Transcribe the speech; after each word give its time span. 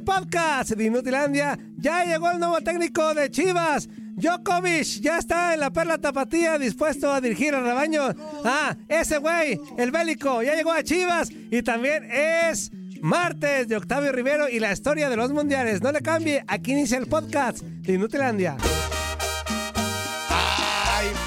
Podcast 0.00 0.70
de 0.70 0.84
Inutilandia 0.84 1.58
ya 1.76 2.04
llegó 2.04 2.30
el 2.30 2.38
nuevo 2.38 2.60
técnico 2.60 3.14
de 3.14 3.30
Chivas. 3.30 3.88
Djokovic 4.16 5.00
ya 5.00 5.18
está 5.18 5.54
en 5.54 5.60
la 5.60 5.70
perla 5.70 5.98
tapatía 5.98 6.58
dispuesto 6.58 7.12
a 7.12 7.20
dirigir 7.20 7.54
al 7.54 7.64
rebaño. 7.64 8.02
Ah, 8.44 8.76
ese 8.88 9.18
güey, 9.18 9.60
el 9.78 9.90
bélico, 9.90 10.42
ya 10.42 10.54
llegó 10.54 10.72
a 10.72 10.82
Chivas 10.82 11.30
y 11.30 11.62
también 11.62 12.08
es 12.10 12.70
martes 13.00 13.68
de 13.68 13.76
Octavio 13.76 14.12
Rivero 14.12 14.48
y 14.48 14.60
la 14.60 14.72
historia 14.72 15.08
de 15.08 15.16
los 15.16 15.32
mundiales. 15.32 15.82
No 15.82 15.92
le 15.92 16.00
cambie, 16.00 16.44
aquí 16.46 16.72
inicia 16.72 16.98
el 16.98 17.06
podcast 17.06 17.60
de 17.62 17.94
Inutilandia. 17.94 18.56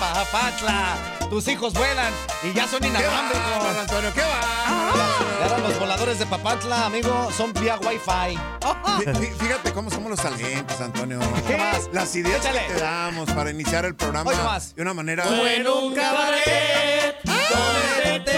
¡Ay, 0.04 0.26
Papatla! 0.32 0.96
Tus 1.30 1.48
hijos 1.48 1.74
vuelan 1.74 2.14
y 2.44 2.54
ya 2.54 2.68
son 2.68 2.84
inalámbricos. 2.84 3.64
Don 3.64 3.78
Antonio, 3.80 4.12
¿qué 4.14 4.22
va? 4.22 5.46
Eran 5.46 5.64
los 5.64 5.80
voladores 5.80 6.20
de 6.20 6.26
Papatla, 6.26 6.86
amigo, 6.86 7.30
son 7.36 7.54
vía 7.54 7.78
Wi-Fi. 7.78 8.38
Fí- 9.04 9.14
fí- 9.16 9.34
Fíjate 9.38 9.72
cómo 9.74 9.90
somos 9.90 10.10
los 10.12 10.20
salientes, 10.20 10.80
Antonio. 10.80 11.20
¿Qué 11.48 11.58
más? 11.58 11.90
Las 11.92 12.16
ideas 12.16 12.40
Échale. 12.46 12.68
que 12.68 12.74
te 12.74 12.80
damos 12.82 13.30
para 13.32 13.50
iniciar 13.50 13.86
el 13.86 13.96
programa 13.96 14.32
de 14.76 14.82
una 14.82 14.94
manera. 14.94 15.24
en 15.26 15.68
un 15.68 15.96
cabaret 15.96 17.18
donde 17.24 18.20
te 18.26 18.33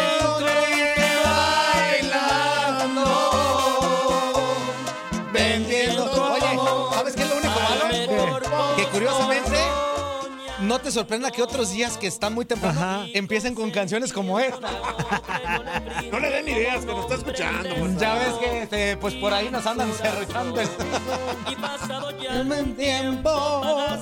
no 10.75 10.81
te 10.81 10.91
sorprenda 10.91 11.31
que 11.31 11.41
otros 11.41 11.71
días 11.71 11.97
que 11.97 12.05
están 12.07 12.33
muy 12.33 12.43
temprano 12.43 12.77
Ajá. 12.81 13.05
empiecen 13.13 13.55
con 13.55 13.71
canciones 13.71 14.11
como 14.11 14.37
esta. 14.41 14.67
No 16.11 16.19
le 16.19 16.29
den 16.29 16.47
ideas, 16.49 16.81
que 16.81 16.91
nos 16.91 17.01
está 17.01 17.15
escuchando. 17.15 17.69
Ya 17.97 18.15
ves 18.15 18.33
que 18.41 18.61
este, 18.63 18.97
pues 18.97 19.13
por 19.15 19.33
ahí 19.33 19.49
nos 19.49 19.65
andan 19.65 19.91
cerruchando 19.93 20.59
el 22.55 22.75
tiempo. 22.75 23.29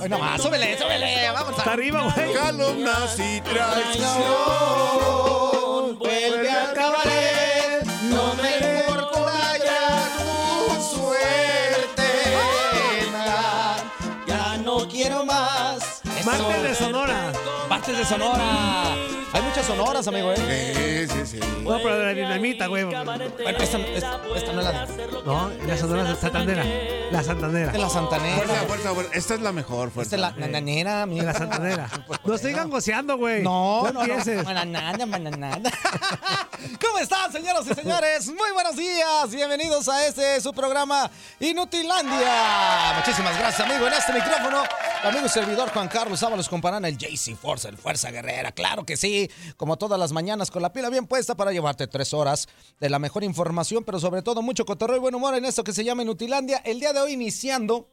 Ay, 0.00 0.08
No 0.08 0.18
más, 0.18 0.42
súbele, 0.42 0.76
súbele, 0.78 1.30
vamos 1.32 1.56
Está 1.56 1.70
a 1.70 1.72
arriba, 1.74 2.12
güey. 2.14 2.32
Calumnas 2.34 3.18
y 3.20 3.40
traición. 3.40 5.33
Martes 16.24 16.62
de 16.62 16.74
Sonora. 16.74 17.32
Martes 17.68 17.98
de 17.98 18.04
Sonora. 18.04 19.23
Hay 19.34 19.42
muchas 19.42 19.66
sonoras, 19.66 20.06
amigo, 20.06 20.32
¿eh? 20.32 21.06
Sí, 21.10 21.14
sí, 21.26 21.40
sí. 21.40 21.62
No, 21.64 21.76
pero 21.78 22.04
la 22.04 22.10
dinamita, 22.14 22.68
güey. 22.68 22.84
Bueno, 22.84 23.14
esta, 23.14 23.78
esta- 23.78 23.78
esta 24.36 24.52
no 24.52 24.60
es 24.60 24.64
la 24.64 24.86
de, 24.86 25.06
No, 25.26 25.50
la 25.66 25.76
Sonora 25.76 26.04
de 26.04 26.14
Santanera. 26.16 26.64
La 27.10 27.22
Santanera. 27.22 27.72
de 27.72 27.78
la 27.78 27.88
Santanera. 27.90 28.36
Fuerza, 28.36 28.62
fuerza, 28.66 28.94
fuerza. 28.94 29.10
Esta 29.14 29.34
es 29.34 29.40
la 29.40 29.50
mejor, 29.52 29.90
fuerza. 29.90 30.14
Esta 30.14 30.28
es 30.28 30.34
la 30.36 30.46
nananera, 30.46 30.96
De 30.98 31.02
amigo. 31.02 31.24
la 31.24 31.34
Santanera. 31.34 31.90
No 32.24 32.38
sigan 32.38 32.70
goceando, 32.70 33.18
güey. 33.18 33.42
No, 33.42 33.90
no, 33.92 34.06
no. 34.06 34.42
Mananana, 34.44 35.04
mananana. 35.04 35.70
¿Cómo 36.80 36.98
están, 36.98 37.30
señoras 37.30 37.66
y 37.70 37.74
señores? 37.74 38.28
Muy 38.28 38.50
buenos 38.54 38.76
días. 38.76 39.30
Bienvenidos 39.30 39.88
a 39.88 40.06
este 40.06 40.40
su 40.40 40.52
programa 40.54 41.10
Inutilandia. 41.38 42.94
Muchísimas 42.96 43.38
gracias, 43.38 43.68
amigo. 43.68 43.86
En 43.86 43.92
este 43.92 44.12
micrófono, 44.14 44.62
amigo 45.02 45.26
y 45.26 45.28
servidor 45.28 45.68
Juan 45.70 45.88
Carlos 45.88 46.22
Ábalos 46.22 46.48
comparan 46.48 46.84
el 46.86 46.96
JC 46.96 47.36
Force, 47.36 47.68
el 47.68 47.76
Fuerza 47.76 48.10
Guerrera. 48.10 48.52
Claro 48.52 48.84
que 48.86 48.96
sí. 48.96 49.23
Como 49.56 49.76
todas 49.76 49.98
las 49.98 50.12
mañanas, 50.12 50.50
con 50.50 50.62
la 50.62 50.72
pila 50.72 50.90
bien 50.90 51.06
puesta 51.06 51.34
para 51.34 51.52
llevarte 51.52 51.86
tres 51.86 52.14
horas 52.14 52.48
de 52.80 52.90
la 52.90 52.98
mejor 52.98 53.24
información, 53.24 53.84
pero 53.84 53.98
sobre 53.98 54.22
todo 54.22 54.42
mucho 54.42 54.64
cotorreo 54.64 54.96
y 54.96 55.00
buen 55.00 55.14
humor 55.14 55.34
en 55.34 55.44
esto 55.44 55.64
que 55.64 55.72
se 55.72 55.84
llama 55.84 56.02
Inutilandia. 56.02 56.58
El 56.58 56.80
día 56.80 56.92
de 56.92 57.00
hoy 57.00 57.12
iniciando 57.12 57.88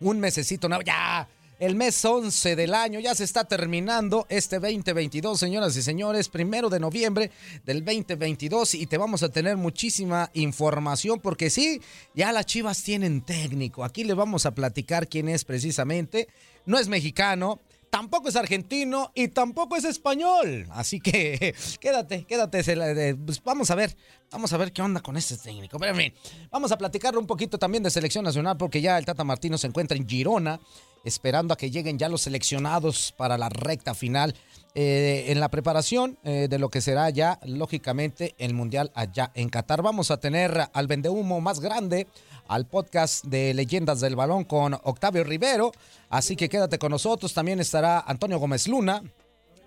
un 0.00 0.20
mesecito 0.20 0.68
nuevo. 0.68 0.82
Ya, 0.82 1.28
el 1.62 1.76
mes 1.76 2.04
11 2.04 2.56
del 2.56 2.74
año 2.74 2.98
ya 2.98 3.14
se 3.14 3.22
está 3.22 3.44
terminando 3.44 4.26
este 4.28 4.58
2022, 4.58 5.38
señoras 5.38 5.76
y 5.76 5.82
señores, 5.82 6.28
primero 6.28 6.68
de 6.68 6.80
noviembre 6.80 7.30
del 7.64 7.84
2022 7.84 8.74
y 8.74 8.86
te 8.86 8.98
vamos 8.98 9.22
a 9.22 9.28
tener 9.28 9.56
muchísima 9.56 10.28
información 10.34 11.20
porque 11.20 11.50
sí, 11.50 11.80
ya 12.16 12.32
las 12.32 12.46
Chivas 12.46 12.82
tienen 12.82 13.20
técnico. 13.20 13.84
Aquí 13.84 14.02
le 14.02 14.14
vamos 14.14 14.44
a 14.44 14.56
platicar 14.56 15.06
quién 15.06 15.28
es 15.28 15.44
precisamente. 15.44 16.26
No 16.66 16.80
es 16.80 16.88
mexicano. 16.88 17.60
Tampoco 17.92 18.30
es 18.30 18.36
argentino 18.36 19.12
y 19.14 19.28
tampoco 19.28 19.76
es 19.76 19.84
español. 19.84 20.66
Así 20.70 20.98
que 20.98 21.54
quédate, 21.78 22.24
quédate. 22.24 23.14
pues 23.16 23.44
vamos 23.44 23.70
a 23.70 23.74
ver, 23.74 23.94
vamos 24.30 24.50
a 24.50 24.56
ver 24.56 24.72
qué 24.72 24.80
onda 24.80 25.02
con 25.02 25.18
este 25.18 25.36
técnico. 25.36 25.78
Pero 25.78 25.90
en 25.92 25.98
fin, 25.98 26.14
vamos 26.50 26.72
a 26.72 26.78
platicar 26.78 27.18
un 27.18 27.26
poquito 27.26 27.58
también 27.58 27.82
de 27.82 27.90
selección 27.90 28.24
nacional 28.24 28.56
porque 28.56 28.80
ya 28.80 28.96
el 28.96 29.04
Tata 29.04 29.24
Martino 29.24 29.58
se 29.58 29.66
encuentra 29.66 29.94
en 29.94 30.08
Girona 30.08 30.58
esperando 31.04 31.54
a 31.54 31.56
que 31.56 31.70
lleguen 31.70 31.98
ya 31.98 32.08
los 32.08 32.22
seleccionados 32.22 33.12
para 33.16 33.38
la 33.38 33.48
recta 33.48 33.94
final 33.94 34.34
eh, 34.74 35.26
en 35.28 35.38
la 35.38 35.50
preparación 35.50 36.18
eh, 36.24 36.46
de 36.48 36.58
lo 36.58 36.70
que 36.70 36.80
será 36.80 37.10
ya, 37.10 37.38
lógicamente, 37.44 38.34
el 38.38 38.54
Mundial 38.54 38.90
allá 38.94 39.30
en 39.34 39.50
Qatar. 39.50 39.82
Vamos 39.82 40.10
a 40.10 40.18
tener 40.18 40.68
al 40.72 40.86
vendehumo 40.86 41.42
más 41.42 41.60
grande, 41.60 42.06
al 42.48 42.66
podcast 42.66 43.24
de 43.26 43.52
Leyendas 43.52 44.00
del 44.00 44.16
Balón 44.16 44.44
con 44.44 44.74
Octavio 44.74 45.24
Rivero. 45.24 45.72
Así 46.08 46.36
que 46.36 46.48
quédate 46.48 46.78
con 46.78 46.90
nosotros. 46.90 47.34
También 47.34 47.60
estará 47.60 48.00
Antonio 48.00 48.38
Gómez 48.38 48.66
Luna. 48.66 49.02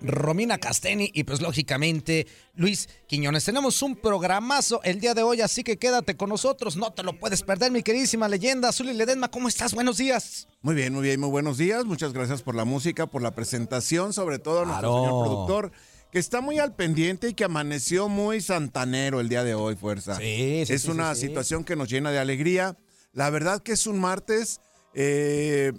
Romina 0.07 0.57
Casteni 0.57 1.09
y 1.13 1.23
pues 1.23 1.41
lógicamente 1.41 2.27
Luis 2.55 2.87
Quiñones. 3.07 3.43
Tenemos 3.45 3.81
un 3.81 3.95
programazo 3.95 4.81
el 4.83 4.99
día 4.99 5.13
de 5.13 5.23
hoy, 5.23 5.41
así 5.41 5.63
que 5.63 5.77
quédate 5.77 6.15
con 6.15 6.29
nosotros, 6.29 6.75
no 6.77 6.91
te 6.93 7.03
lo 7.03 7.19
puedes 7.19 7.43
perder, 7.43 7.71
mi 7.71 7.83
queridísima 7.83 8.27
leyenda. 8.27 8.71
Zuli 8.71 8.93
Ledesma, 8.93 9.29
¿cómo 9.29 9.47
estás? 9.47 9.73
Buenos 9.73 9.97
días. 9.97 10.47
Muy 10.61 10.75
bien, 10.75 10.93
muy 10.93 11.03
bien, 11.03 11.19
muy 11.19 11.29
buenos 11.29 11.57
días. 11.57 11.85
Muchas 11.85 12.13
gracias 12.13 12.41
por 12.41 12.55
la 12.55 12.65
música, 12.65 13.07
por 13.07 13.21
la 13.21 13.31
presentación, 13.35 14.13
sobre 14.13 14.39
todo 14.39 14.61
a 14.61 14.65
nuestro 14.65 14.89
Claro. 14.89 15.03
señor 15.05 15.23
productor, 15.25 15.71
que 16.11 16.19
está 16.19 16.41
muy 16.41 16.59
al 16.59 16.75
pendiente 16.75 17.29
y 17.29 17.33
que 17.33 17.43
amaneció 17.43 18.07
muy 18.09 18.41
santanero 18.41 19.19
el 19.19 19.29
día 19.29 19.43
de 19.43 19.53
hoy, 19.55 19.75
fuerza. 19.75 20.15
Sí, 20.17 20.63
sí, 20.65 20.73
es 20.73 20.83
sí, 20.83 20.89
una 20.91 21.13
sí, 21.15 21.21
situación 21.27 21.63
que 21.63 21.75
nos 21.75 21.89
llena 21.89 22.11
de 22.11 22.19
alegría. 22.19 22.77
La 23.11 23.29
verdad 23.29 23.61
que 23.61 23.73
es 23.73 23.85
un 23.87 23.99
martes 23.99 24.61
eh, 24.93 25.73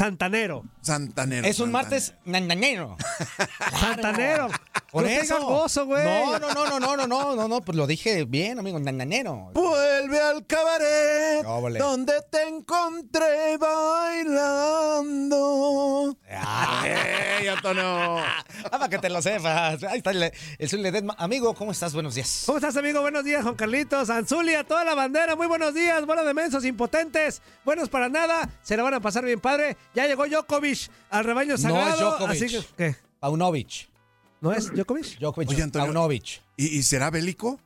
Santanero. 0.00 0.64
santanero. 0.80 1.46
Es 1.46 1.60
un 1.60 1.70
martes 1.70 2.14
nananero. 2.24 2.96
Santanero. 3.78 4.48
Por 4.90 5.02
no 5.02 5.08
eso. 5.10 5.84
güey. 5.84 6.02
No, 6.04 6.38
no, 6.38 6.54
no, 6.54 6.64
no, 6.70 6.80
no, 6.80 6.96
no, 6.96 7.06
no, 7.06 7.36
no, 7.36 7.48
no, 7.48 7.60
pues 7.60 7.76
lo 7.76 7.86
dije 7.86 8.24
bien, 8.24 8.58
amigo, 8.58 8.80
nananero. 8.80 9.50
Vuelve 9.52 10.18
al 10.18 10.46
cabaret 10.46 11.44
Óvole. 11.44 11.78
donde 11.78 12.14
te 12.30 12.48
encontré 12.48 13.58
bailando. 14.80 15.36
¡Ey, 16.26 17.48
Antonio! 17.48 18.16
Ah, 18.64 18.70
para 18.78 18.88
que 18.88 18.98
te 18.98 19.08
lo 19.08 19.20
sepas. 19.22 19.82
Ahí 19.84 19.98
está 19.98 20.10
el, 20.10 20.32
el 20.58 20.68
Zuli 20.68 20.82
Ledesma. 20.82 21.14
Amigo, 21.18 21.54
¿cómo 21.54 21.72
estás? 21.72 21.92
Buenos 21.94 22.14
días. 22.14 22.42
¿Cómo 22.46 22.58
estás, 22.58 22.76
amigo? 22.76 23.00
Buenos 23.00 23.24
días, 23.24 23.42
Juan 23.42 23.54
Carlitos, 23.54 24.10
Anzulia, 24.10 24.64
toda 24.64 24.84
la 24.84 24.94
bandera. 24.94 25.36
Muy 25.36 25.46
buenos 25.46 25.74
días, 25.74 26.04
bola 26.06 26.22
de 26.22 26.34
mensos 26.34 26.64
impotentes. 26.64 27.42
Buenos 27.64 27.88
para 27.88 28.08
nada. 28.08 28.48
Se 28.62 28.76
la 28.76 28.82
van 28.82 28.94
a 28.94 29.00
pasar 29.00 29.24
bien 29.24 29.40
padre. 29.40 29.76
Ya 29.94 30.06
llegó 30.06 30.26
Djokovic 30.26 30.90
al 31.10 31.24
rebaño 31.24 31.50
No 31.50 31.54
es 31.54 31.60
sagrado. 31.62 32.10
Djokovic. 32.10 32.30
Así 32.30 32.46
que, 32.48 32.64
¿qué? 32.76 32.96
Paunovic. 33.20 33.88
¿No 34.40 34.52
es 34.52 34.70
Djokovic? 34.72 35.18
Djokovic. 35.18 35.50
Oye, 35.50 35.62
Antonio. 35.62 35.86
Paunovic. 35.86 36.42
¿Y, 36.56 36.78
y 36.78 36.82
será 36.82 37.10
bélico? 37.10 37.60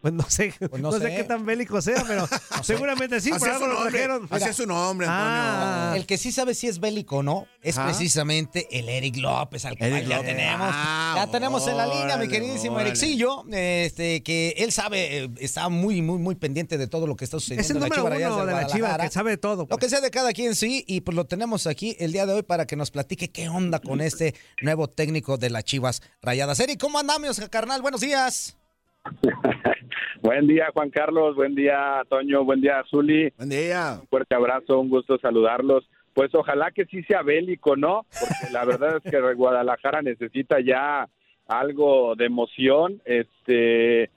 Pues 0.00 0.14
no 0.14 0.24
sé, 0.28 0.54
Pues 0.58 0.80
no, 0.80 0.90
no 0.92 0.98
sé. 0.98 1.04
sé. 1.08 1.16
qué 1.16 1.24
tan 1.24 1.44
bélico 1.44 1.80
sea, 1.82 2.04
pero 2.06 2.28
seguramente 2.62 3.20
sí, 3.20 3.30
por 3.30 3.38
es 3.38 3.44
algo 3.44 3.58
su 3.58 3.66
lo 3.66 3.74
nombre. 3.74 3.90
trajeron. 3.92 4.28
Es 4.50 4.56
su 4.56 4.66
nombre, 4.66 5.06
Antonio. 5.08 5.32
Ah. 5.32 5.92
El 5.96 6.06
que 6.06 6.18
sí 6.18 6.30
sabe 6.32 6.54
si 6.54 6.68
es 6.68 6.78
bélico 6.78 7.16
o 7.18 7.22
no 7.22 7.46
es 7.62 7.76
precisamente 7.76 8.68
el 8.70 8.88
Eric 8.88 9.16
López, 9.16 9.64
al 9.64 9.76
que 9.76 9.86
Eric 9.86 10.06
ya 10.08 10.16
López. 10.18 10.36
tenemos. 10.36 10.68
Ah, 10.72 11.14
ya 11.16 11.30
tenemos 11.30 11.66
en 11.66 11.76
la 11.76 11.86
línea, 11.86 12.16
mi 12.16 12.28
queridísimo 12.28 12.74
órale. 12.76 12.90
Ericillo, 12.90 13.44
este, 13.50 14.22
que 14.22 14.54
él 14.58 14.70
sabe, 14.72 15.24
eh, 15.24 15.30
está 15.40 15.68
muy, 15.68 16.00
muy, 16.02 16.18
muy 16.18 16.34
pendiente 16.36 16.78
de 16.78 16.86
todo 16.86 17.06
lo 17.06 17.16
que 17.16 17.24
está 17.24 17.38
sucediendo 17.38 17.62
Es 17.62 17.70
el 17.70 17.76
en 17.78 17.82
la 17.82 17.88
número 17.88 18.16
Chiva 18.16 18.34
uno 18.34 18.46
de 18.46 18.52
la 18.52 18.66
Chiva, 18.66 18.98
que 18.98 19.10
sabe 19.10 19.30
de 19.32 19.36
todo. 19.38 19.62
Lo 19.62 19.66
pues. 19.66 19.80
que 19.80 19.88
sea 19.90 20.00
de 20.00 20.10
cada 20.10 20.32
quien, 20.32 20.54
sí, 20.54 20.84
y 20.86 21.00
pues 21.00 21.16
lo 21.16 21.24
tenemos 21.26 21.66
aquí 21.66 21.96
el 21.98 22.12
día 22.12 22.26
de 22.26 22.34
hoy 22.34 22.42
para 22.42 22.66
que 22.66 22.76
nos 22.76 22.90
platique 22.90 23.30
qué 23.30 23.48
onda 23.48 23.80
con 23.80 24.00
este 24.00 24.34
nuevo 24.62 24.88
técnico 24.88 25.36
de 25.38 25.50
las 25.50 25.64
Chivas 25.64 26.02
Rayadas. 26.22 26.60
Eric, 26.60 26.78
¿cómo 26.80 26.98
andamos, 26.98 27.40
carnal? 27.50 27.82
Buenos 27.82 28.00
días. 28.00 28.57
Buen 30.22 30.46
día, 30.46 30.68
Juan 30.72 30.90
Carlos. 30.90 31.36
Buen 31.36 31.54
día, 31.54 32.02
Toño. 32.08 32.44
Buen 32.44 32.60
día, 32.60 32.82
Zuli. 32.88 33.32
Buen 33.36 33.48
día. 33.48 33.98
Un 34.00 34.08
fuerte 34.08 34.34
abrazo, 34.34 34.80
un 34.80 34.90
gusto 34.90 35.18
saludarlos. 35.18 35.88
Pues 36.14 36.34
ojalá 36.34 36.70
que 36.70 36.84
sí 36.86 37.02
sea 37.04 37.22
bélico, 37.22 37.76
¿no? 37.76 38.04
Porque 38.18 38.52
la 38.52 38.64
verdad 38.64 38.96
es 38.96 39.10
que 39.10 39.20
Guadalajara 39.34 40.02
necesita 40.02 40.60
ya 40.60 41.08
algo 41.46 42.14
de 42.16 42.26
emoción, 42.26 43.00
este, 43.04 44.10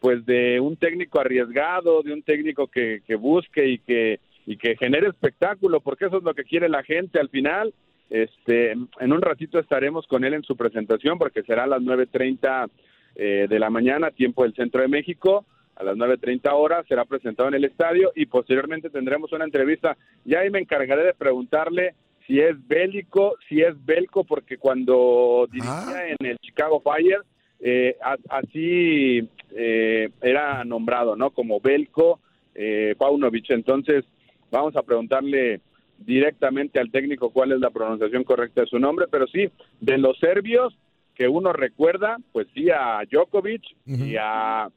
pues 0.00 0.24
de 0.26 0.60
un 0.60 0.76
técnico 0.76 1.20
arriesgado, 1.20 2.02
de 2.02 2.12
un 2.12 2.22
técnico 2.22 2.68
que, 2.68 3.02
que 3.06 3.16
busque 3.16 3.66
y 3.66 3.78
que 3.78 4.20
y 4.46 4.56
que 4.56 4.76
genere 4.76 5.08
espectáculo, 5.08 5.80
porque 5.80 6.06
eso 6.06 6.18
es 6.18 6.22
lo 6.22 6.32
que 6.32 6.44
quiere 6.44 6.68
la 6.68 6.84
gente 6.84 7.18
al 7.18 7.28
final. 7.28 7.74
Este, 8.08 8.70
en 8.70 9.12
un 9.12 9.20
ratito 9.20 9.58
estaremos 9.58 10.06
con 10.06 10.24
él 10.24 10.34
en 10.34 10.44
su 10.44 10.56
presentación, 10.56 11.18
porque 11.18 11.42
será 11.42 11.64
a 11.64 11.66
las 11.66 11.80
9.30 11.82 12.70
eh, 13.16 13.46
de 13.48 13.58
la 13.58 13.70
mañana, 13.70 14.10
tiempo 14.10 14.42
del 14.42 14.54
centro 14.54 14.82
de 14.82 14.88
México. 14.88 15.44
A 15.74 15.84
las 15.84 15.96
9.30 15.96 16.50
horas 16.52 16.86
será 16.86 17.04
presentado 17.04 17.48
en 17.48 17.54
el 17.54 17.64
estadio 17.64 18.12
y 18.14 18.26
posteriormente 18.26 18.88
tendremos 18.88 19.32
una 19.32 19.44
entrevista. 19.44 19.96
Y 20.24 20.34
ahí 20.34 20.48
me 20.50 20.60
encargaré 20.60 21.04
de 21.04 21.14
preguntarle 21.14 21.94
si 22.26 22.40
es 22.40 22.56
bélico, 22.66 23.34
si 23.48 23.62
es 23.62 23.74
belco, 23.84 24.24
porque 24.24 24.58
cuando 24.58 25.48
dirigía 25.50 26.08
en 26.18 26.26
el 26.26 26.38
Chicago 26.38 26.80
Fire, 26.80 27.22
eh, 27.60 27.96
así 28.28 29.28
eh, 29.54 30.10
era 30.20 30.64
nombrado, 30.64 31.16
¿no? 31.16 31.30
Como 31.30 31.60
belco 31.60 32.20
eh, 32.54 32.94
Paunovic. 32.98 33.50
Entonces, 33.50 34.04
vamos 34.50 34.76
a 34.76 34.82
preguntarle 34.82 35.60
directamente 35.98 36.80
al 36.80 36.90
técnico 36.90 37.30
cuál 37.30 37.52
es 37.52 37.60
la 37.60 37.70
pronunciación 37.70 38.24
correcta 38.24 38.62
de 38.62 38.66
su 38.66 38.78
nombre, 38.78 39.06
pero 39.10 39.26
sí, 39.26 39.48
de 39.80 39.98
los 39.98 40.18
serbios 40.18 40.76
que 41.16 41.26
uno 41.28 41.52
recuerda, 41.52 42.18
pues 42.32 42.46
sí, 42.54 42.68
a 42.70 43.00
Djokovic 43.10 43.62
y 43.86 44.16
a 44.16 44.68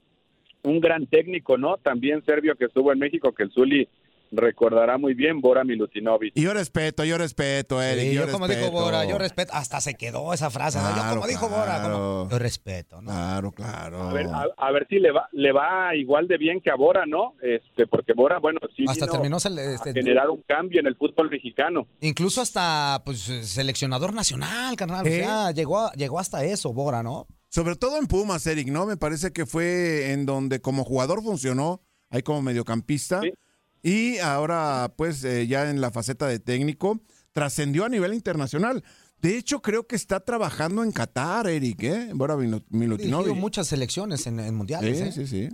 un 0.63 0.79
gran 0.79 1.05
técnico, 1.05 1.57
¿no? 1.57 1.77
También 1.77 2.23
serbio 2.25 2.55
que 2.55 2.65
estuvo 2.65 2.91
en 2.91 2.99
México, 2.99 3.33
que 3.33 3.43
el 3.43 3.51
Zuli 3.51 3.87
recordará 4.31 4.97
muy 4.97 5.13
bien, 5.13 5.41
Bora 5.41 5.63
Milutinovic. 5.63 6.33
Y 6.35 6.41
yo 6.41 6.53
respeto, 6.53 7.03
yo 7.03 7.17
respeto, 7.17 7.81
Eric. 7.81 8.09
Sí, 8.09 8.13
yo, 8.15 8.25
yo 8.25 8.31
como 8.31 8.47
respeto. 8.47 8.69
dijo 8.69 8.83
Bora, 8.83 9.05
yo 9.05 9.17
respeto, 9.17 9.53
hasta 9.53 9.81
se 9.81 9.95
quedó 9.95 10.33
esa 10.33 10.49
frase, 10.49 10.79
¿no? 10.79 10.89
Yo 10.89 10.95
Claro, 10.95 11.15
como 11.15 11.27
dijo 11.27 11.49
Bora, 11.49 11.81
como, 11.81 12.29
yo 12.29 12.39
respeto, 12.39 13.01
¿no? 13.01 13.09
Claro, 13.11 13.51
claro. 13.51 14.03
A 14.03 14.13
ver, 14.13 14.27
a, 14.27 14.45
a 14.57 14.71
ver 14.71 14.87
si 14.89 14.99
le 14.99 15.11
va, 15.11 15.27
le 15.31 15.51
va 15.51 15.95
igual 15.95 16.27
de 16.27 16.37
bien 16.37 16.61
que 16.61 16.71
a 16.71 16.75
Bora, 16.75 17.05
¿no? 17.05 17.33
Este, 17.41 17.87
porque 17.87 18.13
Bora, 18.13 18.39
bueno, 18.39 18.59
sí 18.75 18.85
Hasta 18.87 19.05
vino 19.05 19.11
terminó 19.11 19.37
a 19.37 19.73
este, 19.73 19.93
generar 19.93 20.29
un 20.29 20.41
cambio 20.47 20.79
en 20.79 20.87
el 20.87 20.95
fútbol 20.95 21.29
mexicano. 21.29 21.87
Incluso 22.01 22.41
hasta 22.41 23.01
pues 23.05 23.19
seleccionador 23.19 24.13
nacional, 24.13 24.75
carnal. 24.75 25.05
O 25.05 25.09
¿Eh? 25.09 25.19
sea, 25.23 25.51
llegó, 25.51 25.91
llegó 25.93 26.19
hasta 26.19 26.43
eso, 26.43 26.73
Bora, 26.73 27.03
¿no? 27.03 27.27
Sobre 27.49 27.75
todo 27.75 27.97
en 27.97 28.05
Pumas, 28.05 28.45
Eric, 28.45 28.67
¿no? 28.67 28.85
Me 28.85 28.95
parece 28.95 29.33
que 29.33 29.45
fue 29.45 30.11
en 30.11 30.25
donde 30.27 30.61
como 30.61 30.83
jugador 30.83 31.23
funcionó, 31.23 31.81
ahí 32.11 32.21
como 32.21 32.41
mediocampista. 32.43 33.21
Sí. 33.21 33.33
Y 33.81 34.17
ahora, 34.19 34.93
pues, 34.95 35.23
eh, 35.23 35.47
ya 35.47 35.69
en 35.69 35.81
la 35.81 35.91
faceta 35.91 36.27
de 36.27 36.39
técnico, 36.39 36.99
trascendió 37.31 37.85
a 37.85 37.89
nivel 37.89 38.13
internacional. 38.13 38.83
De 39.21 39.37
hecho, 39.37 39.61
creo 39.61 39.85
que 39.85 39.95
está 39.95 40.21
trabajando 40.21 40.83
en 40.83 40.91
Qatar, 40.91 41.47
Eric, 41.47 41.83
¿eh? 41.83 42.09
Dirigió 42.13 42.61
Milutinovic. 42.69 43.35
muchas 43.35 43.67
selecciones 43.67 44.25
en, 44.27 44.39
en 44.39 44.55
mundiales. 44.55 44.97
Sí, 44.97 45.03
¿eh? 45.05 45.11
sí, 45.11 45.27
sí. 45.27 45.49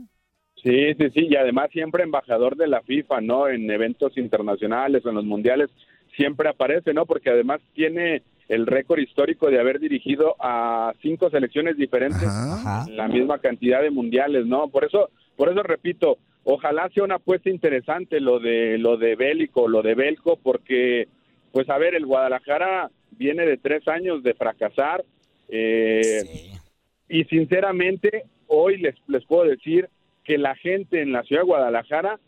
Sí, 0.64 0.94
sí, 1.00 1.10
sí, 1.14 1.28
y 1.30 1.36
además 1.36 1.70
siempre 1.72 2.04
embajador 2.04 2.56
de 2.58 2.68
la 2.68 2.82
FIFA, 2.82 3.22
¿no? 3.22 3.48
En 3.48 3.70
eventos 3.70 4.18
internacionales 4.18 5.06
o 5.06 5.10
en 5.10 5.16
los 5.16 5.26
mundiales 5.26 5.70
siempre 6.16 6.50
aparece, 6.50 6.94
¿no? 6.94 7.06
Porque 7.06 7.30
además 7.30 7.62
tiene 7.74 8.24
el 8.48 8.66
récord 8.66 9.00
histórico 9.00 9.50
de 9.50 9.60
haber 9.60 9.80
dirigido 9.80 10.36
a 10.40 10.94
cinco 11.02 11.30
selecciones 11.30 11.78
diferentes 11.78 12.28
Ajá. 12.28 12.86
La 12.90 13.08
misma 13.08 13.40
cantidad 13.40 13.82
de 13.82 13.92
mundiales, 13.92 14.46
¿no? 14.46 14.70
Por 14.70 14.86
eso, 14.86 15.10
por 15.36 15.50
eso 15.50 15.62
repito, 15.64 16.18
ojalá 16.46 16.90
sea 16.94 17.04
una 17.04 17.16
apuesta 17.16 17.50
interesante 17.50 18.22
lo 18.22 18.40
de 18.40 18.78
lo 18.78 18.96
de 18.98 19.16
Bélico, 19.16 19.68
lo 19.68 19.82
de 19.82 19.96
Belco, 19.96 20.38
porque, 20.42 21.08
pues 21.52 21.70
a 21.70 21.78
ver, 21.78 21.94
el 21.96 22.06
Guadalajara 22.06 22.90
viene 23.12 23.46
de 23.46 23.58
tres 23.58 23.86
años 23.90 24.24
de 24.24 24.34
fracasar. 24.34 25.04
eh, 25.50 26.22
Sí. 26.24 26.52
y 27.08 27.24
sinceramente 27.26 28.24
hoy 28.48 28.78
les, 28.78 28.96
les 29.08 29.24
puedo 29.26 29.44
decir 29.44 29.90
que 30.24 30.40
la 30.40 30.56
gente 30.56 31.02
en 31.04 31.12
la 31.12 31.22
ciudad 31.22 31.44
de 31.44 31.48
Guadalajara 31.48 32.20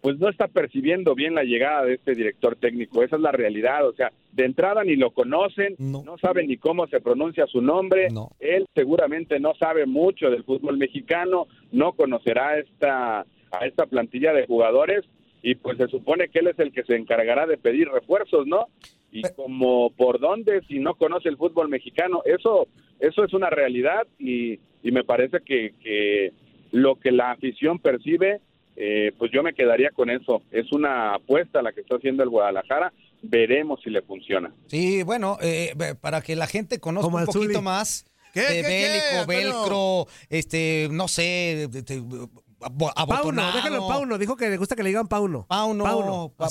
pues 0.00 0.18
no 0.18 0.28
está 0.30 0.48
percibiendo 0.48 1.14
bien 1.14 1.34
la 1.34 1.44
llegada 1.44 1.84
de 1.84 1.94
este 1.94 2.14
director 2.14 2.56
técnico, 2.56 3.02
esa 3.04 3.14
es 3.16 3.22
la 3.22 3.30
realidad, 3.30 3.86
o 3.86 3.92
sea, 3.92 4.10
de 4.32 4.44
entrada 4.46 4.82
ni 4.82 4.96
lo 4.96 5.10
conocen, 5.12 5.76
No. 5.78 6.02
no, 6.02 6.18
saben 6.18 6.48
ni 6.48 6.56
cómo 6.56 6.86
se 6.88 7.00
pronuncia 7.00 7.46
su 7.46 7.60
nombre, 7.60 8.08
No. 8.10 8.30
él 8.40 8.66
seguramente 8.74 9.38
no 9.38 9.54
sabe 9.54 9.86
mucho 9.86 10.28
del 10.30 10.42
fútbol 10.42 10.76
mexicano, 10.76 11.46
no 11.70 11.92
conocerá 11.92 12.58
esta 12.58 13.24
a 13.52 13.66
esta 13.66 13.86
plantilla 13.86 14.32
de 14.32 14.46
jugadores 14.46 15.04
y 15.42 15.54
pues 15.56 15.76
se 15.78 15.88
supone 15.88 16.28
que 16.28 16.38
él 16.40 16.48
es 16.48 16.58
el 16.58 16.72
que 16.72 16.84
se 16.84 16.96
encargará 16.96 17.46
de 17.46 17.58
pedir 17.58 17.88
refuerzos, 17.88 18.46
¿no? 18.46 18.66
Y 19.10 19.22
como 19.36 19.90
por 19.90 20.20
dónde 20.20 20.62
si 20.68 20.78
no 20.78 20.94
conoce 20.94 21.28
el 21.28 21.36
fútbol 21.36 21.68
mexicano, 21.68 22.22
eso 22.24 22.66
eso 23.00 23.24
es 23.24 23.32
una 23.34 23.50
realidad 23.50 24.06
y, 24.18 24.58
y 24.82 24.92
me 24.92 25.04
parece 25.04 25.38
que, 25.44 25.74
que 25.82 26.32
lo 26.70 26.94
que 26.96 27.10
la 27.12 27.32
afición 27.32 27.78
percibe, 27.78 28.40
eh, 28.76 29.12
pues 29.18 29.30
yo 29.32 29.42
me 29.42 29.52
quedaría 29.54 29.90
con 29.90 30.08
eso. 30.08 30.42
Es 30.50 30.72
una 30.72 31.14
apuesta 31.14 31.60
la 31.60 31.72
que 31.72 31.80
está 31.82 31.96
haciendo 31.96 32.22
el 32.22 32.30
Guadalajara. 32.30 32.92
Veremos 33.20 33.80
si 33.82 33.90
le 33.90 34.02
funciona. 34.02 34.52
Sí, 34.66 35.02
bueno, 35.02 35.36
eh, 35.42 35.74
para 36.00 36.22
que 36.22 36.34
la 36.36 36.46
gente 36.46 36.78
conozca 36.80 37.06
Como 37.06 37.18
un 37.18 37.26
poquito 37.26 37.42
Zuli. 37.54 37.60
más 37.60 38.04
¿Qué, 38.32 38.40
de 38.40 38.62
qué, 38.62 38.68
bélico, 38.68 39.26
velcro, 39.28 40.06
este, 40.30 40.88
no 40.90 41.06
sé, 41.06 41.68
de- 41.70 42.02
Pauno, 43.06 43.42
déjalo 43.54 43.76
en 43.76 43.88
Pauno. 43.88 44.18
Dijo 44.18 44.36
que 44.36 44.48
le 44.50 44.56
gusta 44.56 44.76
que 44.76 44.82
le 44.82 44.88
digan 44.90 45.06
Pauno. 45.08 45.46
Pauno, 45.48 45.84
Pauno, 45.84 46.32
Pa- 46.36 46.48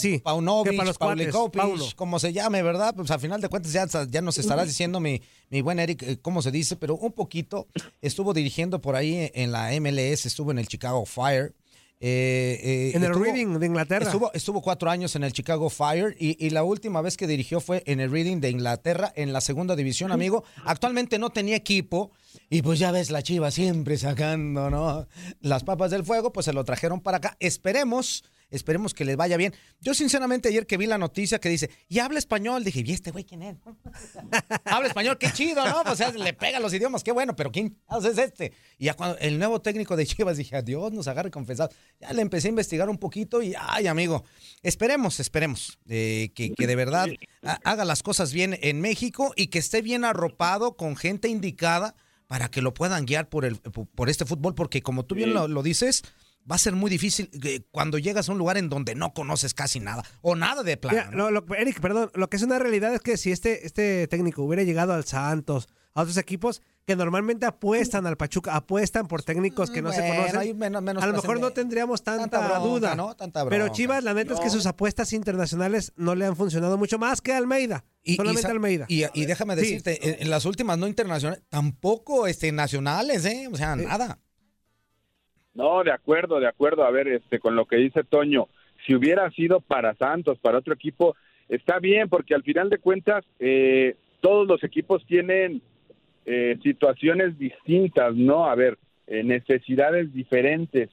que 0.63 0.73
para 0.77 0.87
los 0.87 0.97
cuates, 0.97 1.25
Pavlikovich, 1.27 1.53
Pauno. 1.61 1.85
como 1.95 2.19
se 2.19 2.33
llame, 2.33 2.61
¿verdad? 2.63 2.93
Pues 2.95 3.09
al 3.11 3.19
final 3.19 3.41
de 3.41 3.49
cuentas 3.49 3.71
ya, 3.73 3.85
ya 4.09 4.21
nos 4.21 4.37
estarás 4.37 4.67
diciendo 4.67 4.99
mi, 4.99 5.21
mi 5.49 5.61
buen 5.61 5.79
Eric 5.79 6.03
eh, 6.03 6.17
cómo 6.21 6.41
se 6.41 6.51
dice, 6.51 6.75
pero 6.75 6.95
un 6.95 7.11
poquito 7.13 7.67
estuvo 8.01 8.33
dirigiendo 8.33 8.81
por 8.81 8.95
ahí 8.95 9.31
en 9.33 9.51
la 9.51 9.69
MLS, 9.79 10.25
estuvo 10.25 10.51
en 10.51 10.59
el 10.59 10.67
Chicago 10.67 11.05
Fire. 11.05 11.53
Eh, 12.03 12.59
eh, 12.63 12.91
En 12.95 13.03
el 13.03 13.11
estuvo- 13.11 13.23
Reading 13.23 13.59
de 13.59 13.65
Inglaterra. 13.67 14.05
Estuvo, 14.05 14.31
estuvo 14.33 14.61
cuatro 14.61 14.89
años 14.89 15.15
en 15.15 15.23
el 15.23 15.31
Chicago 15.33 15.69
Fire 15.69 16.15
y, 16.19 16.43
y 16.43 16.49
la 16.49 16.63
última 16.63 17.01
vez 17.01 17.15
que 17.15 17.27
dirigió 17.27 17.61
fue 17.61 17.83
en 17.85 17.99
el 17.99 18.11
Reading 18.11 18.41
de 18.41 18.49
Inglaterra 18.49 19.13
en 19.15 19.31
la 19.33 19.39
segunda 19.41 19.75
división, 19.75 20.11
amigo. 20.11 20.43
Actualmente 20.65 21.19
no 21.19 21.29
tenía 21.29 21.55
equipo 21.55 22.11
y 22.49 22.63
pues 22.63 22.79
ya 22.79 22.91
ves 22.91 23.11
la 23.11 23.21
chiva 23.21 23.51
siempre 23.51 23.97
sacando, 23.97 24.69
¿no? 24.69 25.07
Las 25.41 25.63
papas 25.63 25.91
del 25.91 26.03
fuego, 26.03 26.33
pues 26.33 26.45
se 26.45 26.53
lo 26.53 26.63
trajeron 26.65 27.01
para 27.01 27.17
acá. 27.17 27.37
Esperemos, 27.39 28.23
esperemos 28.51 28.93
que 28.93 29.03
les 29.05 29.17
vaya 29.17 29.35
bien. 29.37 29.53
Yo 29.79 29.93
sinceramente 29.95 30.49
ayer 30.49 30.67
que 30.67 30.77
vi 30.77 30.85
la 30.85 30.97
noticia 30.99 31.39
que 31.39 31.49
dice, 31.49 31.69
y 31.89 31.99
habla 31.99 32.19
español, 32.19 32.63
dije, 32.63 32.83
¿y 32.85 32.91
este 32.91 33.09
güey 33.11 33.23
quién 33.23 33.41
es? 33.41 33.57
habla 34.65 34.87
español, 34.87 35.17
qué 35.17 35.31
chido, 35.31 35.65
¿no? 35.65 35.81
Pues, 35.81 35.93
o 35.93 35.95
sea, 35.95 36.11
le 36.11 36.33
pega 36.33 36.59
los 36.59 36.73
idiomas, 36.73 37.03
qué 37.03 37.11
bueno, 37.11 37.35
pero 37.35 37.51
¿quién 37.51 37.77
es 37.97 38.17
este? 38.17 38.53
Y 38.77 38.85
ya 38.85 38.93
cuando 38.93 39.17
el 39.19 39.39
nuevo 39.39 39.61
técnico 39.61 39.95
de 39.95 40.05
Chivas 40.05 40.37
dije, 40.37 40.55
adiós, 40.55 40.91
nos 40.91 41.07
agarre 41.07 41.31
confesados. 41.31 41.75
Ya 41.99 42.13
le 42.13 42.21
empecé 42.21 42.47
a 42.47 42.49
investigar 42.49 42.89
un 42.89 42.97
poquito 42.97 43.41
y, 43.41 43.53
ay, 43.57 43.87
amigo, 43.87 44.23
esperemos, 44.63 45.19
esperemos 45.19 45.79
eh, 45.87 46.31
que, 46.35 46.51
que 46.53 46.67
de 46.67 46.75
verdad 46.75 47.07
ha- 47.43 47.59
haga 47.63 47.85
las 47.85 48.03
cosas 48.03 48.33
bien 48.33 48.57
en 48.61 48.81
México 48.81 49.33
y 49.35 49.47
que 49.47 49.59
esté 49.59 49.81
bien 49.81 50.05
arropado 50.05 50.75
con 50.75 50.95
gente 50.95 51.27
indicada 51.27 51.95
para 52.27 52.49
que 52.49 52.61
lo 52.61 52.73
puedan 52.73 53.05
guiar 53.05 53.27
por, 53.29 53.43
el, 53.45 53.57
por 53.57 54.09
este 54.09 54.25
fútbol, 54.25 54.55
porque 54.55 54.81
como 54.81 55.03
tú 55.05 55.15
bien 55.15 55.33
lo 55.33 55.63
dices, 55.63 56.03
va 56.49 56.55
a 56.55 56.59
ser 56.59 56.73
muy 56.75 56.89
difícil 56.89 57.29
eh, 57.43 57.61
cuando 57.71 57.97
llegas 57.97 58.29
a 58.29 58.31
un 58.31 58.37
lugar 58.37 58.57
en 58.57 58.69
donde 58.69 58.95
no 58.95 59.13
conoces 59.13 59.53
casi 59.53 59.79
nada 59.79 60.03
o 60.21 60.35
nada 60.35 60.63
de 60.63 60.77
plano. 60.77 60.97
Mira, 60.97 61.11
¿no? 61.11 61.31
lo- 61.31 61.41
lo- 61.41 61.55
Eric, 61.55 61.79
perdón, 61.81 62.11
lo 62.13 62.29
que 62.29 62.37
es 62.37 62.43
una 62.43 62.59
realidad 62.59 62.93
es 62.93 63.01
que 63.01 63.17
si 63.17 63.31
este, 63.31 63.65
este 63.65 64.07
técnico 64.07 64.43
hubiera 64.43 64.63
llegado 64.63 64.93
al 64.93 65.05
Santos, 65.05 65.67
a 65.93 66.01
otros 66.01 66.15
equipos 66.17 66.61
que 66.85 66.95
normalmente 66.95 67.45
apuestan 67.45 68.07
al 68.07 68.17
Pachuca, 68.17 68.55
apuestan 68.55 69.07
por 69.07 69.23
técnicos 69.23 69.69
que 69.69 69.81
no 69.81 69.91
se 69.91 70.07
conocen, 70.07 70.37
hay 70.37 70.53
menos- 70.53 70.81
menos 70.81 71.03
a 71.03 71.07
lo 71.07 71.13
mejor 71.13 71.39
no 71.39 71.51
tendríamos 71.51 72.01
tanta, 72.03 72.29
Tanta 72.29 72.47
bronca, 72.47 72.59
duda. 72.67 72.95
¿no? 72.95 73.15
Tanta 73.15 73.47
Pero. 73.47 73.67
Chivas, 73.69 74.03
la 74.03 74.13
neta 74.13 74.33
es 74.33 74.39
que 74.39 74.49
sus 74.49 74.65
apuestas 74.65 75.13
internacionales 75.13 75.93
no 75.95 76.15
le 76.15 76.25
han 76.25 76.35
funcionado 76.35 76.77
mucho 76.77 76.97
más 76.97 77.21
que 77.21 77.33
Almeida. 77.33 77.83
solamente 78.15 78.47
Almeida. 78.47 78.85
Y, 78.87 79.03
y 79.13 79.25
déjame 79.25 79.53
Sí. 79.55 79.61
decirte, 79.61 80.09
en, 80.09 80.23
en 80.23 80.29
las 80.29 80.45
últimas 80.45 80.77
no 80.79 80.87
internacionales, 80.87 81.43
tampoco 81.49 82.25
este, 82.25 82.51
nacionales, 82.51 83.25
¿eh? 83.25 83.47
O 83.51 83.55
sea, 83.57 83.75
nada. 83.75 84.17
No, 85.53 85.83
de 85.83 85.91
acuerdo, 85.91 86.39
de 86.39 86.47
acuerdo. 86.47 86.83
A 86.83 86.91
ver, 86.91 87.07
este, 87.07 87.39
con 87.39 87.55
lo 87.55 87.65
que 87.65 87.77
dice 87.77 88.03
Toño, 88.03 88.47
si 88.85 88.95
hubiera 88.95 89.29
sido 89.31 89.59
para 89.59 89.95
Santos, 89.95 90.39
para 90.39 90.57
otro 90.57 90.73
equipo, 90.73 91.15
está 91.49 91.79
bien, 91.79 92.09
porque 92.09 92.33
al 92.33 92.43
final 92.43 92.69
de 92.69 92.77
cuentas 92.77 93.25
eh, 93.39 93.95
todos 94.21 94.47
los 94.47 94.63
equipos 94.63 95.05
tienen 95.05 95.61
eh, 96.25 96.57
situaciones 96.63 97.37
distintas, 97.37 98.15
¿no? 98.15 98.45
A 98.45 98.55
ver, 98.55 98.77
eh, 99.07 99.23
necesidades 99.23 100.13
diferentes. 100.13 100.89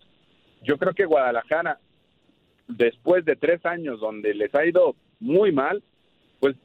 Yo 0.62 0.78
creo 0.78 0.92
que 0.94 1.04
Guadalajara, 1.04 1.78
después 2.66 3.24
de 3.24 3.36
tres 3.36 3.64
años 3.64 4.00
donde 4.00 4.34
les 4.34 4.54
ha 4.54 4.66
ido 4.66 4.96
muy 5.20 5.52
mal, 5.52 5.82
pues 6.40 6.56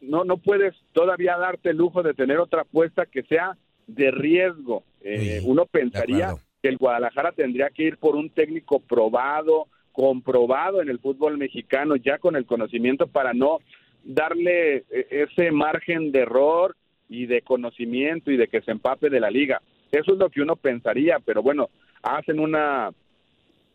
no, 0.00 0.24
no 0.24 0.38
puedes 0.38 0.74
todavía 0.92 1.36
darte 1.36 1.70
el 1.70 1.76
lujo 1.76 2.02
de 2.02 2.14
tener 2.14 2.38
otra 2.38 2.62
apuesta 2.62 3.06
que 3.06 3.22
sea 3.22 3.56
de 3.86 4.10
riesgo. 4.10 4.82
Eh, 5.02 5.40
uno 5.44 5.66
pensaría. 5.66 6.34
Que 6.64 6.70
el 6.70 6.78
Guadalajara 6.78 7.32
tendría 7.32 7.68
que 7.68 7.82
ir 7.82 7.98
por 7.98 8.16
un 8.16 8.30
técnico 8.30 8.80
probado, 8.80 9.66
comprobado 9.92 10.80
en 10.80 10.88
el 10.88 10.98
fútbol 10.98 11.36
mexicano, 11.36 11.94
ya 11.94 12.16
con 12.16 12.36
el 12.36 12.46
conocimiento 12.46 13.06
para 13.06 13.34
no 13.34 13.58
darle 14.02 14.76
eh, 14.90 15.06
ese 15.10 15.52
margen 15.52 16.10
de 16.10 16.20
error 16.20 16.74
y 17.06 17.26
de 17.26 17.42
conocimiento 17.42 18.30
y 18.30 18.38
de 18.38 18.48
que 18.48 18.62
se 18.62 18.70
empape 18.70 19.10
de 19.10 19.20
la 19.20 19.30
liga. 19.30 19.60
Eso 19.92 20.14
es 20.14 20.18
lo 20.18 20.30
que 20.30 20.40
uno 20.40 20.56
pensaría, 20.56 21.18
pero 21.22 21.42
bueno, 21.42 21.68
hacen 22.02 22.40
una 22.40 22.90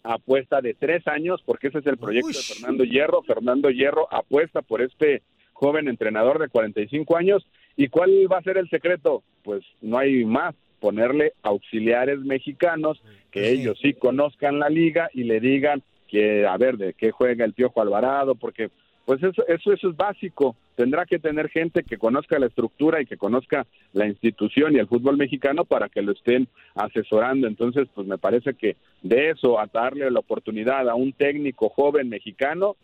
apuesta 0.01 0.59
de 0.59 0.73
tres 0.73 1.07
años 1.07 1.43
porque 1.45 1.67
ese 1.67 1.77
es 1.77 1.85
el 1.85 1.97
proyecto 1.97 2.29
de. 2.29 2.55
Fernando 2.55 2.85
Hierro. 2.85 3.21
Fernando 3.21 3.69
Hierro 3.69 4.11
apuesta 4.11 4.63
por 4.63 4.81
este 4.81 5.21
joven 5.53 5.89
entrenador 5.89 6.39
de 6.39 6.49
45 6.49 7.17
años. 7.17 7.45
¿Y 7.77 7.89
cuál 7.89 8.09
va 8.31 8.39
a 8.39 8.43
ser 8.43 8.57
el 8.57 8.67
secreto? 8.67 9.21
Pues 9.43 9.63
no 9.79 9.99
hay 9.99 10.25
más, 10.25 10.55
ponerle 10.79 11.33
auxiliares 11.43 12.19
mexicanos 12.19 13.01
que 13.31 13.45
Sí. 13.45 13.61
ellos 13.61 13.77
sí 13.81 13.93
conozcan 13.93 14.59
la 14.59 14.69
liga 14.69 15.09
y 15.13 15.23
le 15.23 15.39
digan 15.39 15.83
que, 16.07 16.45
a 16.47 16.57
ver, 16.57 16.77
de 16.77 16.93
qué 16.93 17.11
juega 17.11 17.45
el 17.45 17.53
Piojo 17.53 17.81
Alvarado, 17.81 18.35
porque 18.35 18.69
pues 19.05 19.23
eso, 19.23 19.43
eso, 19.47 19.73
eso 19.73 19.89
es 19.89 19.97
básico. 19.97 20.55
Tendrá 20.75 21.03
que 21.07 21.17
tener 21.17 21.49
gente 21.49 21.81
que 21.81 21.97
conozca 21.97 22.37
la 22.37 22.45
estructura 22.45 23.01
y 23.01 23.07
que 23.07 23.17
conozca 23.17 23.65
la 23.91 24.05
institución 24.07 24.75
y 24.75 24.79
el 24.79 24.87
fútbol 24.87 25.17
mexicano 25.17 25.65
para 25.65 25.89
que 25.89 26.03
lo 26.03 26.11
estén 26.11 26.47
asesorando. 26.75 27.47
Entonces, 27.47 27.87
pues 27.95 28.05
me 28.05 28.19
parece 28.19 28.53
que 28.53 28.75
de 29.01 29.31
eso, 29.31 29.59
a 29.59 29.65
darle 29.65 30.11
la 30.11 30.19
oportunidad 30.19 30.87
a 30.87 30.93
un 30.93 31.11
técnico 31.13 31.69
joven 31.69 32.07
mexicano, 32.07 32.75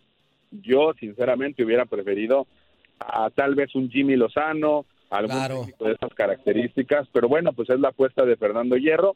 yo 0.51 0.93
sinceramente 0.99 1.63
hubiera 1.63 1.85
preferido 1.85 2.47
a 2.99 3.29
tal 3.29 3.53
vez 3.53 3.75
un 3.75 3.89
Jimmy 3.91 4.15
Lozano, 4.15 4.85
algún 5.17 5.35
Claro. 5.35 5.59
técnico 5.61 5.85
de 5.85 5.93
esas 5.93 6.13
características, 6.13 7.07
pero 7.11 7.27
bueno, 7.27 7.53
pues 7.53 7.69
es 7.69 7.79
la 7.79 7.89
apuesta 7.89 8.25
de 8.25 8.35
Fernando 8.35 8.75
Hierro. 8.77 9.15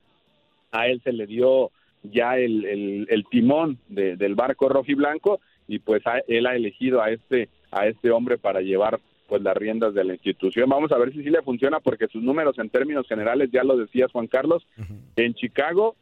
A 0.72 0.88
él 0.88 1.02
se 1.04 1.12
le 1.14 1.26
dio 1.26 1.72
ya 2.04 2.38
el, 2.38 2.66
el- 2.66 3.08
el 3.10 3.26
timón 3.26 3.78
de- 3.90 4.16
del 4.16 4.36
barco 4.36 4.70
rojo 4.70 4.86
y 4.90 4.94
blanco 4.96 5.40
y 5.68 5.80
pues 5.80 6.06
a- 6.08 6.22
él 6.28 6.46
ha 6.48 6.56
elegido 6.56 7.02
a 7.02 7.12
este 7.12 7.50
a 7.72 7.86
este 7.88 8.10
hombre 8.10 8.38
para 8.40 8.62
llevar 8.62 9.00
pues 9.28 9.44
las 9.44 9.56
riendas 9.56 9.94
de 9.94 10.04
la 10.04 10.14
institución. 10.14 10.68
Vamos 10.70 10.92
a 10.92 10.98
ver 10.98 11.12
si 11.14 11.22
sí 11.24 11.30
le 11.30 11.44
funciona 11.44 11.80
porque 11.80 12.08
sus 12.08 12.24
números 12.24 12.58
en 12.58 12.70
términos 12.72 13.08
generales, 13.08 13.50
ya 13.52 13.64
lo 13.64 13.78
decías 13.78 14.12
Juan 14.12 14.26
Carlos, 14.26 14.66
en 15.16 15.34
Chicago 15.36 15.96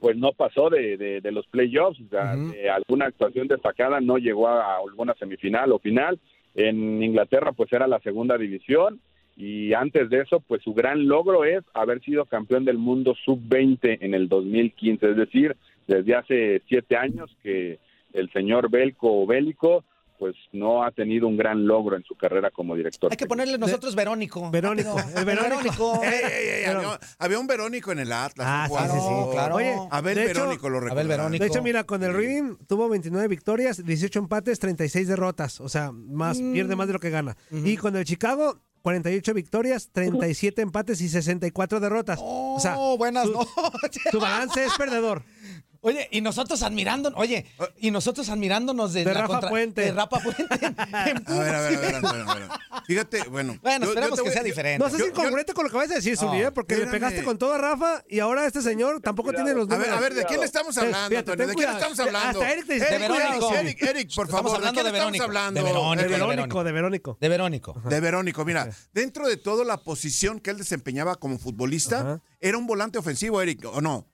pues 0.00 0.16
no 0.16 0.32
pasó 0.32 0.70
de, 0.70 0.96
de- 0.96 1.20
de 1.20 1.32
los 1.32 1.46
playoffs, 1.48 2.00
o 2.00 2.08
sea, 2.08 2.34
de 2.36 2.70
alguna 2.70 3.04
actuación 3.06 3.46
destacada 3.48 4.00
no 4.00 4.16
llegó 4.16 4.48
a 4.48 4.78
alguna 4.78 5.12
semifinal 5.18 5.70
o 5.72 5.78
final. 5.78 6.18
En 6.54 7.02
Inglaterra 7.02 7.52
pues 7.52 7.72
era 7.72 7.86
la 7.86 8.00
segunda 8.00 8.36
división. 8.38 9.00
Y 9.36 9.72
antes 9.72 10.10
de 10.10 10.20
eso 10.20 10.40
pues 10.40 10.62
su 10.62 10.74
gran 10.74 11.06
logro 11.06 11.44
es 11.44 11.64
haber 11.72 12.02
sido 12.02 12.26
campeón 12.26 12.64
del 12.64 12.78
mundo 12.78 13.14
sub-20 13.24 13.98
en 14.00 14.14
el 14.14 14.28
2015, 14.28 15.10
es 15.10 15.16
decir, 15.16 15.56
desde 15.86 16.14
hace 16.14 16.62
siete 16.68 16.96
años 16.96 17.34
que 17.42 17.78
el 18.12 18.30
señor 18.32 18.70
Belco 18.70 19.26
Bélico 19.26 19.84
pues 20.20 20.36
no 20.52 20.84
ha 20.84 20.90
tenido 20.92 21.26
un 21.26 21.36
gran 21.38 21.66
logro 21.66 21.96
en 21.96 22.04
su 22.04 22.14
carrera 22.14 22.50
como 22.50 22.76
director. 22.76 23.10
Hay 23.10 23.16
que 23.16 23.26
ponerle 23.26 23.56
nosotros 23.58 23.94
Verónico. 23.96 24.50
Verónico, 24.50 24.96
Rápido. 24.98 25.18
el 25.18 25.24
Verónico. 25.24 26.00
Ey, 26.04 26.10
ey, 26.12 26.48
ey, 26.48 26.62
Pero- 26.66 26.78
había, 26.80 26.98
había 27.18 27.38
un 27.40 27.46
Verónico 27.46 27.90
en 27.90 28.00
el 28.00 28.12
Atlas. 28.12 28.46
Ah, 28.48 28.68
sí, 28.68 28.98
sí, 29.00 29.30
claro. 29.32 29.56
Oye, 29.56 29.74
Abel 29.90 30.14
de 30.14 30.24
hecho- 30.30 30.40
Verónico 30.42 30.68
lo 30.68 30.76
Abel 30.76 30.88
recuerda. 30.90 31.08
Verónico. 31.16 31.42
De 31.42 31.48
hecho, 31.48 31.62
mira, 31.62 31.84
con 31.84 32.04
el 32.04 32.12
Reading 32.14 32.56
tuvo 32.68 32.88
29 32.90 33.26
victorias, 33.28 33.82
18 33.84 34.18
empates, 34.18 34.58
36 34.58 35.08
derrotas. 35.08 35.60
O 35.60 35.68
sea, 35.70 35.90
más 35.90 36.38
pierde 36.38 36.76
más 36.76 36.86
de 36.86 36.92
lo 36.92 37.00
que 37.00 37.10
gana. 37.10 37.36
Y 37.50 37.78
con 37.78 37.96
el 37.96 38.04
Chicago, 38.04 38.60
48 38.82 39.32
victorias, 39.34 39.88
37 39.92 40.60
empates 40.62 41.00
y 41.00 41.08
64 41.08 41.80
derrotas. 41.80 42.18
o 42.22 42.58
sea, 42.60 42.74
Oh, 42.78 42.98
buenas 42.98 43.26
noches. 43.30 44.02
su 44.10 44.20
balance 44.20 44.64
es 44.64 44.72
perdedor. 44.76 45.22
Oye, 45.82 46.08
y 46.10 46.20
nosotros 46.20 46.62
admirando, 46.62 47.10
oye, 47.16 47.46
y 47.78 47.90
nosotros 47.90 48.28
admirándonos 48.28 48.92
de, 48.92 49.02
Rafa 49.04 49.40
Puente. 49.48 49.80
De 49.80 49.92
Rafa 49.92 50.18
Puente. 50.20 50.44
en- 50.60 50.76
en 50.76 50.84
A 50.86 51.04
ver, 51.38 51.54
a 51.54 51.60
ver, 51.62 51.76
a 51.76 51.80
ver, 51.80 51.94
a 51.94 52.00
ver, 52.12 52.22
a 52.28 52.34
ver. 52.34 52.48
Fíjate, 52.86 53.22
bueno. 53.30 53.58
Bueno, 53.62 53.86
yo- 53.86 53.86
yo 53.86 53.90
esperemos 53.92 54.18
que 54.18 54.22
voy- 54.24 54.32
sea 54.32 54.42
yo- 54.42 54.46
diferente. 54.46 54.78
No 54.84 54.90
seas 54.90 55.00
Yo- 55.00 55.08
incongruente 55.08 55.54
con 55.54 55.64
lo 55.64 55.70
que 55.70 55.76
vas 55.78 55.90
a 55.90 55.94
decir, 55.94 56.16
Zuli, 56.18 56.42
¿eh? 56.42 56.50
porque 56.50 56.76
le 56.76 56.86
pegaste 56.86 57.24
con 57.24 57.38
todo 57.38 57.54
a 57.54 57.58
Rafa 57.58 58.04
y 58.08 58.18
ahora 58.20 58.46
este 58.46 58.60
señor 58.60 59.00
tampoco 59.00 59.32
tiene 59.32 59.54
los 59.54 59.66
A 59.70 59.70
ver, 59.70 59.78
números. 59.78 59.96
a 59.96 60.00
ver, 60.00 60.14
¿de 60.14 60.24
quién 60.26 60.42
estamos 60.42 60.76
Eh, 60.76 60.80
hablando, 60.80 61.08
fíjate, 61.08 61.36
¿De 61.46 61.54
quién 61.54 61.70
estamos 61.70 61.98
hablando? 62.00 62.40
Hasta 62.42 62.52
Eric 62.52 62.66
te 62.66 62.74
dice, 62.74 62.86
De 62.86 62.98
Verónico. 62.98 63.54
Eric, 63.54 63.82
Eric, 63.82 64.14
por 64.14 64.26
Estamos 64.26 64.52
favor, 64.52 64.56
hablando 64.56 64.66
¿de 64.66 64.72
quién 64.72 64.74
de 64.74 64.88
estamos 64.90 64.92
Verónico. 64.92 65.24
hablando? 65.24 65.60
De 65.60 65.64
Verónico. 65.64 65.96
De 65.96 66.02
Eric? 66.04 66.18
Verónico, 66.20 66.64
de 66.64 66.72
Verónico. 66.72 67.16
De 67.20 67.28
Verónico. 67.30 67.82
De 67.88 68.00
Verónico, 68.00 68.44
mira, 68.44 68.68
dentro 68.92 69.26
de 69.28 69.36
todo 69.38 69.64
la 69.64 69.78
posición 69.78 70.40
que 70.40 70.50
él 70.50 70.58
desempeñaba 70.58 71.16
como 71.16 71.38
futbolista, 71.38 72.20
era 72.40 72.58
un 72.58 72.66
volante 72.66 72.98
ofensivo, 72.98 73.40
Eric, 73.40 73.64
¿o 73.64 73.80
no? 73.80 74.06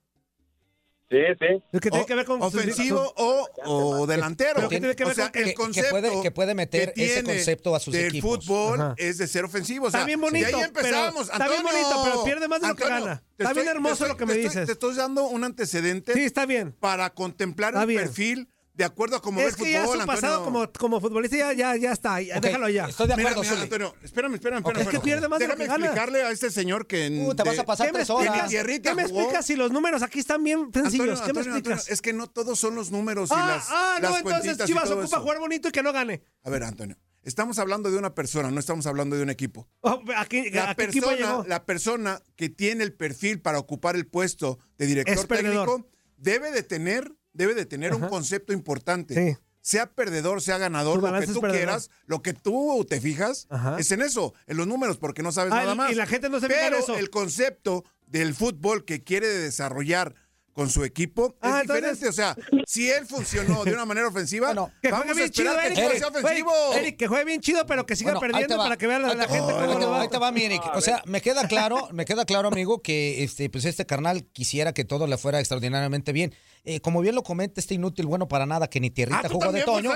Sí, 1.09 1.19
sí. 1.39 1.63
Es 1.73 1.81
que 1.81 1.89
tiene 1.91 2.03
O- 2.03 2.07
que 2.07 2.15
ver 2.17 2.27
con 2.27 2.43
ofensivo 2.43 3.13
o, 3.17 3.49
o 3.65 4.07
delantero. 4.09 4.55
Pero 4.57 4.69
que 4.69 4.81
tiene 4.81 4.97
que 4.97 5.05
ver 5.05 5.13
o 5.13 5.15
sea, 5.15 5.25
con 5.27 5.33
que- 5.33 5.39
el 5.39 5.45
que- 5.45 5.51
que 5.53 5.55
concepto 5.57 5.91
puede- 5.91 6.23
que 6.23 6.31
puede 6.33 6.55
meter 6.57 6.93
que 6.93 7.05
ese 7.05 7.23
concepto 7.23 7.77
a 7.77 7.79
sus 7.81 7.95
del 7.95 8.07
equipos. 8.07 8.45
fútbol 8.45 8.81
Ajá. 8.81 8.95
es 8.99 9.19
de 9.19 9.29
ser 9.29 9.45
ofensivo. 9.45 9.87
O 9.87 9.91
sea, 9.91 10.01
Está 10.01 10.07
bien 10.07 10.21
bonito, 10.21 10.47
ahí 10.47 10.53
pero- 10.53 10.67
empezamos. 10.67 11.23
está 11.31 11.47
bien 11.49 11.61
Antonio, 11.61 11.83
bonito, 11.89 12.01
pero 12.05 12.25
pierde 12.25 12.49
más 12.49 12.61
de 12.61 12.67
lo 12.69 12.75
que 12.75 12.83
Antonio, 12.85 13.05
gana. 13.05 13.23
Está 13.39 13.53
bien 13.53 13.59
estoy- 13.67 13.67
hermoso 13.77 13.89
te 13.91 13.95
estoy- 13.95 14.09
lo 14.09 14.17
que 14.17 14.27
me 14.27 14.33
te 14.35 14.41
estoy- 14.41 14.51
dices. 14.51 14.67
Te 14.67 14.73
estoy 14.73 14.95
dando 14.97 15.25
un 15.29 15.45
antecedente 15.45 16.13
Sí, 16.13 16.25
está 16.25 16.45
bien. 16.45 16.73
para 16.73 17.11
contemplar 17.15 17.71
Está 17.75 17.83
el 17.83 17.87
bien. 17.89 18.01
perfil 18.03 18.49
de 18.77 18.85
acuerdo 18.85 19.17
a 19.17 19.23
cómo 19.23 19.39
ve 19.41 19.47
Es 19.47 19.55
el 19.55 19.65
que 19.65 19.79
fútbol, 19.81 19.97
ya 19.97 20.03
su 20.03 20.07
pasado 20.07 20.45
como, 20.45 20.71
como 20.79 21.01
futbolista 21.01 21.37
ya, 21.37 21.53
ya, 21.55 21.77
ya 21.77 21.93
está. 21.93 22.21
ya 22.21 22.39
Déjalo 22.41 22.69
ya. 22.69 22.87
Estoy 22.87 23.07
de 23.09 23.15
acuerdo, 23.15 23.41
mira. 23.43 23.63
Antonio, 23.63 23.95
espérame, 24.03 24.35
espérame. 24.35 24.63
Es 24.79 24.89
que 24.89 25.01
pierde 25.01 25.29
más 25.29 25.39
de 25.39 25.47
lo 25.49 25.55
Déjame 25.55 25.65
que 25.65 25.67
gana. 25.73 25.87
explicarle 25.87 26.23
a 26.25 26.31
este 26.31 26.51
señor 26.51 26.87
que... 26.87 27.07
en- 27.07 27.27
Uh, 27.27 27.35
te 27.35 27.43
vas 27.43 27.59
a 27.59 27.65
pasar 27.65 27.87
¿Qué 27.87 27.93
me 27.95 27.99
tres 28.01 28.11
horas. 28.11 28.53
explicas? 28.53 28.83
¿Qué 28.83 28.95
me 28.95 29.03
explicas 29.03 29.47
si 29.47 29.57
los 29.57 29.73
números 29.73 30.03
aquí 30.03 30.19
están 30.19 30.45
bien 30.45 30.71
sencillos? 30.75 31.21
Antonio, 31.21 31.25
¿Qué 31.27 31.33
me 31.33 31.41
Antonio, 31.41 31.41
explicas? 31.57 31.79
Antonio, 31.81 31.95
es 31.95 32.03
que 32.03 32.13
no 32.13 32.27
todos 32.29 32.59
son 32.61 32.75
los 32.75 32.91
números 32.91 33.31
y 33.31 33.35
ah, 33.35 33.47
las, 33.47 33.67
ah, 33.71 33.99
no, 34.03 34.11
las 34.11 34.19
entonces 34.21 34.59
Chivas 34.67 34.91
ocupa 34.91 35.07
eso. 35.07 35.21
jugar 35.23 35.39
bonito 35.39 35.69
y 35.69 35.73
que 35.73 35.83
no 35.83 35.93
gane. 35.95 36.23
A 36.45 36.51
ver, 36.51 36.63
Antonio, 36.63 36.99
estamos 37.23 37.59
hablando 37.59 37.91
de 37.91 37.97
una 37.97 38.15
persona, 38.15 38.51
no 38.51 38.61
estamos 38.61 38.87
hablando 38.87 39.17
de 39.17 39.23
un 39.23 39.31
equipo. 39.31 39.67
Oh, 39.81 40.03
La 40.07 40.21
¿a 40.21 40.27
qué 40.27 40.41
equipo 40.49 40.75
persona, 40.77 41.17
llegó? 41.17 41.45
la 41.49 41.65
persona 41.65 42.21
que 42.37 42.51
tiene 42.51 42.85
el 42.85 42.93
perfil 42.93 43.41
para 43.41 43.59
ocupar 43.59 43.97
el 43.97 44.07
puesto 44.07 44.59
de 44.77 44.85
director 44.87 45.27
técnico 45.27 45.89
debe 46.19 46.51
de 46.51 46.63
tener, 46.63 47.13
debe 47.37 47.55
de 47.55 47.67
tener 47.67 47.95
un 47.95 48.09
concepto 48.09 48.53
importante. 48.53 49.15
Sí. 49.15 49.37
Sea 49.61 49.87
perdedor, 49.91 50.41
sea 50.43 50.59
ganador, 50.59 51.03
lo 51.03 51.21
que 51.21 51.27
tú 51.27 51.41
perdedor. 51.41 51.51
quieras, 51.57 51.91
lo 52.07 52.23
que 52.23 52.33
tú 52.35 52.87
te 52.89 53.01
fijas, 53.01 53.47
Ajá. 53.51 53.77
es 53.81 53.91
en 53.91 54.01
eso, 54.03 54.33
en 54.47 54.57
los 54.59 54.67
números, 54.69 54.97
porque 54.97 55.25
no 55.25 55.33
sabes 55.33 55.53
Ah, 55.53 55.57
nada 55.57 55.75
más. 55.75 55.91
y 55.91 55.97
la 55.97 56.07
gente 56.07 56.29
no 56.29 56.39
se 56.39 56.47
fija 56.47 56.67
en 56.67 56.71
Pero 56.71 56.83
eso. 56.85 56.97
el 56.97 57.11
concepto 57.11 57.85
del 58.07 58.33
fútbol 58.35 58.85
que 58.85 59.03
quiere 59.03 59.27
desarrollar 59.27 60.15
con 60.53 60.71
su 60.71 60.85
equipo 60.85 61.35
Ah, 61.43 61.57
es 61.59 61.63
entonces- 61.63 62.01
diferente. 62.01 62.09
O 62.09 62.13
sea, 62.13 62.37
si 62.67 62.89
él 62.89 63.05
funcionó 63.07 63.65
de 63.65 63.73
una 63.75 63.85
manera 63.85 64.07
ofensiva, 64.09 64.47
Bueno, 64.55 64.71
Que 64.81 64.91
vamos 64.93 65.05
juegue 65.07 65.21
a 65.21 65.25
bien 65.25 65.31
chido, 65.33 65.51
esperar 65.51 65.75
que 65.75 65.85
Eric. 65.85 65.99
sea 65.99 66.09
ofensivo. 66.09 66.53
Eric, 66.75 66.97
que 66.97 67.09
juegue 67.09 67.25
bien 67.25 67.41
chido, 67.41 67.67
pero 67.67 67.85
que 67.85 67.97
siga 67.97 68.13
Bueno, 68.13 68.25
ahí 68.25 68.31
perdiendo 68.45 68.57
para 68.63 68.77
que 68.79 68.87
vea 68.87 68.99
la, 69.01 69.09
Ahí 69.09 69.17
la 69.17 69.27
te- 69.27 69.33
gente 69.35 69.53
ahí 69.53 69.67
cómo 69.67 69.79
te 69.81 69.85
va, 69.85 69.91
va. 69.91 70.01
ahí 70.03 70.09
te 70.09 70.19
va, 70.19 70.33
mi 70.33 70.45
Eric. 70.45 70.63
O 70.75 70.81
sea, 70.81 71.03
me 71.07 71.21
queda 71.21 71.47
claro, 71.49 71.89
me 71.93 72.05
queda 72.07 72.25
claro, 72.25 72.49
amigo, 72.49 72.81
que 72.81 73.25
este, 73.25 73.51
pues 73.51 73.65
este 73.67 73.85
carnal 73.85 74.25
quisiera 74.33 74.73
que 74.73 74.85
todo 74.85 75.07
le 75.09 75.19
fuera 75.19 75.41
extraordinariamente 75.41 76.13
bien. 76.13 76.33
Eh, 76.69 76.81
como 76.81 77.01
bien 77.01 77.15
lo 77.15 77.23
comenta 77.23 77.61
este 77.61 77.75
inútil, 77.75 78.07
bueno 78.07 78.27
para 78.27 78.45
nada, 78.45 78.69
que 78.69 78.81
ni 78.81 78.91
tierrita 78.91 79.21
Ah, 79.25 79.29
¿tú 79.29 79.35
jugó 79.35 79.53
de 79.53 79.63
Toño. 79.63 79.93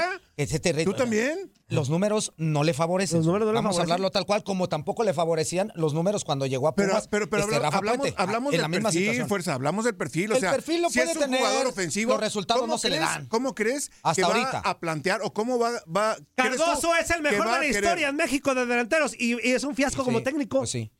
¿Tú 0.84 0.94
también? 0.94 1.52
Los 1.68 1.90
números 1.90 2.32
no 2.36 2.62
le 2.64 2.74
favorecen. 2.74 3.18
Los 3.18 3.26
números 3.26 3.46
no 3.46 3.52
le 3.52 3.56
Vamos 3.56 3.72
favorecen. 3.76 3.80
a 3.90 3.94
hablarlo 3.94 4.10
tal 4.10 4.24
cual, 4.24 4.42
como 4.44 4.68
tampoco 4.68 5.02
le 5.04 5.12
favorecían 5.12 5.72
los 5.74 5.94
números 5.94 6.24
cuando 6.24 6.46
llegó 6.46 6.68
a 6.68 6.74
Pero, 6.74 6.90
Pumas. 6.90 7.08
pero, 7.08 7.28
pero 7.28 7.42
este, 7.42 7.56
habla- 7.56 7.66
Rafa 7.66 7.78
hablamos, 7.78 7.98
Puente, 7.98 8.22
hablamos 8.22 8.46
en 8.48 8.52
del 8.52 8.62
la 8.62 8.68
misma 8.68 8.88
perfil, 8.88 9.00
situación. 9.02 9.28
fuerza, 9.28 9.54
hablamos 9.54 9.84
del 9.84 9.96
perfil. 9.96 10.30
O 10.32 10.34
El 10.36 10.40
sea, 10.40 10.52
perfil 10.52 10.82
lo 10.82 10.90
si 10.90 11.00
es 11.00 11.04
puede 11.06 11.18
un 11.18 11.24
tener, 11.24 11.40
jugador 11.40 11.66
ofensivo, 11.66 12.12
los 12.12 12.20
resultados 12.20 12.60
¿cómo 12.62 12.72
no 12.74 12.78
se 12.78 12.88
le 12.88 12.98
dan. 12.98 13.26
¿Cómo 13.26 13.54
crees 13.54 13.90
Hasta 14.02 14.22
que 14.22 14.26
ahorita. 14.26 14.62
va 14.64 14.70
a 14.70 14.78
plantear 14.80 15.20
o 15.22 15.32
cómo 15.32 15.58
va, 15.58 15.72
va 15.94 16.16
Cardoso 16.36 16.94
es 16.96 17.10
el 17.10 17.22
mejor 17.22 17.46
de 17.52 17.58
la 17.58 17.66
historia 17.66 18.08
en 18.08 18.16
México 18.16 18.54
de 18.54 18.66
delanteros 18.66 19.14
y, 19.18 19.32
y 19.46 19.52
es 19.52 19.64
un 19.64 19.74
fiasco 19.74 20.02
Sí, 20.02 20.06
como 20.06 20.22
técnico. 20.22 20.58
pues 20.58 20.70
sí. 20.70 20.90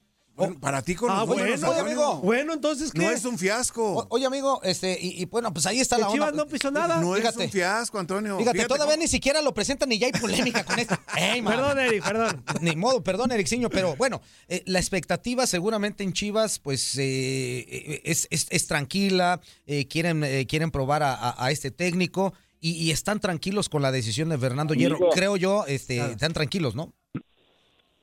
Bueno, 0.46 0.60
para 0.60 0.82
ti 0.82 0.94
con 0.94 1.10
Ah, 1.10 1.22
bueno, 1.24 1.44
números, 1.44 1.62
oye, 1.70 1.80
amigo. 1.80 2.16
Bueno, 2.20 2.52
entonces, 2.54 2.90
¿qué? 2.92 3.00
No 3.00 3.10
es 3.10 3.24
un 3.24 3.38
fiasco. 3.38 3.98
O- 3.98 4.06
oye, 4.10 4.26
amigo, 4.26 4.60
este, 4.62 4.98
y, 5.00 5.22
y 5.22 5.24
bueno, 5.26 5.52
pues 5.52 5.66
ahí 5.66 5.80
está 5.80 5.96
la 5.98 6.06
onda. 6.08 6.14
Chivas 6.14 6.34
no 6.34 6.46
pisó 6.46 6.70
nada. 6.70 7.00
no 7.00 7.16
es 7.16 7.36
un 7.36 7.48
fiasco, 7.50 7.98
Antonio. 7.98 8.38
Fíjate, 8.38 8.64
todavía 8.66 8.94
cómo- 8.94 9.02
ni 9.02 9.08
siquiera 9.08 9.40
lo 9.42 9.54
presentan 9.54 9.90
y 9.92 9.98
ya 9.98 10.06
hay 10.06 10.12
polémica 10.12 10.64
con 10.64 10.78
esto. 10.78 10.96
Ey, 11.16 11.42
man. 11.42 11.54
Perdón, 11.56 11.78
Eric, 11.78 12.04
perdón. 12.04 12.44
Ni 12.60 12.76
modo, 12.76 13.02
perdón, 13.04 13.32
Ericciño, 13.32 13.70
pero 13.70 13.96
bueno, 13.96 14.20
eh, 14.48 14.62
la 14.66 14.78
expectativa 14.78 15.46
seguramente 15.46 16.02
en 16.04 16.12
Chivas, 16.12 16.58
pues 16.58 16.96
eh, 16.98 17.58
eh, 17.68 18.00
es, 18.04 18.26
es- 18.30 18.46
es 18.50 18.66
tranquila, 18.66 19.40
eh, 19.66 19.86
quieren, 19.86 20.24
eh, 20.24 20.46
quieren 20.46 20.70
probar 20.70 21.02
a, 21.02 21.14
a- 21.14 21.44
a 21.46 21.50
este 21.50 21.70
técnico 21.70 22.32
y, 22.60 22.72
y 22.72 22.90
están 22.90 23.20
tranquilos 23.20 23.68
con 23.68 23.82
la 23.82 23.90
decisión 23.92 24.28
de 24.28 24.36
Fernando 24.38 24.74
Hierro. 24.74 24.96
Amigo. 24.96 25.10
Creo 25.12 25.36
yo, 25.36 25.64
este, 25.66 25.98
están 26.12 26.32
tranquilos, 26.32 26.74
¿no? 26.74 26.92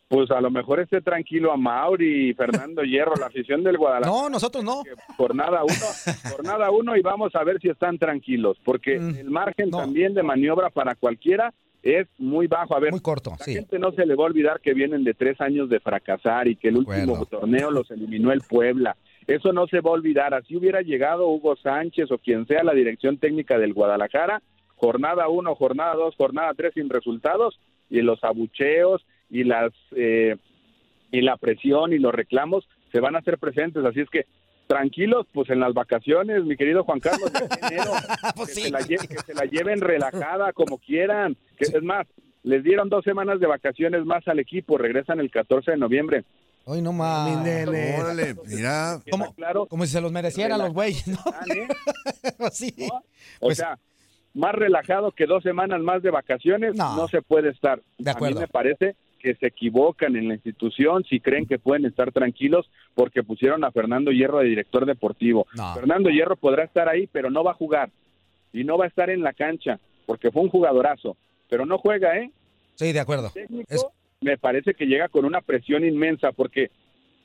Pues 0.10 0.32
a 0.32 0.40
lo 0.40 0.50
mejor 0.50 0.80
esté 0.80 1.02
tranquilo 1.02 1.52
a 1.52 1.58
Mauri 1.58 2.30
y 2.30 2.34
Fernando 2.34 2.82
Hierro, 2.84 3.16
la 3.20 3.26
afición 3.26 3.62
del 3.64 3.78
Guadalajara. 3.78 4.16
No, 4.22 4.30
nosotros 4.30 4.64
no. 4.64 4.84
Jornada 5.18 5.64
uno, 5.64 6.32
jornada 6.32 6.72
uno 6.72 6.96
y 6.96 7.02
vamos 7.02 7.36
a 7.36 7.44
ver 7.44 7.60
si 7.60 7.68
están 7.70 7.98
tranquilos, 7.98 8.58
porque 8.64 9.00
Mm, 9.00 9.16
el 9.18 9.30
margen 9.30 9.70
no. 9.70 9.80
también 9.80 10.14
de 10.14 10.24
maniobra 10.24 10.70
para 10.70 10.96
cualquiera 10.96 11.54
es 11.84 12.08
muy 12.18 12.48
bajo. 12.48 12.74
A 12.76 12.80
ver, 12.80 12.92
Muy 12.92 13.02
corto, 13.02 13.32
la 13.38 13.44
sí. 13.46 13.54
gente 13.54 13.80
no 13.80 13.92
se 13.92 14.06
le 14.06 14.16
va 14.16 14.24
a 14.24 14.28
olvidar 14.28 14.62
que 14.62 14.74
vienen 14.74 15.04
de 15.04 15.14
tres 15.14 15.40
años 15.42 15.70
de 15.70 15.80
fracasar 15.82 16.48
y 16.48 16.56
que 16.56 16.70
el 16.70 16.78
último 16.78 17.26
torneo 17.26 17.70
los 17.70 17.92
eliminó 17.92 18.32
el 18.32 18.42
Puebla. 18.42 18.96
Eso 19.28 19.52
no 19.52 19.68
se 19.68 19.82
va 19.82 19.90
a 19.90 19.94
olvidar. 19.94 20.34
Así 20.34 20.56
hubiera 20.56 20.82
llegado 20.82 21.28
Hugo 21.28 21.58
Sánchez 21.58 22.10
o 22.12 22.18
quien 22.18 22.48
sea 22.48 22.64
la 22.64 22.74
dirección 22.74 23.18
técnica 23.18 23.58
del 23.60 23.74
Guadalajara, 23.74 24.42
jornada 24.78 25.28
uno, 25.28 25.54
jornada 25.56 25.96
dos, 25.96 26.16
jornada 26.16 26.54
tres 26.56 26.74
sin 26.76 26.90
resultados 26.90 27.60
y 27.90 28.02
los 28.02 28.24
abucheos 28.24 29.06
y 29.30 29.44
las 29.44 29.72
eh, 29.96 30.36
y 31.12 31.22
la 31.22 31.38
presión 31.38 31.94
y 31.94 32.00
los 32.00 32.14
reclamos 32.14 32.68
se 32.92 33.00
van 33.00 33.16
a 33.16 33.20
hacer 33.20 33.38
presentes. 33.38 33.84
Así 33.86 34.02
es 34.02 34.10
que 34.10 34.26
tranquilos, 34.68 35.26
pues 35.34 35.50
en 35.50 35.60
las 35.62 35.74
vacaciones, 35.74 36.44
mi 36.44 36.58
querido 36.58 36.84
Juan 36.84 37.00
Carlos, 37.00 37.32
de 37.32 37.40
enero, 37.68 37.92
Pues 38.36 38.50
que, 38.50 38.54
sí. 38.56 38.62
se 38.64 38.72
la 38.72 38.80
lle- 38.82 39.08
que 39.08 39.18
se 39.20 39.34
la 39.34 39.46
lleven 39.46 39.80
relajada 39.82 40.52
como 40.54 40.78
quieran. 40.78 41.38
Que, 41.58 41.66
Es 41.66 41.84
más, 41.84 42.06
les 42.44 42.64
dieron 42.64 42.90
dos 42.90 43.04
semanas 43.06 43.40
de 43.40 43.48
vacaciones 43.48 44.06
más 44.06 44.28
al 44.28 44.40
equipo, 44.40 44.78
regresan 44.78 45.20
el 45.20 45.32
14 45.32 45.72
de 45.72 45.78
noviembre. 45.78 46.24
Hoy 46.66 46.82
no 46.82 46.92
Mi 46.92 46.98
más. 47.00 47.44
nene. 47.46 47.96
Órale, 47.98 48.36
mira. 48.46 49.00
¿Queda 49.06 49.12
¿Cómo? 49.12 49.34
claro? 49.36 49.66
Como 49.68 49.86
si 49.86 49.94
se 49.94 50.02
los 50.02 50.12
merecieran 50.12 50.60
los 50.60 50.74
güeyes, 50.74 51.08
¿no? 51.08 51.18
¿eh? 51.56 51.68
sí. 52.52 52.74
¿No? 52.78 52.88
O 52.98 53.04
Pues- 53.40 53.58
sea, 53.60 53.80
más 54.34 54.54
relajado 54.54 55.12
que 55.14 55.26
dos 55.26 55.42
semanas 55.44 55.80
más 55.80 56.04
de 56.04 56.12
vacaciones 56.12 56.76
No. 56.76 56.96
no, 56.98 57.08
se 57.08 57.22
puede 57.22 57.50
estar. 57.52 57.82
De 57.98 58.12
acuerdo. 58.12 58.40
A 58.40 58.42
mí 58.42 58.42
me 58.42 58.48
parece 58.50 58.96
que 59.18 59.36
se 59.36 59.48
equivocan 59.48 60.16
en 60.16 60.28
la 60.28 60.36
institución 60.36 61.04
si 61.04 61.20
creen 61.20 61.46
que 61.46 61.60
pueden 61.60 61.86
estar 61.86 62.12
tranquilos 62.12 62.70
porque 62.96 63.24
pusieron 63.24 63.64
a 63.64 63.72
Fernando 63.72 64.12
Hierro 64.12 64.40
de 64.40 64.46
director 64.50 64.86
deportivo. 64.86 65.48
No. 65.56 65.74
Fernando 65.74 66.10
Hierro 66.10 66.36
podrá 66.36 66.64
estar 66.64 66.88
ahí, 66.90 67.08
pero 67.12 67.30
no 67.30 67.44
va 67.44 67.52
a 67.52 67.56
jugar 67.56 67.90
y 68.54 68.64
no 68.64 68.78
va 68.78 68.86
a 68.86 68.88
estar 68.88 69.10
en 69.10 69.22
la 69.22 69.34
cancha 69.34 69.80
porque 70.06 70.32
fue 70.32 70.42
un 70.44 70.50
jugadorazo, 70.50 71.18
pero 71.50 71.66
no 71.66 71.78
juega, 71.78 72.18
¿eh? 72.18 72.32
Sí, 72.76 72.94
de 72.94 73.00
acuerdo. 73.00 73.30
técnico 73.34 73.66
Es- 73.74 73.86
me 74.22 74.38
parece 74.38 74.74
que 74.74 74.86
llega 74.88 75.10
con 75.10 75.26
una 75.26 75.42
presión 75.42 75.86
inmensa 75.86 76.32
porque 76.32 76.72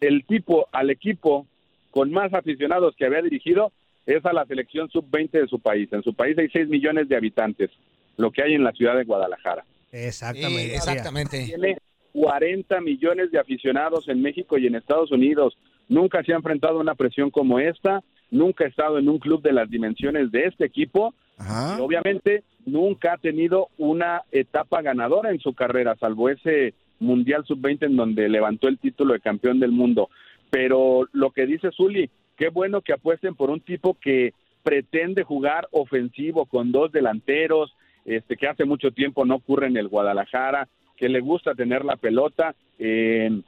el 0.00 0.24
tipo 0.24 0.68
al 0.72 0.90
equipo 0.90 1.46
con 1.90 2.10
más 2.10 2.32
aficionados 2.34 2.94
que 2.96 3.06
había 3.06 3.22
dirigido 3.22 3.72
es 4.04 4.24
a 4.26 4.32
la 4.32 4.44
selección 4.46 4.90
sub-20 4.90 5.30
de 5.40 5.46
su 5.46 5.60
país. 5.60 5.88
En 5.92 6.02
su 6.02 6.12
país 6.14 6.36
hay 6.36 6.48
6 6.48 6.68
millones 6.68 7.08
de 7.08 7.16
habitantes, 7.16 7.70
lo 8.16 8.30
que 8.30 8.42
hay 8.42 8.54
en 8.54 8.64
la 8.64 8.72
ciudad 8.72 8.96
de 8.96 9.04
Guadalajara. 9.04 9.64
Exactamente. 9.92 10.68
Sí, 10.70 10.74
exactamente. 10.74 11.44
Tiene 11.44 11.78
40 12.12 12.80
millones 12.80 13.30
de 13.30 13.38
aficionados 13.38 14.08
en 14.08 14.20
México 14.20 14.58
y 14.58 14.66
en 14.66 14.74
Estados 14.74 15.12
Unidos. 15.12 15.56
Nunca 15.88 16.22
se 16.24 16.32
ha 16.32 16.36
enfrentado 16.36 16.78
a 16.78 16.80
una 16.80 16.94
presión 16.94 17.30
como 17.30 17.58
esta, 17.58 18.02
nunca 18.30 18.64
ha 18.64 18.68
estado 18.68 18.98
en 18.98 19.08
un 19.08 19.18
club 19.18 19.42
de 19.42 19.52
las 19.52 19.68
dimensiones 19.70 20.32
de 20.32 20.44
este 20.46 20.64
equipo 20.64 21.14
Ajá. 21.38 21.76
y 21.78 21.82
obviamente 21.82 22.44
nunca 22.64 23.14
ha 23.14 23.18
tenido 23.18 23.68
una 23.76 24.22
etapa 24.30 24.80
ganadora 24.80 25.30
en 25.30 25.40
su 25.40 25.52
carrera, 25.54 25.96
salvo 25.96 26.28
ese 26.28 26.74
Mundial 27.00 27.44
Sub-20 27.44 27.86
en 27.86 27.96
donde 27.96 28.28
levantó 28.28 28.68
el 28.68 28.78
título 28.78 29.12
de 29.12 29.20
campeón 29.20 29.60
del 29.60 29.72
mundo. 29.72 30.08
Pero 30.50 31.08
lo 31.12 31.30
que 31.30 31.46
dice 31.46 31.70
Zuli, 31.72 32.10
qué 32.36 32.48
bueno 32.48 32.80
que 32.80 32.92
apuesten 32.92 33.34
por 33.34 33.50
un 33.50 33.60
tipo 33.60 33.96
que 34.00 34.32
pretende 34.62 35.24
jugar 35.24 35.68
ofensivo 35.72 36.46
con 36.46 36.70
dos 36.70 36.92
delanteros, 36.92 37.74
este 38.04 38.36
que 38.36 38.48
hace 38.48 38.64
mucho 38.64 38.90
tiempo 38.90 39.24
no 39.24 39.36
ocurre 39.36 39.66
en 39.68 39.76
el 39.76 39.88
Guadalajara, 39.88 40.68
que 40.96 41.08
le 41.08 41.20
gusta 41.20 41.54
tener 41.54 41.84
la 41.84 41.96
pelota. 41.96 42.54
eh, 42.78 43.42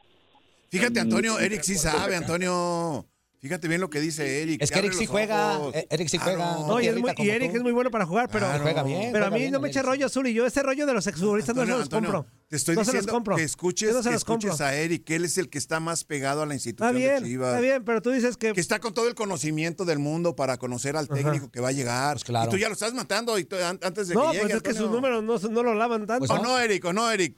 Fíjate, 0.71 1.01
Antonio, 1.01 1.39
Eric 1.39 1.63
sí 1.63 1.75
sabe, 1.77 2.17
Antonio. 2.17 3.05
Fíjate 3.45 3.69
bien 3.69 3.79
lo 3.83 3.91
que 3.91 4.01
dice 4.01 4.41
Eric. 4.43 4.63
Es 4.63 4.71
que 4.71 4.79
Eric 4.79 4.93
abre 4.93 4.99
sí 4.99 5.05
los 5.05 5.11
juega, 5.11 5.59
ojos. 5.59 5.75
Eric 5.91 6.09
sí 6.09 6.17
juega. 6.17 6.57
No, 6.67 6.81
y, 6.81 6.87
es 6.87 6.95
tierrita 6.95 7.01
muy- 7.03 7.11
y 7.11 7.15
como 7.15 7.31
Eric 7.31 7.51
tú. 7.51 7.57
es 7.59 7.63
muy 7.63 7.73
bueno 7.73 7.91
para 7.91 8.07
jugar, 8.07 8.29
pero, 8.33 8.47
Claro. 8.47 8.63
Juega 8.63 8.83
bien. 8.83 9.13
pero 9.13 9.27
a 9.27 9.31
mí 9.31 9.39
bien 9.41 9.53
no 9.53 9.61
me 9.61 9.69
eche 9.69 9.81
Eric. 9.81 9.91
rollo 9.91 10.07
azul 10.07 10.27
y 10.29 10.33
yo 10.33 10.47
ese 10.47 10.63
rollo 10.63 10.87
de 10.87 10.95
los 10.95 11.07
exfutbolistas 11.07 11.55
no 11.55 11.63
se 11.67 11.71
los 11.73 11.83
Antonio, 11.83 12.11
compro. 12.11 12.33
Te 12.49 12.57
estoy 12.57 12.75
no 12.75 12.85
se 12.85 12.93
diciendo 12.93 13.07
los 13.09 13.15
compro. 13.15 13.37
que 13.37 13.43
escuches, 13.43 13.95
no 13.95 14.01
que 14.01 14.63
a 14.65 14.75
Eric, 14.75 15.05
que 15.05 15.17
él 15.17 15.27
es 15.27 15.37
el 15.37 15.51
que 15.51 15.59
está 15.59 15.79
más 15.79 16.05
pegado 16.05 16.41
a 16.41 16.47
la 16.47 16.55
Está 16.55 16.71
institución 16.71 16.97
bien, 16.97 17.23
de 17.23 17.29
Chivas. 17.29 17.49
está 17.51 17.61
bien, 17.61 17.85
pero 17.85 18.01
tú 18.01 18.13
dices 18.13 18.39
que... 18.39 18.55
Que 18.55 18.61
está 18.63 18.79
con 18.79 18.95
todo 18.95 19.09
el 19.09 19.15
conocimiento 19.15 19.85
del 19.85 19.99
mundo 19.99 20.35
para 20.37 20.57
conocer 20.57 20.97
al 20.97 21.07
técnico 21.07 21.51
que 21.51 21.61
va 21.61 21.69
a 21.69 21.73
llegar. 21.73 22.15
Pues 22.15 22.25
claro. 22.25 22.49
Y 22.49 22.51
tú 22.51 22.57
ya 22.57 22.69
lo 22.69 22.73
estás 22.73 22.95
matando 22.95 23.39
y 23.39 23.45
tú- 23.45 23.57
an- 23.57 23.79
antes 23.83 24.09
de 24.09 24.15
No, 24.15 24.23
que 24.23 24.39
pues 24.39 24.43
llegue. 24.45 24.55
es 24.55 24.63
que 24.63 24.73
sus 24.73 24.91
números 24.91 25.23
no, 25.23 25.37
no 25.51 25.63
lo 25.63 25.75
lavan 25.75 26.07
tanto. 26.07 26.27
Pues 26.27 26.31
¿O 26.31 26.43
no, 26.43 26.59
Eric? 26.59 26.83
¿O 26.87 26.95
no, 26.95 27.11
Eric? 27.11 27.37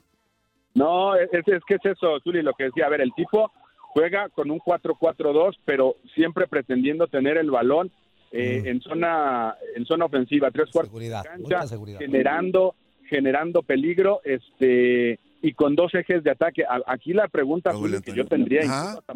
No, 0.75 1.17
es, 1.17 1.29
es 1.33 1.45
que 1.67 1.75
es 1.75 1.85
eso, 1.85 2.21
Zuli, 2.23 2.43
lo 2.43 2.53
que 2.57 2.65
decía. 2.65 2.87
A 2.87 2.91
ver, 2.91 3.01
el 3.01 3.11
tipo 3.17 3.51
juega 3.97 4.29
con 4.29 4.51
un 4.51 4.59
4-4-2, 4.59 5.57
pero 5.65 5.97
siempre 6.15 6.47
pretendiendo 6.47 7.07
tener 7.07 7.39
el 7.39 7.51
balón 7.51 7.91
eh, 8.31 8.65
en 8.67 8.83
zona 8.83 9.57
en 9.75 9.87
zona 9.87 10.05
ofensiva, 10.05 10.51
tres 10.51 10.69
cuartos 10.71 10.93
de 10.93 10.99
Seguridad, 10.99 11.23
cancha, 11.25 11.43
mucha 11.43 11.67
seguridad. 11.67 11.99
generando 12.01 12.75
generando 13.09 13.63
peligro, 13.63 14.21
este 14.25 15.19
y 15.41 15.53
con 15.55 15.77
dos 15.77 15.95
ejes 15.95 16.23
de 16.23 16.31
ataque. 16.31 16.65
Aquí 16.87 17.15
la 17.15 17.29
pregunta 17.29 17.71
Raúl 17.71 17.89
Zuli, 17.89 18.03
que 18.03 18.15
yo 18.15 18.27
tendría 18.27 18.65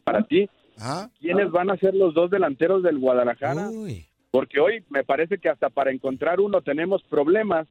para 0.02 0.22
ti. 0.22 0.48
¿quiénes 1.20 1.50
van 1.50 1.70
a 1.70 1.76
ser 1.76 1.94
los 1.94 2.14
dos 2.14 2.30
delanteros 2.30 2.82
del 2.82 2.98
Guadalajara? 2.98 3.68
Uy. 3.68 4.06
Porque 4.30 4.60
hoy 4.60 4.82
me 4.88 5.04
parece 5.04 5.36
que 5.36 5.50
hasta 5.50 5.68
para 5.68 5.90
encontrar 5.90 6.40
uno 6.40 6.62
tenemos 6.62 7.02
problemas. 7.02 7.68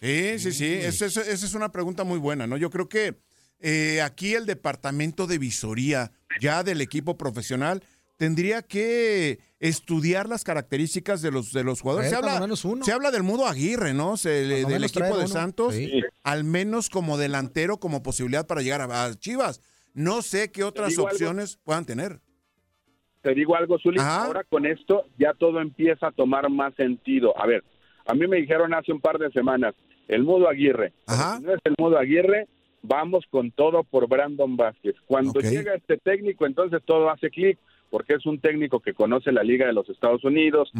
Sí, 0.00 0.38
sí, 0.38 0.52
sí. 0.52 0.72
Esa 0.72 1.04
es, 1.04 1.16
esa 1.18 1.44
es 1.44 1.54
una 1.54 1.70
pregunta 1.70 2.04
muy 2.04 2.18
buena, 2.18 2.46
¿no? 2.46 2.56
Yo 2.56 2.70
creo 2.70 2.88
que 2.88 3.16
eh, 3.60 4.00
aquí 4.02 4.34
el 4.34 4.46
departamento 4.46 5.26
de 5.26 5.38
visoría 5.38 6.12
ya 6.40 6.62
del 6.62 6.80
equipo 6.80 7.16
profesional 7.16 7.82
tendría 8.16 8.62
que 8.62 9.38
estudiar 9.60 10.28
las 10.28 10.44
características 10.44 11.22
de 11.22 11.30
los 11.30 11.52
de 11.52 11.64
los 11.64 11.80
jugadores. 11.80 12.10
Se 12.10 12.16
habla, 12.16 12.34
lo 12.34 12.40
menos 12.40 12.64
uno. 12.64 12.84
se 12.84 12.92
habla 12.92 13.10
del 13.10 13.22
mudo 13.22 13.46
Aguirre, 13.46 13.94
¿no? 13.94 14.16
Se- 14.16 14.30
del 14.64 14.84
equipo 14.84 15.06
de 15.06 15.12
uno. 15.24 15.28
Santos, 15.28 15.74
Sí. 15.74 16.02
al 16.24 16.44
menos 16.44 16.90
como 16.90 17.16
delantero, 17.18 17.78
como 17.78 18.02
posibilidad 18.02 18.46
para 18.46 18.62
llegar 18.62 18.80
a, 18.80 19.04
a 19.04 19.14
Chivas. 19.14 19.60
No 19.94 20.22
sé 20.22 20.50
qué 20.52 20.62
otras 20.64 20.90
algo? 20.92 21.04
opciones 21.04 21.58
puedan 21.64 21.84
tener. 21.84 22.20
te 23.22 23.34
digo 23.34 23.56
algo, 23.56 23.78
Zuli, 23.80 23.98
Ajá. 24.00 24.24
ahora 24.26 24.44
con 24.44 24.64
esto 24.64 25.04
ya 25.18 25.34
todo 25.34 25.60
empieza 25.60 26.06
a 26.08 26.12
tomar 26.12 26.48
más 26.48 26.72
sentido. 26.76 27.34
A 27.40 27.46
ver, 27.46 27.62
a 28.06 28.14
mí 28.14 28.26
me 28.28 28.36
dijeron 28.38 28.72
hace 28.74 28.92
un 28.92 29.00
par 29.00 29.18
de 29.18 29.30
semanas, 29.32 29.74
el 30.06 30.22
Mudo 30.22 30.48
Aguirre. 30.48 30.92
Ajá. 31.06 31.36
Si 31.38 31.42
no 31.44 31.52
es 31.54 31.60
el 31.64 31.74
Mudo 31.78 31.98
Aguirre, 31.98 32.46
vamos 32.82 33.24
con 33.30 33.50
todo 33.50 33.82
por 33.84 34.08
Brandon 34.08 34.56
Vázquez. 34.56 34.94
Cuando 35.06 35.40
llega 35.40 35.74
este 35.74 35.96
técnico, 35.98 36.46
entonces 36.46 36.80
todo 36.84 37.10
hace 37.10 37.30
clic, 37.30 37.58
porque 37.90 38.14
es 38.14 38.26
un 38.26 38.38
técnico 38.38 38.80
que 38.80 38.94
conoce 38.94 39.32
la 39.32 39.42
Liga 39.42 39.66
de 39.66 39.72
los 39.72 39.88
Estados 39.88 40.22
Unidos, 40.24 40.70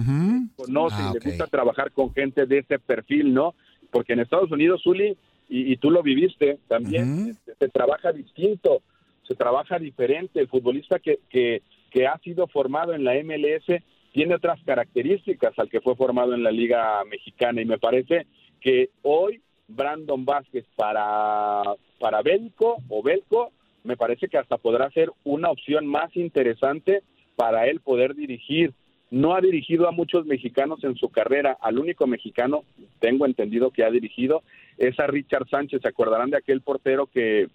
conoce 0.56 0.96
Ah, 0.98 1.12
y 1.14 1.16
ok. 1.16 1.24
le 1.24 1.30
gusta 1.30 1.46
trabajar 1.46 1.92
con 1.92 2.12
gente 2.12 2.46
de 2.46 2.58
ese 2.58 2.78
perfil, 2.78 3.32
¿no? 3.32 3.54
Porque 3.90 4.12
en 4.12 4.20
Estados 4.20 4.50
Unidos, 4.50 4.82
Zuli, 4.82 5.16
y, 5.48 5.72
y 5.72 5.76
tú 5.78 5.90
lo 5.90 6.02
viviste 6.02 6.58
también, 6.68 7.30
este, 7.30 7.54
se 7.58 7.68
trabaja 7.70 8.12
distinto, 8.12 8.82
se 9.26 9.34
trabaja 9.34 9.78
diferente. 9.78 10.40
El 10.40 10.48
futbolista 10.48 10.98
que, 10.98 11.20
que, 11.30 11.62
que 11.90 12.06
ha 12.06 12.18
sido 12.18 12.46
formado 12.48 12.92
en 12.94 13.04
la 13.04 13.14
MLS 13.24 13.64
tiene 14.12 14.34
otras 14.34 14.61
características 14.64 15.58
al 15.58 15.70
que 15.70 15.80
fue 15.80 15.96
formado 15.96 16.34
en 16.34 16.42
la 16.42 16.50
Liga 16.50 17.02
Mexicana 17.11 17.62
y 17.62 17.64
me 17.64 17.78
parece 17.78 18.26
que 18.61 18.90
hoy 19.02 19.40
Brandon 19.68 20.24
Vázquez 20.26 20.66
para, 20.76 21.62
para 21.98 22.22
Belco 22.22 22.78
o 22.88 23.02
Belco 23.02 23.52
me 23.84 23.96
parece 23.96 24.28
que 24.28 24.38
hasta 24.38 24.58
podrá 24.58 24.90
ser 24.90 25.11
una 25.24 25.50
opción 25.50 25.87
más 25.87 26.14
interesante 26.16 27.02
para 27.37 27.66
él 27.66 27.80
poder 27.80 28.14
dirigir. 28.14 28.74
No 29.11 29.34
ha 29.34 29.40
dirigido 29.40 29.88
a 29.88 29.92
muchos 29.92 30.26
mexicanos 30.26 30.84
en 30.84 30.96
su 30.96 31.08
carrera. 31.08 31.56
Al 31.61 31.78
único 31.78 32.06
mexicano, 32.06 32.64
tengo 32.98 33.24
entendido 33.24 33.70
que 33.70 33.84
ha 33.84 33.90
dirigido, 33.90 34.42
es 34.76 34.98
a 35.00 35.06
Richard 35.06 35.48
Sánchez. 35.48 35.80
¿Se 35.80 35.88
acordarán 35.88 36.30
de 36.30 36.37
aquel 36.37 36.61
portero 36.61 37.06
que 37.06 37.48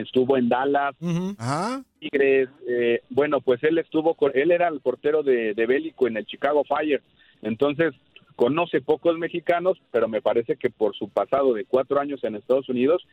estuvo 0.00 0.36
en 0.36 0.48
Dallas. 0.48 0.94
Ajá. 1.38 1.82
Tigres? 1.98 2.48
Eh, 2.68 3.00
bueno, 3.10 3.40
pues 3.40 3.62
él 3.64 3.78
estuvo, 3.78 4.14
con, 4.14 4.32
él 4.34 4.50
era 4.50 4.68
el 4.68 4.80
portero 4.80 5.22
de, 5.22 5.54
de 5.54 5.66
Bélico 5.66 6.06
en 6.06 6.16
el 6.16 6.26
Chicago 6.26 6.64
Fire. 6.64 7.02
Entonces, 7.42 7.94
conoce 8.34 8.80
pocos 8.80 9.18
mexicanos, 9.18 9.78
pero 9.90 10.08
me 10.08 10.20
parece 10.20 10.56
que 10.56 10.70
por 10.70 10.94
su 10.94 11.08
pasado 11.08 11.54
de 11.54 11.64
cuatro 11.64 12.00
años 12.00 12.22
en 12.24 12.34
Estados 12.34 12.68
Unidos, 12.68 13.06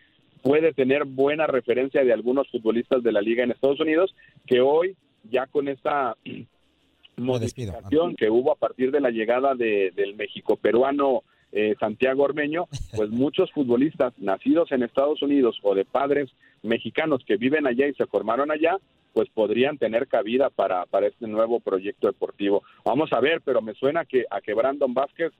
puede 0.44 0.74
tener 0.74 1.06
buena 1.06 1.48
referencia 1.48 2.04
de 2.04 2.14
algunos 2.14 2.48
futbolistas 2.52 3.02
de 3.02 3.14
la 3.14 3.22
liga 3.22 3.44
en 3.44 3.52
Estados 3.52 3.80
Unidos 3.80 4.14
que 4.46 4.62
hoy 4.62 4.96
ya 5.24 5.48
con 5.48 5.70
esta 5.70 6.16
modificación 7.18 8.16
que 8.16 8.30
hubo 8.30 8.52
a 8.52 8.56
partir 8.56 8.92
de 8.92 9.00
la 9.02 9.10
llegada 9.10 9.56
de, 9.56 9.92
del 9.96 10.16
México 10.16 10.58
peruano 10.58 11.24
eh, 11.54 11.76
Santiago 11.80 12.24
Ormeño, 12.24 12.66
pues 12.96 13.10
muchos 13.10 13.52
futbolistas 13.52 14.14
nacidos 14.18 14.72
en 14.72 14.84
Estados 14.84 15.22
Unidos 15.22 15.58
o 15.64 15.74
de 15.74 15.86
padres 15.86 16.30
mexicanos 16.62 17.24
que 17.26 17.38
viven 17.38 17.66
allá 17.66 17.88
y 17.88 17.94
se 17.94 18.06
formaron 18.06 18.52
allá, 18.52 18.78
pues 19.14 19.30
podrían 19.30 19.78
tener 19.78 20.08
cabida 20.08 20.50
para, 20.50 20.86
para 20.88 21.08
este 21.08 21.28
nuevo 21.28 21.60
proyecto 21.60 22.08
deportivo. 22.08 22.64
Vamos 22.84 23.14
a 23.14 23.20
ver, 23.20 23.42
pero 23.46 23.62
me 23.62 23.76
suena 23.76 24.06
que 24.06 24.26
a 24.30 24.42
que 24.42 24.54
Brandon 24.54 24.94
Vázquez 24.94 25.32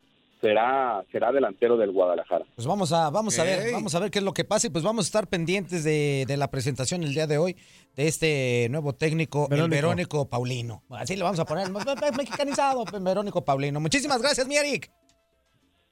será, 0.44 1.06
será 1.10 1.32
delantero 1.32 1.78
del 1.78 1.92
Guadalajara. 1.92 2.46
Pues 2.54 2.68
vamos 2.68 2.92
a, 2.92 3.10
vamos 3.10 3.40
a 3.40 3.46
ver, 3.46 3.72
vamos 3.72 3.96
a 3.96 4.00
ver 4.00 4.12
qué 4.12 4.20
es 4.20 4.26
lo 4.26 4.34
que 4.34 4.44
pasa 4.44 4.68
y 4.68 4.70
pues 4.70 4.84
vamos 4.84 5.06
a 5.06 5.08
estar 5.08 5.28
pendientes 5.28 5.86
de, 5.86 6.26
de 6.28 6.36
la 6.36 6.52
presentación 6.52 7.02
el 7.02 7.14
día 7.14 7.28
de 7.28 7.38
hoy 7.38 7.56
de 7.96 8.08
este 8.08 8.68
nuevo 8.70 8.94
técnico, 8.94 9.48
el 9.50 9.70
Verónico. 9.70 10.30
Paulino. 10.30 10.84
Así 10.90 11.16
le 11.16 11.24
vamos 11.24 11.40
a 11.40 11.46
poner, 11.46 11.68
mexicanizado, 12.18 12.84
Verónico 13.00 13.46
Paulino. 13.46 13.80
Muchísimas 13.80 14.22
gracias, 14.22 14.46
mi 14.46 14.58
Eric. 14.58 14.92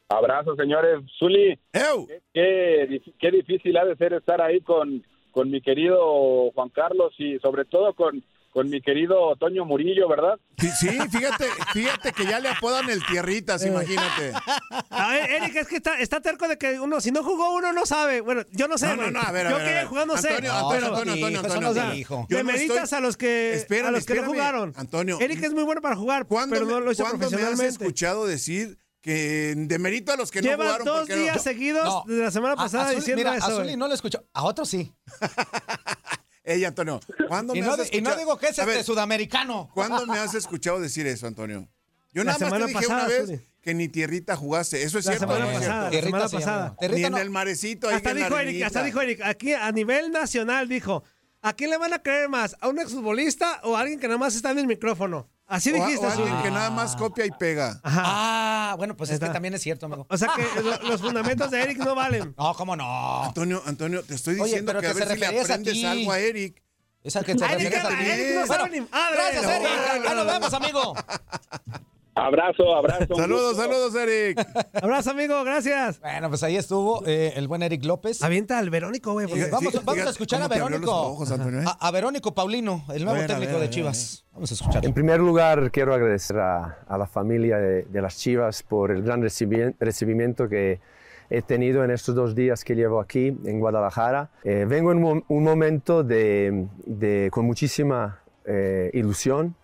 Abrazos, 0.09 0.57
señores. 0.57 0.99
Zuli, 1.17 1.57
¡Ew! 1.71 2.07
qué, 2.07 2.21
qué 2.33 3.13
qué 3.19 3.31
difícil 3.31 3.77
ha 3.77 3.85
de 3.85 3.95
ser 3.95 4.13
estar 4.13 4.41
ahí 4.41 4.59
con, 4.59 5.05
con 5.31 5.49
mi 5.49 5.61
querido 5.61 6.51
Juan 6.51 6.69
Carlos 6.69 7.13
y 7.17 7.39
sobre 7.39 7.63
todo 7.63 7.93
con, 7.93 8.21
con 8.51 8.69
mi 8.69 8.81
querido 8.81 9.35
Toño 9.37 9.63
Murillo, 9.65 10.07
¿verdad? 10.09 10.37
Sí, 10.57 10.69
sí, 10.77 10.89
fíjate, 11.09 11.45
fíjate 11.73 12.11
que 12.11 12.25
ya 12.25 12.39
le 12.39 12.49
apodan 12.49 12.89
el 12.89 13.03
tierritas, 13.05 13.65
imagínate. 13.65 14.33
A 14.89 15.07
ver, 15.07 15.31
Eric, 15.31 15.55
es 15.55 15.67
que 15.67 15.77
está, 15.77 15.97
está 15.99 16.19
terco 16.21 16.47
de 16.47 16.57
que 16.57 16.79
uno, 16.79 16.99
si 16.99 17.11
no 17.11 17.23
jugó 17.23 17.55
uno, 17.55 17.71
no 17.73 17.85
sabe. 17.85 18.19
Bueno, 18.21 18.43
yo 18.51 18.67
no 18.67 18.77
sé. 18.77 18.87
No, 18.87 19.03
no, 19.03 19.11
no, 19.11 19.21
a 19.21 19.31
ver, 19.31 19.47
a 19.47 19.51
Yo 19.51 19.55
ver, 19.57 19.65
a 19.65 19.69
que 19.69 19.73
ver. 19.75 19.85
jugar 19.85 20.07
no 20.07 20.17
sé. 20.17 20.29
Antonio, 20.29 20.51
No, 20.51 20.57
Antonio, 20.59 20.81
no 20.81 20.95
Antonio, 21.13 21.39
Antonio. 21.39 22.25
Yo 22.29 22.37
Te 22.37 22.43
meditas 22.43 22.83
estoy- 22.83 22.97
a 22.97 22.99
los 23.01 23.17
que, 23.17 23.53
Espérame, 23.55 23.87
a 23.87 23.91
los 23.91 24.05
que 24.05 24.15
no 24.15 24.25
jugaron. 24.25 24.73
Antonio, 24.75 25.17
Eric 25.21 25.43
es 25.43 25.53
muy 25.53 25.63
bueno 25.63 25.81
para 25.81 25.95
jugar, 25.95 26.27
¿Cuándo, 26.27 26.53
pero 26.53 26.65
no 26.65 26.79
me, 26.79 26.85
lo 26.85 26.91
hizo 26.91 27.03
cuándo 27.03 27.29
me 27.31 27.41
has 27.41 27.59
escuchado 27.61 28.27
decir 28.27 28.77
que 29.01 29.53
demerito 29.55 30.11
a 30.11 30.15
los 30.17 30.29
que 30.29 30.41
no 30.41 30.49
Lleva 30.49 30.65
jugaron? 30.65 30.85
dos 30.85 31.09
no- 31.09 31.15
días 31.15 31.41
seguidos 31.41 31.85
No. 31.85 32.03
desde 32.05 32.21
la 32.23 32.31
semana 32.31 32.53
A- 32.53 32.57
pasada 32.57 32.89
a 32.89 32.91
Zuli- 32.91 32.95
diciendo 32.97 33.23
mira, 33.23 33.37
eso. 33.37 33.45
a 33.47 33.49
Zuli 33.49 33.63
güey. 33.63 33.77
no 33.77 33.87
lo 33.87 33.93
escuchó, 33.95 34.23
a 34.33 34.43
otros 34.43 34.69
sí. 34.69 34.93
Ey, 36.43 36.65
Antonio, 36.65 36.99
¿cuándo 37.27 37.55
Y 37.55 37.61
me 37.61 37.67
no, 37.67 37.73
has 37.73 37.77
di- 37.77 37.83
y 37.83 37.85
escuchado? 37.97 38.15
no 38.15 38.19
digo 38.19 38.37
que 38.37 38.47
es 38.47 38.59
A 38.59 38.63
este 38.63 38.75
ver, 38.75 38.83
sudamericano. 38.83 39.69
¿Cuándo 39.73 40.05
me 40.07 40.17
has 40.17 40.33
escuchado 40.35 40.79
decir 40.79 41.05
eso, 41.07 41.27
Antonio? 41.27 41.69
Yo 42.13 42.23
La 42.23 42.33
nada 42.33 42.39
más 42.39 42.47
semana 42.49 42.65
te 42.65 42.71
dije 42.73 42.81
pasada, 42.87 42.99
una 43.05 43.07
vez 43.09 43.25
Zuli. 43.27 43.41
que 43.61 43.73
ni 43.73 43.87
tierrita 43.87 44.35
jugaste. 44.35 44.83
Eso 44.83 44.97
es 44.99 45.05
La 45.05 45.11
cierto. 45.13 45.27
semana 45.33 45.45
¿no 45.45 45.51
es 45.51 45.57
pasada, 45.59 45.89
cierto? 45.91 45.95
la 45.95 46.03
semana 46.11 46.27
se 46.29 46.35
pasada. 46.37 46.75
Ni 46.93 47.03
en 47.05 47.17
el 47.17 47.29
marecito. 47.29 47.87
ahí 47.89 47.95
Hasta 47.95 48.13
dijo 48.13 48.37
Eric, 48.37 48.63
hasta 48.63 48.83
dijo 48.83 49.01
Eric, 49.01 49.21
aquí 49.23 49.53
a 49.53 49.71
nivel 49.71 50.11
nacional 50.11 50.67
dijo, 50.67 51.03
¿a 51.41 51.53
quién 51.53 51.69
le 51.69 51.77
van 51.77 51.93
a 51.93 51.99
creer 52.01 52.27
más? 52.27 52.57
¿A 52.59 52.67
un 52.69 52.79
exfutbolista 52.79 53.61
o 53.63 53.77
a 53.77 53.81
alguien 53.81 53.99
que 53.99 54.07
nada 54.07 54.17
más 54.17 54.35
está 54.35 54.51
en 54.51 54.59
el 54.59 54.67
micrófono? 54.67 55.29
Así 55.51 55.69
O, 55.71 55.75
a- 55.75 55.85
dijiste, 55.85 56.05
o 56.05 56.09
alguien 56.09 56.41
que 56.41 56.49
nada 56.49 56.69
más 56.69 56.95
copia 56.95 57.25
y 57.25 57.31
pega. 57.31 57.79
Ajá. 57.83 58.03
Ah, 58.05 58.75
bueno, 58.77 58.95
pues 58.95 59.09
es 59.09 59.19
que 59.19 59.25
Está. 59.25 59.33
también 59.33 59.53
es 59.53 59.61
cierto, 59.61 59.85
amigo. 59.85 60.07
O 60.09 60.17
sea 60.17 60.29
que 60.35 60.61
lo- 60.61 60.89
los 60.89 61.01
fundamentos 61.01 61.51
de 61.51 61.61
Eric 61.61 61.77
no 61.79 61.93
valen. 61.93 62.33
No, 62.37 62.53
¿cómo 62.53 62.75
no? 62.75 63.23
Antonio, 63.23 63.61
Antonio, 63.65 64.01
te 64.03 64.15
estoy 64.15 64.35
Oye, 64.35 64.45
diciendo 64.45 64.69
pero 64.71 64.79
que 64.81 64.87
a 64.87 64.93
ver 64.93 65.07
se 65.07 65.13
si 65.13 65.19
le 65.19 65.25
referías 65.27 65.49
a 65.49 65.53
aprendes 65.53 65.73
ti. 65.73 65.85
algo 65.85 66.11
a 66.13 66.19
Eric. 66.19 66.63
Es 67.03 67.15
al 67.15 67.25
que 67.25 67.35
te 67.35 67.43
Ay, 67.43 67.51
refieres 67.55 67.79
a 67.83 67.87
fíjate, 67.89 68.03
ti. 68.05 68.11
Eric 68.11 68.35
no 68.39 68.47
sabe 68.47 68.69
ni 68.69 68.81
madre. 68.81 69.15
Gracias, 69.15 69.43
Eric. 69.45 69.67
Ahí 69.91 70.15
nos 70.15 70.25
no. 70.25 70.31
vemos, 70.31 70.53
amigo. 70.53 70.95
Abrazo, 72.13 72.75
abrazo. 72.75 73.15
Saludos, 73.15 73.55
saludos, 73.55 73.95
Eric. 73.95 74.37
Abrazo, 74.83 75.11
amigo, 75.11 75.43
gracias. 75.45 75.99
Bueno, 76.01 76.27
pues 76.27 76.43
ahí 76.43 76.57
estuvo 76.57 77.03
eh, 77.07 77.33
el 77.37 77.47
buen 77.47 77.63
Eric 77.63 77.85
López. 77.85 78.21
Avienta 78.21 78.59
al 78.59 78.69
Verónico, 78.69 79.13
güey. 79.13 79.27
porque- 79.27 79.49
vamos, 79.49 79.73
a 79.75 80.09
escuchar 80.09 80.41
a 80.41 80.47
Verónico. 80.49 80.91
ojos, 80.91 81.31
Antonio, 81.31 81.61
¿eh? 81.61 81.65
a, 81.65 81.87
a 81.87 81.91
Verónico 81.91 82.33
Paulino, 82.33 82.83
el 82.93 83.05
nuevo 83.05 83.17
ver, 83.19 83.27
técnico 83.27 83.51
ver, 83.51 83.59
de 83.61 83.67
ver, 83.67 83.69
Chivas. 83.69 84.25
Vamos 84.33 84.51
a 84.51 84.53
escucharlo. 84.55 84.87
En 84.87 84.93
primer 84.93 85.19
lugar, 85.21 85.71
quiero 85.71 85.93
agradecer 85.93 86.37
a, 86.37 86.79
a 86.85 86.97
la 86.97 87.07
familia 87.07 87.57
de, 87.57 87.83
de 87.83 88.01
las 88.01 88.17
Chivas 88.17 88.61
por 88.61 88.91
el 88.91 89.03
gran 89.03 89.21
recibi- 89.21 89.73
recibimiento 89.79 90.49
que 90.49 90.81
he 91.29 91.41
tenido 91.41 91.81
en 91.85 91.91
estos 91.91 92.13
dos 92.13 92.35
días 92.35 92.65
que 92.65 92.75
llevo 92.75 92.99
aquí 92.99 93.27
en 93.45 93.59
Guadalajara. 93.61 94.31
Eh, 94.43 94.65
vengo 94.67 94.91
en 94.91 94.97
un, 94.97 95.03
mo- 95.03 95.23
un 95.29 95.43
momento 95.45 96.03
de, 96.03 96.67
de- 96.85 97.29
con 97.31 97.45
muchísima 97.45 98.19
eh, 98.43 98.89
ilusión 98.93 99.55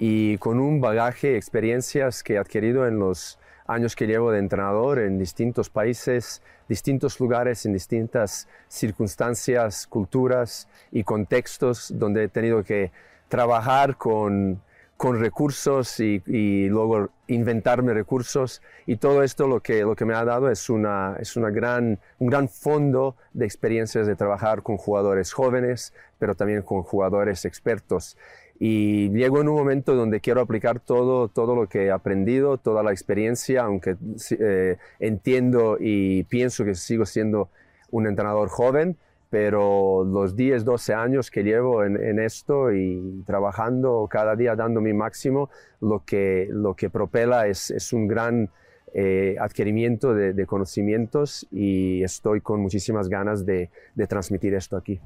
y 0.00 0.38
con 0.38 0.58
un 0.58 0.80
bagaje, 0.80 1.36
experiencias 1.36 2.22
que 2.22 2.34
he 2.34 2.38
adquirido 2.38 2.88
en 2.88 2.98
los 2.98 3.38
años 3.66 3.94
que 3.94 4.06
llevo 4.06 4.32
de 4.32 4.38
entrenador 4.38 4.98
en 4.98 5.18
distintos 5.18 5.68
países, 5.68 6.42
distintos 6.68 7.20
lugares, 7.20 7.66
en 7.66 7.74
distintas 7.74 8.48
circunstancias, 8.66 9.86
culturas 9.86 10.68
y 10.90 11.04
contextos 11.04 11.92
donde 11.94 12.24
he 12.24 12.28
tenido 12.28 12.64
que 12.64 12.90
trabajar 13.28 13.98
con, 13.98 14.62
con 14.96 15.18
recursos 15.18 15.98
y, 16.00 16.20
luego 16.68 17.08
inventarme 17.26 17.94
recursos 17.94 18.60
y 18.84 18.96
todo 18.96 19.22
esto 19.22 19.46
lo 19.46 19.60
que, 19.60 19.80
lo 19.80 19.96
que 19.96 20.04
me 20.04 20.14
ha 20.14 20.24
dado 20.26 20.50
es, 20.50 20.68
una, 20.68 21.16
es 21.18 21.36
una 21.36 21.48
gran, 21.48 21.98
un 22.18 22.28
gran 22.28 22.48
fondo 22.48 23.16
de 23.32 23.44
experiencias 23.46 24.06
de 24.06 24.16
trabajar 24.16 24.62
con 24.62 24.76
jugadores 24.76 25.32
jóvenes, 25.32 25.94
pero 26.18 26.34
también 26.34 26.62
con 26.62 26.82
jugadores 26.82 27.44
expertos. 27.44 28.18
Y 28.62 29.08
llego 29.08 29.40
en 29.40 29.48
un 29.48 29.56
momento 29.56 29.94
donde 29.94 30.20
quiero 30.20 30.42
aplicar 30.42 30.80
todo, 30.80 31.28
todo 31.28 31.56
lo 31.56 31.66
que 31.66 31.86
he 31.86 31.90
aprendido, 31.90 32.58
toda 32.58 32.82
la 32.82 32.90
experiencia, 32.90 33.62
aunque 33.62 33.96
eh, 34.38 34.76
entiendo 34.98 35.78
y 35.80 36.24
pienso 36.24 36.66
que 36.66 36.74
sigo 36.74 37.06
siendo 37.06 37.48
un 37.90 38.06
entrenador 38.06 38.50
joven, 38.50 38.98
pero 39.30 40.04
los 40.04 40.36
10, 40.36 40.66
12 40.66 40.92
años 40.92 41.30
que 41.30 41.42
llevo 41.42 41.84
en, 41.84 42.18
esto 42.18 42.70
y 42.70 43.22
trabajando 43.26 44.06
cada 44.10 44.36
día 44.36 44.54
dando 44.56 44.82
mi 44.82 44.92
máximo, 44.92 45.48
lo 45.80 46.04
que, 46.04 46.46
lo 46.50 46.74
que 46.74 46.90
propela 46.90 47.46
es, 47.46 47.70
es 47.70 47.94
un 47.94 48.08
gran 48.08 48.50
eh, 48.92 49.36
adquirimiento 49.40 50.14
de, 50.14 50.46
conocimientos 50.46 51.46
y 51.50 52.02
estoy 52.02 52.40
con 52.40 52.60
muchísimas 52.60 53.08
ganas 53.08 53.46
de, 53.46 53.70
transmitir 54.08 54.54
esto 54.54 54.76
aquí 54.76 55.00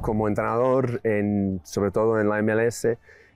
como 0.00 0.28
entrenador, 0.28 1.00
en, 1.02 1.60
sobre 1.64 1.90
todo 1.90 2.20
en 2.20 2.28
la 2.28 2.40
MLS, 2.40 2.86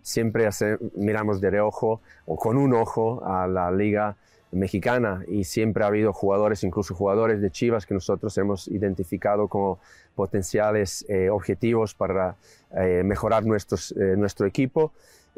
siempre 0.03 0.49
miramos 0.95 1.41
de 1.41 1.51
reojo 1.51 2.01
o 2.27 2.37
con 2.37 2.57
un 2.57 2.75
ojo 2.75 3.25
a 3.25 3.47
la 3.47 3.71
liga 3.73 4.17
mexicana 4.53 5.25
y 5.29 5.45
siempre 5.45 5.85
ha 5.85 5.89
habido 5.89 6.13
jugadores, 6.13 6.65
incluso 6.65 6.95
jugadores 6.95 7.41
de 7.41 7.51
Chivas 7.51 7.87
que 7.87 7.95
nosotros 7.95 8.37
hemos 8.39 8.69
identificado 8.69 9.49
como 9.49 9.79
potenciales 10.15 11.05
eh, 11.09 11.31
objetivos 11.31 11.95
para 11.95 12.37
eh, 12.77 13.03
mejorar 13.05 13.45
nuestro 13.45 14.47
equipo. 14.47 14.93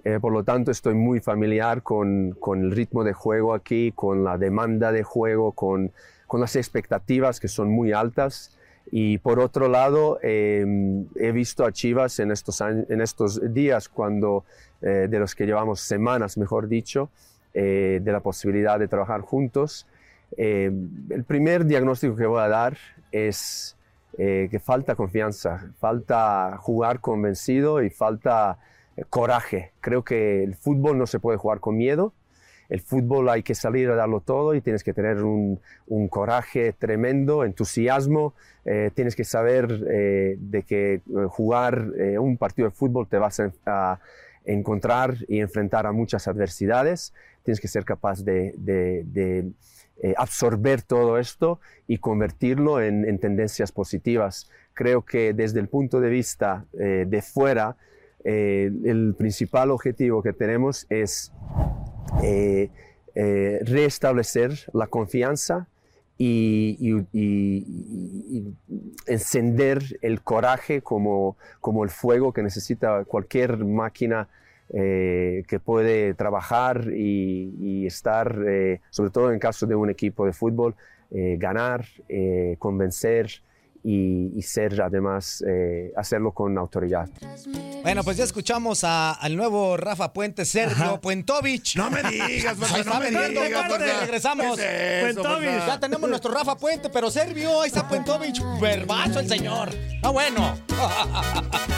Eh, 0.04 0.18
por 0.20 0.32
lo 0.32 0.42
tanto, 0.42 0.70
estoy 0.70 0.94
muy 0.94 1.20
familiar 1.20 1.82
con, 1.82 2.36
el 2.54 2.70
ritmo 2.72 3.04
de 3.04 3.12
juego 3.12 3.54
aquí, 3.54 3.92
con 3.92 4.24
la 4.24 4.36
demanda 4.36 4.90
de 4.90 5.02
juego, 5.02 5.52
con, 5.52 5.92
las 6.32 6.56
expectativas 6.56 7.40
que 7.40 7.48
son 7.48 7.70
muy 7.70 7.92
altas. 7.92 8.58
Y 8.90 9.18
por 9.18 9.38
otro 9.38 9.68
lado, 9.68 10.18
eh, 10.22 10.64
he 11.16 11.32
visto 11.32 11.64
a 11.64 11.72
Chivas 11.72 12.18
en 12.18 12.30
estos, 12.30 13.40
días, 13.54 13.88
cuando, 13.88 14.44
eh, 14.80 15.08
de 15.08 15.18
los 15.18 15.34
que 15.34 15.46
llevamos 15.46 15.80
semanas, 15.80 16.36
mejor 16.36 16.68
dicho, 16.68 17.10
de 17.54 18.02
la 18.02 18.20
posibilidad 18.20 18.78
de 18.78 18.88
trabajar 18.88 19.20
juntos. 19.20 19.86
El 20.38 21.24
primer 21.26 21.66
diagnóstico 21.66 22.16
que 22.16 22.24
voy 22.24 22.40
a 22.40 22.48
dar 22.48 22.78
es 23.12 23.76
que 24.16 24.58
falta 24.58 24.94
confianza, 24.94 25.70
falta 25.78 26.56
jugar 26.56 27.00
convencido 27.00 27.82
y 27.82 27.90
falta 27.90 28.58
coraje. 29.08 29.72
Creo 29.80 30.04
que 30.04 30.44
el 30.44 30.54
fútbol 30.54 30.98
no 30.98 31.06
se 31.06 31.20
puede 31.20 31.38
jugar 31.38 31.60
con 31.60 31.76
miedo. 31.76 32.12
El 32.72 32.80
fútbol 32.80 33.28
hay 33.28 33.42
que 33.42 33.54
salir 33.54 33.90
a 33.90 33.96
darlo 33.96 34.20
todo 34.20 34.54
y 34.54 34.62
tienes 34.62 34.82
que 34.82 34.94
tener 34.94 35.22
un, 35.22 35.60
coraje 36.08 36.72
tremendo, 36.72 37.44
entusiasmo. 37.44 38.32
eh, 38.64 38.90
tienes 38.94 39.14
que 39.14 39.24
saber 39.24 39.84
eh, 39.90 40.36
de 40.38 40.62
que 40.62 40.94
eh, 40.94 41.00
jugar 41.28 41.86
un 42.18 42.38
partido 42.38 42.68
de 42.68 42.74
fútbol 42.74 43.06
te 43.08 43.18
vas 43.18 43.42
a, 43.66 44.00
encontrar 44.44 45.16
y 45.28 45.38
enfrentar 45.40 45.86
a 45.86 45.92
muchas 45.92 46.26
adversidades. 46.26 47.12
Tienes 47.44 47.60
que 47.60 47.68
ser 47.68 47.84
capaz 47.84 48.24
de, 48.24 49.52
absorber 50.16 50.80
todo 50.80 51.18
esto 51.18 51.60
y 51.86 51.98
convertirlo 51.98 52.80
en, 52.80 53.04
en 53.04 53.18
tendencias 53.18 53.70
positivas. 53.70 54.50
Creo 54.72 55.04
que 55.04 55.34
desde 55.34 55.60
el 55.60 55.68
punto 55.68 56.00
de 56.00 56.08
vista 56.08 56.64
de 56.72 57.22
fuera, 57.22 57.76
eh, 58.24 58.70
el 58.84 59.14
principal 59.16 59.70
objetivo 59.70 60.22
que 60.22 60.32
tenemos 60.32 60.86
es 60.88 61.32
eh, 62.22 62.70
eh, 63.14 63.58
restablecer 63.62 64.52
la 64.72 64.86
confianza 64.86 65.66
y, 66.18 66.92
encender 69.06 69.82
el 70.02 70.22
coraje 70.22 70.82
como, 70.82 71.36
como 71.60 71.82
el 71.82 71.90
fuego 71.90 72.32
que 72.32 72.44
necesita 72.44 73.04
cualquier 73.04 73.64
máquina 73.64 74.28
que 74.70 75.60
puede 75.64 76.14
trabajar 76.14 76.86
y, 76.94 77.84
estar, 77.86 78.38
sobre 78.90 79.10
todo 79.10 79.32
en 79.32 79.40
caso 79.40 79.66
de 79.66 79.74
un 79.74 79.90
equipo 79.90 80.24
de 80.24 80.32
fútbol, 80.32 80.76
ganar, 81.10 81.84
convencer 82.58 83.42
y, 83.84 84.30
y 84.38 84.42
ser 84.42 84.80
además, 84.80 85.42
eh, 85.46 85.92
hacerlo 85.96 86.32
con 86.32 86.56
autoridad. 86.58 87.08
Bueno, 87.82 88.04
pues 88.04 88.16
ya 88.16 88.24
escuchamos 88.24 88.84
a- 88.84 89.12
al 89.12 89.36
nuevo 89.36 89.76
Rafa 89.76 90.12
Puente, 90.12 90.44
Sergio 90.44 91.00
Puentovich. 91.00 91.76
No 91.76 91.90
me 91.90 92.02
digas, 92.04 92.56
Ahí 92.72 92.82
no 92.84 92.94
me 93.00 93.10
vendiendo, 93.10 93.42
digas. 93.42 93.66
Ya 95.66 95.80
tenemos 95.80 96.08
nuestro 96.08 96.32
Rafa 96.32 96.56
Puente, 96.56 96.88
pero 96.90 97.10
Servio, 97.10 97.60
ahí 97.62 97.68
está 97.68 97.88
Puentovich. 97.88 98.40
Verbazo 98.60 99.18
el 99.20 99.28
señor. 99.28 99.70
Ah, 100.02 100.10
bueno. 100.10 100.56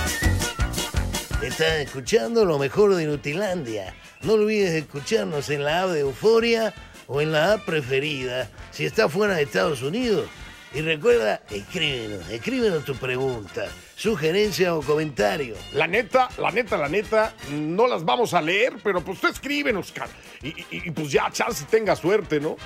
Estás 1.42 1.80
escuchando 1.80 2.44
lo 2.44 2.58
mejor 2.58 2.94
de 2.94 3.02
Inutilandia. 3.04 3.94
No 4.22 4.34
olvides 4.34 4.72
escucharnos 4.72 5.50
en 5.50 5.64
la 5.64 5.82
app 5.82 5.90
de 5.90 6.00
Euforia 6.00 6.72
o 7.06 7.20
en 7.20 7.32
la 7.32 7.54
app 7.54 7.64
preferida 7.66 8.48
si 8.70 8.86
estás 8.86 9.12
fuera 9.12 9.34
de 9.34 9.42
Estados 9.42 9.82
Unidos. 9.82 10.26
Y 10.74 10.80
recuerda, 10.80 11.40
escríbenos, 11.50 12.28
escríbenos 12.30 12.84
tu 12.84 12.96
pregunta, 12.96 13.66
sugerencia 13.94 14.74
o 14.74 14.82
comentario. 14.82 15.54
La 15.72 15.86
neta, 15.86 16.28
la 16.36 16.50
neta, 16.50 16.76
la 16.76 16.88
neta, 16.88 17.32
no 17.52 17.86
las 17.86 18.04
vamos 18.04 18.34
a 18.34 18.42
leer, 18.42 18.74
pero 18.82 19.00
pues 19.00 19.20
tú 19.20 19.28
escríbenos, 19.28 19.86
Oscar. 19.86 20.08
Y, 20.42 20.48
y- 20.48 20.66
y, 20.70 20.90
pues 20.90 21.12
ya, 21.12 21.30
chance 21.30 21.64
tenga 21.70 21.94
suerte, 21.94 22.40
¿no? 22.40 22.56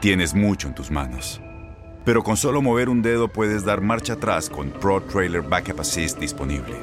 Tienes 0.00 0.34
mucho 0.34 0.68
en 0.68 0.74
tus 0.74 0.90
manos. 0.90 1.40
Pero 2.04 2.22
con 2.22 2.36
solo 2.36 2.60
mover 2.60 2.88
un 2.88 3.00
dedo 3.00 3.28
puedes 3.28 3.64
dar 3.64 3.80
marcha 3.80 4.14
atrás 4.14 4.50
con 4.50 4.70
Pro 4.72 5.00
Trailer 5.02 5.42
Backup 5.42 5.80
Assist 5.80 6.18
disponible. 6.18 6.74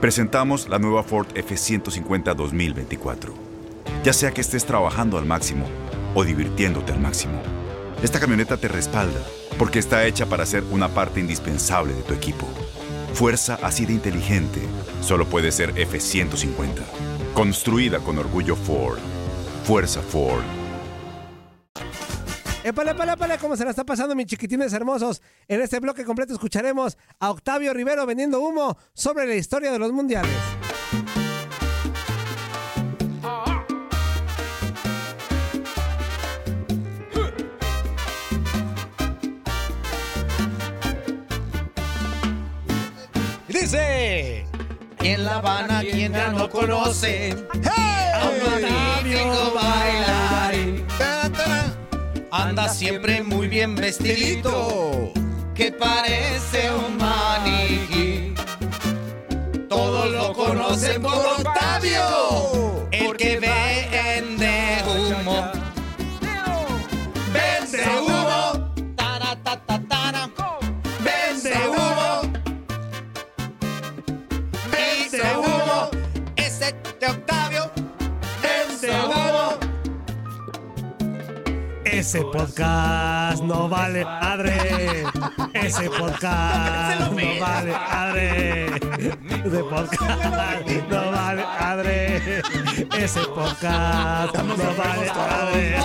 Presentamos 0.00 0.68
la 0.68 0.78
nueva 0.78 1.02
Ford 1.02 1.26
F150 1.34 2.34
2024. 2.34 3.34
Ya 4.02 4.12
sea 4.12 4.30
que 4.32 4.40
estés 4.40 4.64
trabajando 4.64 5.18
al 5.18 5.26
máximo 5.26 5.66
o 6.14 6.24
divirtiéndote 6.24 6.92
al 6.92 7.00
máximo, 7.00 7.42
esta 8.02 8.20
camioneta 8.20 8.56
te 8.56 8.68
respalda 8.68 9.20
porque 9.58 9.78
está 9.78 10.04
hecha 10.06 10.26
para 10.26 10.46
ser 10.46 10.64
una 10.70 10.88
parte 10.88 11.20
indispensable 11.20 11.94
de 11.94 12.02
tu 12.02 12.14
equipo. 12.14 12.46
Fuerza 13.14 13.58
así 13.62 13.86
de 13.86 13.92
inteligente 13.92 14.60
solo 15.00 15.26
puede 15.26 15.52
ser 15.52 15.74
F150. 15.74 16.82
Construida 17.34 17.98
con 18.00 18.18
orgullo 18.18 18.56
Ford. 18.56 18.98
Fuerza 19.64 20.02
Ford. 20.02 20.42
Épale, 22.64 22.92
épale, 22.92 23.12
épale, 23.12 23.38
¿cómo 23.38 23.56
se 23.56 23.64
la 23.64 23.70
está 23.70 23.84
pasando, 23.84 24.14
mis 24.14 24.24
chiquitines 24.24 24.72
hermosos? 24.72 25.20
En 25.48 25.60
este 25.60 25.80
bloque 25.80 26.02
completo 26.02 26.32
escucharemos 26.32 26.96
a 27.20 27.30
Octavio 27.30 27.74
Rivero 27.74 28.06
vendiendo 28.06 28.40
humo 28.40 28.78
sobre 28.94 29.26
la 29.26 29.34
historia 29.34 29.70
de 29.70 29.78
los 29.78 29.92
mundiales. 29.92 30.32
Y 45.04 45.08
en 45.08 45.24
La 45.26 45.36
Habana, 45.36 45.82
quien 45.82 46.14
ya 46.14 46.28
no 46.28 46.48
conoce. 46.48 47.36
Ta, 50.98 51.30
ta. 51.30 51.76
Anda 52.30 52.70
siempre 52.70 53.22
muy 53.22 53.48
bien 53.48 53.76
vestidito. 53.76 55.12
Que 55.54 55.72
parece 55.72 56.70
un 56.70 56.96
maniquí. 56.96 58.32
Todos 59.68 60.10
lo 60.10 60.32
conocen 60.32 61.02
por 61.02 61.14
Octavio. 61.14 62.88
El 62.90 63.14
que 63.18 63.38
vende 63.40 63.73
Ese 82.04 82.20
podcast 82.20 83.42
no 83.42 83.66
vale 83.66 84.04
madre. 84.04 85.04
Ese 85.54 85.88
podcast 85.88 87.00
no 87.00 87.16
vale 87.40 87.72
madre. 87.72 88.66
Ese 89.46 89.64
podcast 89.64 90.66
no 90.90 91.10
vale 91.10 91.44
madre. 91.44 92.42
Ese 92.98 93.20
podcast 93.34 94.34
no 94.36 94.54
vale 94.76 95.12
madre. 95.14 95.76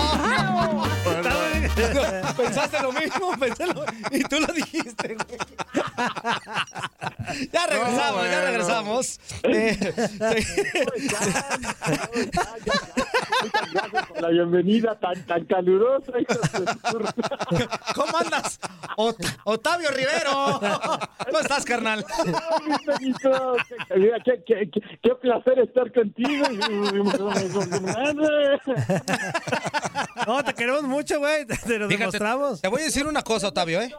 Pensaste 2.35 2.81
lo 2.81 2.91
mismo, 2.91 3.31
pensé 3.39 3.65
lo- 3.67 3.85
y 4.11 4.21
tú 4.23 4.39
lo 4.41 4.47
dijiste, 4.53 5.15
güey. 5.15 5.37
Ya 7.53 7.65
regresamos, 7.65 8.25
ya 8.29 8.41
regresamos. 8.41 9.19
Eh, 9.43 9.93
Muchas 13.41 13.71
gracias 13.73 14.07
por 14.07 14.21
la 14.21 14.29
bienvenida 14.29 14.99
tan, 14.99 15.25
tan 15.25 15.45
calurosa. 15.45 16.11
¿Cómo 17.95 18.17
andas? 18.17 18.59
Ot- 18.97 19.37
Octavio 19.45 19.89
Rivero. 19.91 20.59
¿Cómo 21.25 21.39
estás, 21.39 21.65
carnal? 21.65 22.05
Qué, 24.25 24.43
qué, 24.45 24.69
qué, 24.71 24.81
qué 25.01 25.15
placer 25.15 25.59
estar 25.59 25.91
contigo. 25.93 26.45
No, 30.27 30.43
te 30.43 30.53
queremos 30.53 30.83
mucho, 30.83 31.19
güey. 31.19 31.45
Te 31.45 31.55
lo 31.79 31.87
Fíjate, 31.87 31.97
demostramos. 31.97 32.61
te 32.61 32.67
voy 32.67 32.81
a 32.81 32.85
decir 32.85 33.07
una 33.07 33.23
cosa, 33.23 33.47
Octavio, 33.49 33.81
¿eh? 33.81 33.91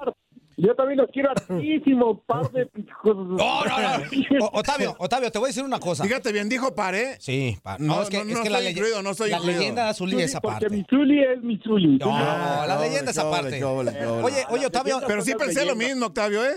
Yo 0.63 0.75
también 0.75 0.99
los 0.99 1.09
quiero 1.11 1.31
hartísimo, 1.37 2.21
par 2.25 2.51
de... 2.51 2.69
No, 3.05 3.15
no, 3.15 3.65
no. 3.65 4.45
O- 4.45 4.59
Octavio, 4.59 4.95
Octavio, 4.99 5.31
te 5.33 5.39
voy 5.39 5.47
a 5.47 5.49
decir 5.49 5.65
una 5.65 5.81
cosa. 5.81 6.05
Fíjate 6.05 6.33
bien, 6.33 6.49
dijo 6.49 6.75
paré. 6.75 7.17
Sí, 7.21 7.57
pa- 7.63 7.77
No, 7.79 7.97
no, 7.97 8.03
es 8.03 8.11
que, 8.11 8.19
no, 8.25 8.31
es 8.31 8.37
no 8.39 8.43
que 8.43 8.51
la, 8.51 8.63
incluido, 8.63 9.03
no 9.03 9.11
la 9.19 9.27
incluido. 9.27 9.59
leyenda 9.59 9.89
azul 9.89 10.13
es 10.15 10.21
esa 10.31 10.41
Porque 10.41 10.69
mi 10.69 10.85
Zuli 10.89 11.23
es 11.23 11.43
mi 11.43 11.59
Zuli. 11.59 11.99
No, 11.99 12.11
la 12.11 12.79
leyenda 12.81 13.11
esa 13.11 13.27
ole, 13.29 13.41
parte. 13.41 13.59
qué 13.59 13.65
ole, 13.65 13.93
qué 13.93 14.07
ole. 14.07 14.23
Oye, 14.23 14.45
oye, 14.51 14.67
Octavio, 14.67 15.01
Pero 15.07 15.23
sí 15.23 15.35
pensé 15.35 15.65
lo 15.65 15.75
mismo, 15.77 16.07
Octavio, 16.07 16.45
¿eh? 16.45 16.55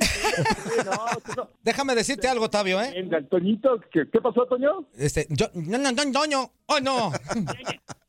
déjame 1.64 1.94
decdecirte 1.94 2.28
algo, 2.28 2.46
Octavio, 2.46 2.82
¿eh? 2.82 2.92
Venga, 2.94 3.22
Toñito, 3.30 3.80
¿qué, 3.92 4.04
qué 4.12 4.20
pasó, 4.22 4.46
Toño? 4.46 4.86
Este, 4.98 5.28
yo, 5.30 5.48
no, 5.54 5.78
no, 5.78 5.92
no, 5.92 6.04
no, 6.06 6.26
no, 6.28 6.52
oh, 6.68 6.80
no. 6.80 7.12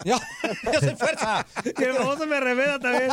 Yo, 0.05 0.17
yo 0.71 0.81
soy 0.81 0.95
fuerza. 0.97 1.47
Y 1.65 1.83
el 1.83 1.95
famoso 1.95 2.27
me 2.27 2.39
revela 2.39 2.79
también. 2.79 3.09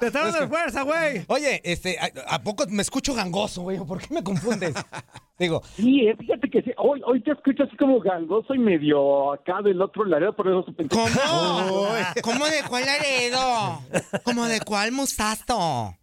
Te 0.00 0.06
estamos 0.06 0.32
de 0.40 0.46
fuerza, 0.48 0.80
güey. 0.80 1.22
Oye, 1.26 1.60
este, 1.62 1.95
¿a, 1.98 2.34
a 2.34 2.42
poco 2.42 2.64
me 2.68 2.82
escucho 2.82 3.14
gangoso, 3.14 3.62
güey? 3.62 3.78
¿Por 3.78 4.00
qué 4.00 4.12
me 4.14 4.22
confundes? 4.22 4.74
Digo, 5.38 5.62
Sí, 5.76 6.06
eh, 6.06 6.16
fíjate 6.18 6.48
que 6.48 6.62
sí, 6.62 6.72
hoy, 6.78 7.02
hoy 7.04 7.22
te 7.22 7.32
escucho 7.32 7.64
así 7.64 7.76
como 7.76 8.00
gangoso 8.00 8.54
y 8.54 8.58
medio 8.58 9.32
acá 9.34 9.60
del 9.62 9.82
otro 9.82 10.04
lado, 10.04 10.34
por 10.34 10.48
eso 10.48 10.64
pensé... 10.74 10.94
¿cómo? 10.94 11.86
¿Cómo 12.22 12.46
de 12.46 12.62
cuál 12.68 12.86
Laredo? 12.86 13.82
¿Cómo 14.24 14.46
de 14.46 14.60
cuál 14.60 14.92
mostazo? 14.92 15.94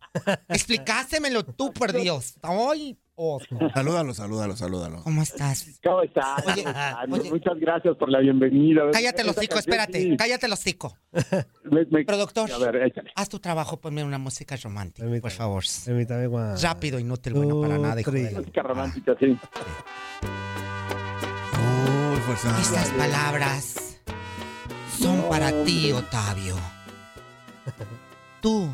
Explicástemelo 0.48 1.44
tú, 1.44 1.74
por 1.74 1.92
Dios. 1.92 2.36
Ay, 2.44 2.98
Salúdalo, 3.74 4.14
salúdalo, 4.14 4.56
salúdalo. 4.56 5.04
¿Cómo 5.04 5.22
estás? 5.22 5.80
¿Cómo 5.84 6.02
estás? 6.02 6.44
Oye, 6.48 6.66
oye. 7.12 7.30
Muchas 7.30 7.60
gracias 7.60 7.96
por 7.98 8.10
la 8.10 8.20
bienvenida. 8.20 8.82
Cállate 8.92 9.24
los 9.24 9.38
hocico, 9.38 9.60
espérate. 9.60 10.02
sí, 10.02 10.18
Cállate 10.18 10.48
los 10.48 10.60
hocico. 10.60 10.98
Productor. 12.08 12.52
A 12.52 12.58
ver, 12.58 12.76
échale. 12.88 13.12
Haz 13.16 13.30
tu 13.30 13.40
trabajo, 13.40 13.78
ponme 13.78 14.04
una 14.04 14.18
música 14.18 14.56
romántica, 14.56 15.08
por 15.22 15.32
favor. 15.32 15.64
Rápido, 16.62 17.00
inútil, 17.00 17.34
bueno 17.34 17.62
para 17.62 17.78
nada, 17.78 18.02
hijo 18.02 18.12
de 18.12 18.32
Música 18.32 18.64
romántica, 18.64 19.16
sí. 19.20 19.28
Uy. 19.28 19.40
Estas 22.62 22.90
palabras 22.92 24.00
son 25.00 25.30
para 25.30 25.52
ti, 25.64 25.92
Otavio. 25.92 26.56
Tú, 28.42 28.70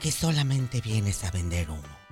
que 0.00 0.12
solamente 0.12 0.80
vienes 0.80 1.24
a 1.24 1.30
vender 1.32 1.68
humo. 1.70 2.03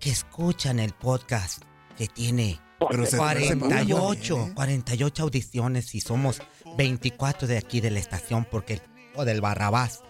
Que 0.00 0.10
escuchan 0.10 0.78
el 0.78 0.92
podcast 0.92 1.62
que 1.96 2.06
tiene 2.06 2.60
Pero 2.88 3.04
se 3.06 3.16
parece 3.16 3.56
muy 3.56 3.68
48, 3.68 4.36
bien, 4.36 4.50
¿eh? 4.50 4.54
48 4.54 5.22
audiciones 5.24 5.94
y 5.94 6.00
somos 6.00 6.40
24 6.76 7.48
de 7.48 7.58
aquí 7.58 7.80
de 7.80 7.90
la 7.90 7.98
estación 7.98 8.46
porque 8.50 8.74
el 8.74 8.82
o 9.16 9.24
del 9.24 9.40
Barrabás 9.40 10.02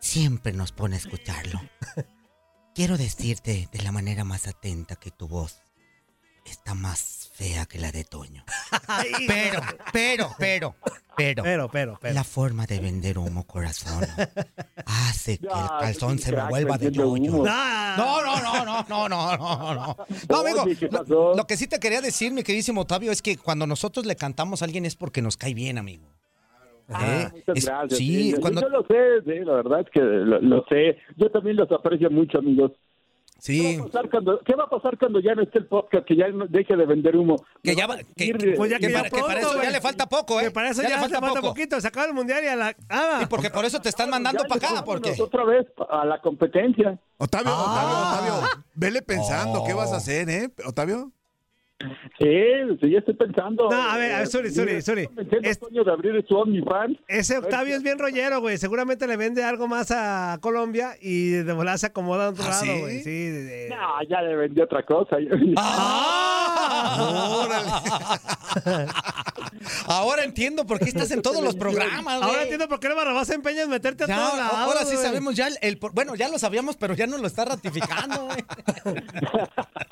siempre 0.00 0.52
nos 0.52 0.72
pone 0.72 0.96
a 0.96 0.98
escucharlo. 0.98 1.60
Quiero 2.74 2.96
decirte 2.96 3.68
de 3.70 3.82
la 3.82 3.92
manera 3.92 4.24
más 4.24 4.46
atenta 4.46 4.96
que 4.96 5.10
tu 5.10 5.28
voz 5.28 5.62
está 6.44 6.74
más 6.74 7.30
fea 7.34 7.66
que 7.66 7.78
la 7.78 7.90
de 7.92 8.04
Toño. 8.04 8.44
Pero, 9.26 9.60
pero, 9.92 10.30
pero, 10.38 10.74
pero, 11.16 11.42
Pero, 11.42 11.68
pero, 11.70 11.98
pero. 12.00 12.14
la 12.14 12.24
forma 12.24 12.66
de 12.66 12.80
vender 12.80 13.18
humo, 13.18 13.46
corazón, 13.46 14.04
hace 14.86 15.38
que 15.38 15.46
el 15.46 15.68
calzón 15.80 16.18
se 16.18 16.32
me 16.34 16.42
vuelva 16.48 16.76
de. 16.78 16.88
Ah, 17.48 17.94
No, 17.96 18.22
no, 18.22 18.40
no, 18.40 18.64
no, 18.64 18.84
no, 18.88 19.08
no, 19.08 19.36
no, 19.36 19.74
no. 19.74 19.96
No, 20.28 20.36
amigo, 20.38 20.62
Oye, 20.64 20.76
¿qué 20.76 20.88
lo, 21.08 21.46
que 21.46 21.56
sí 21.56 21.66
te 21.66 21.78
quería 21.78 22.00
decir, 22.00 22.32
mi 22.32 22.42
queridísimo 22.42 22.82
Otavio, 22.82 23.12
es 23.12 23.22
que 23.22 23.36
cuando 23.36 23.66
nosotros 23.66 24.06
le 24.06 24.16
cantamos 24.16 24.62
a 24.62 24.64
alguien 24.64 24.84
es 24.86 24.96
porque 24.96 25.22
nos 25.22 25.36
cae 25.36 25.54
bien, 25.54 25.78
amigo. 25.78 26.08
Eh, 26.88 27.28
Muchas 27.32 27.56
es- 27.56 27.66
gracias. 27.66 27.98
sí, 27.98 28.32
Yo- 28.32 28.40
cuando- 28.40 28.60
Yo 28.62 28.68
lo 28.68 28.82
sé, 28.82 28.94
sí, 29.24 29.38
la 29.44 29.52
verdad 29.54 29.80
es 29.80 29.86
que 29.92 30.00
lo, 30.00 30.40
lo 30.40 30.64
sé. 30.68 30.96
Yo 31.16 31.30
también 31.30 31.56
los 31.56 31.70
aprecio 31.70 32.10
mucho, 32.10 32.38
amigos. 32.38 32.72
¿Qué 33.44 33.52
Sí, 33.52 33.76
va, 33.78 33.82
a 33.84 33.86
pasar 33.86 34.10
cuando, 34.10 34.40
qué 34.44 34.54
va 34.54 34.64
a 34.64 34.68
pasar 34.70 34.98
cuando 34.98 35.20
ya 35.20 35.34
no 35.34 35.42
esté 35.42 35.58
el 35.58 35.66
podcast, 35.66 36.06
que 36.06 36.14
ya 36.16 36.28
no 36.28 36.46
deje 36.46 36.76
de 36.76 36.86
vender 36.86 37.16
humo? 37.16 37.36
que 37.62 37.74
ya 37.74 37.86
va, 37.86 37.96
que, 38.16 38.24
Ir, 38.24 38.36
que- 38.36 38.52
Pues 38.52 38.70
ya 38.70 38.78
que 38.78 38.86
que 38.86 38.92
ya 38.92 38.98
para, 38.98 39.10
que 39.10 39.20
para 39.20 39.32
pronto, 39.40 39.48
eso 39.54 39.62
ya 39.62 39.70
le 39.70 39.80
falta 39.80 40.06
poco, 40.08 40.40
¿eh? 40.40 40.44
Que 40.44 40.50
para 40.50 40.70
eso 40.70 40.82
ya, 40.82 40.88
le 40.90 40.94
le 40.96 41.00
falta, 41.00 41.20
poco. 41.20 41.40
poquito. 41.40 41.80
Se 41.80 41.88
acaba 41.88 42.06
el 42.06 42.14
mundial 42.14 42.44
y 42.44 42.48
a 42.48 42.56
la. 42.56 42.76
Ah, 42.88 43.20
Y 43.22 43.26
porque 43.26 43.50
por 43.50 43.64
eso 43.64 43.80
te 43.80 43.88
están 43.88 44.10
mandando 44.10 44.42
Ya, 44.42 44.48
para 44.48 44.68
acá, 44.74 44.84
porque... 44.84 45.14
Otra 45.20 45.44
vez 45.44 45.66
a 45.90 46.04
la 46.04 46.20
competencia. 46.20 46.98
Octavio, 47.18 47.50
Ah. 47.54 47.64
Octavio, 47.64 48.34
Octavio, 48.34 48.64
vele 48.74 49.02
pensando, 49.02 49.64
¿qué 49.66 49.72
vas 49.74 49.92
a 49.92 49.96
hacer, 49.96 50.28
eh? 50.30 50.50
Octavio. 50.66 51.12
Sí, 52.18 52.26
sí, 52.80 52.90
ya 52.90 52.98
estoy 52.98 53.14
pensando. 53.14 53.70
No, 53.70 53.90
a 53.90 53.96
ver, 53.96 54.12
a 54.12 54.16
ver, 54.18 54.26
Eh, 54.26 54.30
sorry, 54.30 54.50
sorry, 54.50 54.82
sorry. 54.82 55.02
estoy 55.02 55.06
convenciendo 55.06 55.48
a 55.48 55.50
Es- 55.50 55.58
Toño 55.58 55.82
de 55.84 55.92
abrir 55.92 56.24
su 56.28 56.36
OnlyFans. 56.36 56.98
Ese 57.08 57.38
Octavio 57.38 57.74
es 57.74 57.82
bien 57.82 57.98
rollero, 57.98 58.40
güey. 58.40 58.58
Seguramente 58.58 59.06
le 59.06 59.16
vende 59.16 59.42
algo 59.44 59.66
más 59.66 59.90
a 59.90 60.36
Colombia 60.42 60.92
y 61.00 61.30
de 61.30 61.52
volada 61.54 61.78
se 61.78 61.86
acomoda 61.86 62.26
a 62.26 62.30
otro 62.30 62.44
¿Ah, 62.44 62.50
lado, 62.50 62.80
güey. 62.80 63.02
Sí, 63.02 63.10
de- 63.30 63.44
de- 63.44 63.68
No, 63.70 64.02
ya 64.08 64.20
le 64.20 64.36
vendí 64.36 64.60
otra 64.60 64.82
cosa. 64.84 65.16
Ahora 69.86 70.24
entiendo 70.24 70.66
por 70.66 70.78
qué 70.78 70.86
estás 70.86 71.10
en 71.10 71.22
todos 71.22 71.42
los 71.42 71.56
programas, 71.56 72.18
güey. 72.18 72.30
Ahora 72.30 72.42
entiendo 72.42 72.68
por 72.68 72.80
qué 72.80 72.88
no 72.88 72.96
Barrabás 72.96 73.30
empeñas 73.30 73.68
meterte 73.68 74.04
a 74.04 74.06
Ya, 74.06 74.16
todos 74.16 74.38
lados. 74.38 74.54
ahora 74.54 74.80
sí 74.84 74.94
güey. 74.94 75.06
sabemos 75.06 75.34
ya 75.34 75.48
el, 75.48 75.58
el 75.62 75.78
por- 75.78 75.92
bueno, 75.92 76.14
ya 76.14 76.28
lo 76.28 76.38
sabíamos, 76.38 76.76
pero 76.76 76.94
ya 76.94 77.06
nos 77.06 77.20
lo 77.20 77.26
está 77.26 77.44
ratificando, 77.44 78.26
güey. 78.26 78.44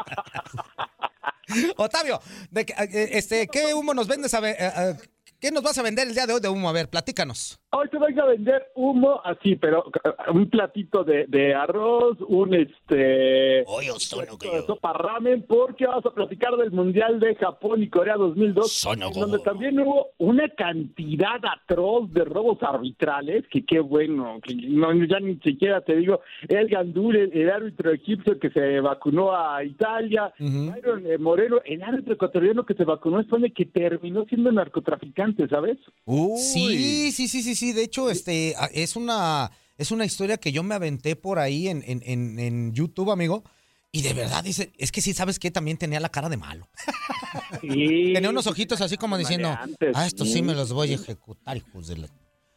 Octavio, 1.77 2.21
de 2.51 2.63
eh, 2.63 3.11
este, 3.13 3.47
¿qué 3.49 3.75
humo 3.75 3.95
nos 3.95 4.07
vendes 4.09 4.35
a 4.35 4.41
eh, 4.49 4.97
¿Qué 5.41 5.53
nos 5.53 5.63
vas 5.63 5.79
a 5.79 5.85
vender 5.85 6.09
el 6.09 6.15
día 6.15 6.27
de 6.27 6.33
hoy 6.33 6.41
de 6.41 6.49
humo? 6.49 6.69
A 6.69 6.73
ver, 6.73 6.89
platícanos. 6.89 7.61
Hoy 7.71 7.87
te 7.91 7.99
vengo 7.99 8.23
a 8.23 8.27
vender 8.27 8.73
humo 8.75 9.21
así, 9.25 9.55
pero 9.55 9.85
eh, 10.03 10.11
un 10.33 10.49
platito 10.49 11.05
de, 11.05 11.27
de 11.29 11.55
arroz, 11.55 12.17
un 12.27 12.55
este 12.55 13.63
Oye, 13.67 13.91
platito 14.11 14.53
de 14.53 14.63
sopa 14.67 14.95
ramen, 14.95 15.45
porque 15.47 15.87
vamos 15.87 16.07
a 16.07 16.11
platicar 16.11 16.57
del 16.57 16.73
Mundial 16.73 17.21
de 17.21 17.37
Japón 17.37 17.83
y 17.83 17.89
Corea 17.89 18.17
2002, 18.17 18.73
Sono 18.73 19.09
en 19.09 19.13
donde 19.13 19.39
también 19.41 19.79
hubo 19.79 20.09
una 20.17 20.49
cantidad 20.49 21.39
atroz 21.45 22.11
de 22.13 22.25
robos 22.25 22.59
arbitrales, 22.63 23.45
que 23.49 23.65
qué 23.65 23.81
bueno, 23.81 24.41
que 24.43 24.55
no, 24.55 24.93
ya 25.05 25.21
ni 25.21 25.37
siquiera 25.37 25.83
te 25.83 25.95
digo, 25.97 26.21
el 26.49 26.69
Gandul, 26.69 27.17
el, 27.17 27.33
el 27.33 27.51
árbitro 27.51 27.93
egipcio 27.93 28.41
que 28.41 28.51
se 28.51 28.81
vacunó 28.81 29.37
a 29.37 29.63
Italia, 29.63 30.33
Byron 30.39 31.07
eh, 31.07 31.19
Moreno, 31.19 31.59
el 31.67 31.83
árbitro 31.83 32.15
ecuatoriano 32.15 32.65
que 32.65 32.75
se 32.75 32.85
vacunó 32.85 33.19
a 33.19 33.21
España, 33.21 33.49
que 33.55 33.67
terminó 33.67 34.25
siendo 34.25 34.51
narcotraficante, 34.51 35.28
¿sabes? 35.49 35.79
Uy. 36.05 36.39
Sí, 36.39 37.13
sí, 37.13 37.29
sí, 37.29 37.43
sí, 37.43 37.55
sí. 37.55 37.73
De 37.73 37.83
hecho, 37.83 38.11
este 38.11 38.55
es 38.73 38.97
una 38.97 39.51
es 39.77 39.91
una 39.93 40.05
historia 40.05 40.39
que 40.39 40.51
yo 40.53 40.63
me 40.63 40.75
aventé 40.75 41.15
por 41.17 41.39
ahí 41.39 41.69
en, 41.69 41.83
en, 41.87 42.03
en, 42.05 42.39
en 42.39 42.73
YouTube, 42.75 43.11
amigo. 43.11 43.45
Y 43.91 44.03
de 44.03 44.13
verdad 44.13 44.45
dice, 44.45 44.71
es 44.77 44.93
que 44.93 45.01
sí, 45.01 45.15
¿sabes 45.15 45.39
qué? 45.39 45.51
También 45.51 45.79
tenía 45.79 45.99
la 45.99 46.11
cara 46.11 46.29
de 46.29 46.37
malo. 46.37 46.69
Sí. 47.63 48.11
Tenía 48.15 48.29
unos 48.29 48.47
ojitos 48.47 48.81
así 48.83 48.97
como 48.99 49.17
diciendo, 49.17 49.49
ah, 49.95 50.07
esto 50.07 50.25
sí 50.27 50.43
me 50.43 50.55
los 50.55 50.73
voy 50.73 50.93
a 50.93 50.95
ejecutar, 50.97 51.57
hijos 51.57 51.89
de 51.89 51.97
la... 51.99 52.09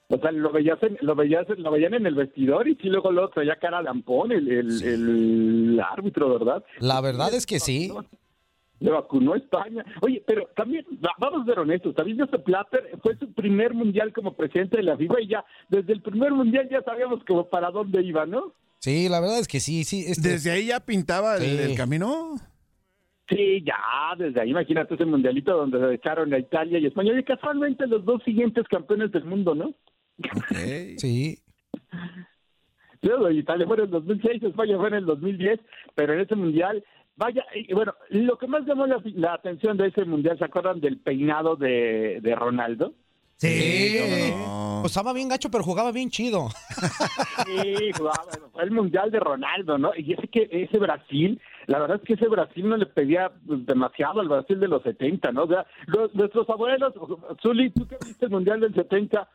O 0.09 0.17
sea, 0.19 0.29
lo 0.33 0.51
veías, 0.51 0.77
en- 0.83 0.97
lo 0.99 1.15
veías, 1.15 1.45
lo 1.57 1.71
veían 1.71 1.93
en 1.93 2.05
el 2.05 2.15
vestidor 2.15 2.67
y 2.67 2.75
sí 2.75 2.89
luego 2.89 3.13
lo 3.13 3.29
traía 3.29 3.55
cara 3.61 3.81
lampón 3.81 4.33
el, 4.33 4.45
el, 4.51 4.83
el 4.83 5.79
árbitro, 5.79 6.37
¿verdad? 6.37 6.65
La 6.79 6.99
verdad 6.99 7.33
es 7.33 7.45
que 7.45 7.61
sí. 7.61 7.93
Le 8.81 8.91
vacunó 8.91 9.33
a 9.33 9.37
España. 9.37 9.85
Oye, 10.01 10.21
pero 10.27 10.47
también, 10.55 10.85
va- 11.03 11.15
vamos 11.17 11.43
a 11.43 11.45
ser 11.45 11.59
honestos, 11.59 11.95
también 11.95 12.19
Joseph 12.19 12.43
Platter 12.43 12.97
fue 13.01 13.15
su 13.15 13.31
primer 13.31 13.73
mundial 13.73 14.11
como 14.11 14.33
presidente 14.35 14.77
de 14.77 14.83
la 14.83 14.97
FIFA 14.97 15.21
y 15.21 15.27
ya, 15.27 15.45
desde 15.69 15.93
el 15.93 16.01
primer 16.01 16.31
mundial 16.33 16.67
ya 16.69 16.81
sabíamos 16.81 17.23
como 17.23 17.47
para 17.47 17.71
dónde 17.71 18.01
iba, 18.03 18.25
¿no? 18.25 18.53
Sí, 18.79 19.07
la 19.07 19.19
verdad 19.21 19.39
es 19.39 19.47
que 19.47 19.59
sí, 19.59 19.83
sí. 19.85 20.03
este- 20.07 20.29
Desde 20.29 20.51
ahí 20.51 20.65
ya 20.67 20.79
pintaba 20.79 21.37
el, 21.37 21.43
Sí. 21.43 21.57
el 21.71 21.77
camino. 21.77 22.35
Sí, 23.29 23.63
ya, 23.63 23.77
desde 24.17 24.41
ahí, 24.41 24.49
imagínate 24.49 24.95
ese 24.95 25.05
mundialito 25.05 25.55
donde 25.55 25.79
se 25.79 25.93
echaron 25.93 26.33
a 26.33 26.39
Italia 26.39 26.79
y 26.79 26.87
España, 26.87 27.17
y 27.17 27.23
casualmente 27.23 27.87
los 27.87 28.03
dos 28.03 28.21
siguientes 28.23 28.67
campeones 28.67 29.11
del 29.13 29.23
mundo, 29.25 29.55
¿no? 29.55 29.67
Ok. 29.67 29.77
Sí. 30.97 31.37
Luego 33.03 33.31
Italia 33.31 33.65
fue 33.65 33.77
en 33.77 33.83
el 33.83 33.89
2006, 33.89 34.43
España 34.43 34.77
fue 34.77 34.87
en 34.89 34.93
el 34.95 35.05
2010, 35.05 35.59
pero 35.95 36.13
en 36.13 36.19
ese 36.19 36.35
mundial, 36.35 36.83
vaya, 37.15 37.43
y 37.53 37.73
bueno, 37.73 37.93
lo 38.09 38.37
que 38.37 38.47
más 38.47 38.65
llamó 38.65 38.85
la, 38.87 39.01
la 39.15 39.33
atención 39.33 39.77
de 39.77 39.87
ese 39.87 40.05
mundial, 40.05 40.37
¿se 40.37 40.45
acuerdan 40.45 40.79
del 40.81 40.97
peinado 40.99 41.55
de, 41.55 42.19
de 42.21 42.35
Ronaldo? 42.35 42.93
Sí. 43.37 44.29
No. 44.37 44.79
Pues 44.81 44.91
estaba 44.91 45.13
bien 45.13 45.27
gacho, 45.29 45.49
pero 45.49 45.63
jugaba 45.63 45.91
bien 45.91 46.09
chido. 46.11 46.49
Sí, 47.45 47.91
jugaba, 47.97 48.23
bueno, 48.31 48.49
fue 48.51 48.63
el 48.63 48.71
mundial 48.71 49.09
de 49.11 49.19
Ronaldo, 49.19 49.77
¿no? 49.77 49.91
Y 49.97 50.13
ese 50.13 50.27
que 50.27 50.47
ese 50.51 50.77
Brasil, 50.77 51.39
la 51.67 51.79
verdad 51.79 51.97
es 51.97 52.03
que 52.03 52.13
ese 52.13 52.27
Brasil 52.27 52.67
no 52.69 52.77
le 52.77 52.85
pedía 52.85 53.31
pues, 53.45 53.65
demasiado 53.65 54.21
al 54.21 54.27
Brasil 54.29 54.59
de 54.59 54.67
los 54.67 54.83
70, 54.83 55.31
¿no? 55.31 55.43
O 55.43 55.47
sea, 55.47 55.65
los- 55.87 56.13
nuestros 56.13 56.47
abuelos, 56.49 56.93
Zuli, 57.41 57.71
tú 57.71 57.87
que 57.87 57.97
viste 58.05 58.25
el 58.25 58.31
mundial 58.31 58.59
del 58.59 58.73
70, 58.75 59.27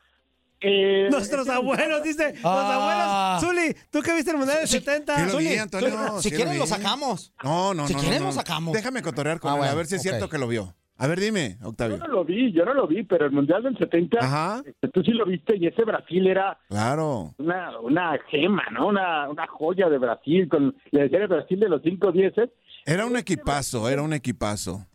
eh, 0.61 1.09
Nuestros 1.11 1.49
abuelos, 1.49 2.03
dice. 2.03 2.33
Los 2.35 2.45
Ah. 2.45 3.38
abuelos. 3.38 3.57
Zuli, 3.75 3.77
¿tú 3.90 4.01
qué 4.03 4.14
viste 4.14 4.31
el 4.31 4.38
mundial 4.38 4.59
del 4.59 4.69
70? 4.69 5.14
Sí 5.16 5.21
lo 5.33 5.38
vi, 5.38 5.45
Zuli, 5.47 5.59
Antonio, 5.59 5.90
Zuli, 5.90 6.01
sí 6.23 6.23
si 6.23 6.31
lo 6.31 6.37
quieren 6.37 6.53
vi. 6.55 6.59
lo 6.61 6.66
sacamos. 6.66 7.33
No, 7.45 7.75
no, 7.75 7.87
Si 7.87 7.95
no. 7.95 8.01
quieren 8.01 8.21
no, 8.21 8.27
lo 8.27 8.33
sacamos. 8.33 8.73
Déjame 8.75 9.03
cotorrear 9.03 9.38
con 9.40 9.53
Ah, 9.53 9.57
él, 9.57 9.64
a 9.64 9.75
ver 9.75 9.87
si 9.87 9.97
es 9.97 10.01
ok. 10.01 10.09
cierto 10.09 10.29
que 10.29 10.38
lo 10.38 10.49
vio. 10.49 10.75
A 10.99 11.07
ver, 11.09 11.21
dime, 11.21 11.59
yo 11.61 11.69
Octavio. 11.69 11.99
no 11.99 12.07
lo 12.07 12.25
vi, 12.25 12.53
yo 12.53 12.64
no 12.64 12.73
lo 12.73 12.87
vi, 12.87 13.03
pero 13.03 13.27
el 13.27 13.33
mundial 13.33 13.62
del 13.62 13.77
70, 13.77 14.19
Ajá. 14.19 14.62
este, 14.64 14.88
tú 14.88 15.03
sí 15.03 15.11
lo 15.11 15.27
viste 15.27 15.55
y 15.59 15.66
ese 15.66 15.85
Brasil 15.85 16.27
era 16.27 16.59
Claro. 16.71 17.35
una, 17.37 17.79
una 17.81 18.19
gema, 18.31 18.62
¿no? 18.73 18.87
Una, 18.87 19.29
una 19.29 19.47
joya 19.47 19.90
de 19.90 19.99
Brasil, 19.99 20.49
con 20.49 20.75
le 20.92 21.03
decía 21.03 21.19
el 21.19 21.29
Brasil 21.29 21.61
de 21.61 21.69
los 21.69 21.83
5 21.83 22.12
10 22.12 22.33
Era 22.87 23.05
un 23.05 23.14
equipazo, 23.19 23.90
era 23.90 24.01
un 24.01 24.14
equipazo. 24.14 24.87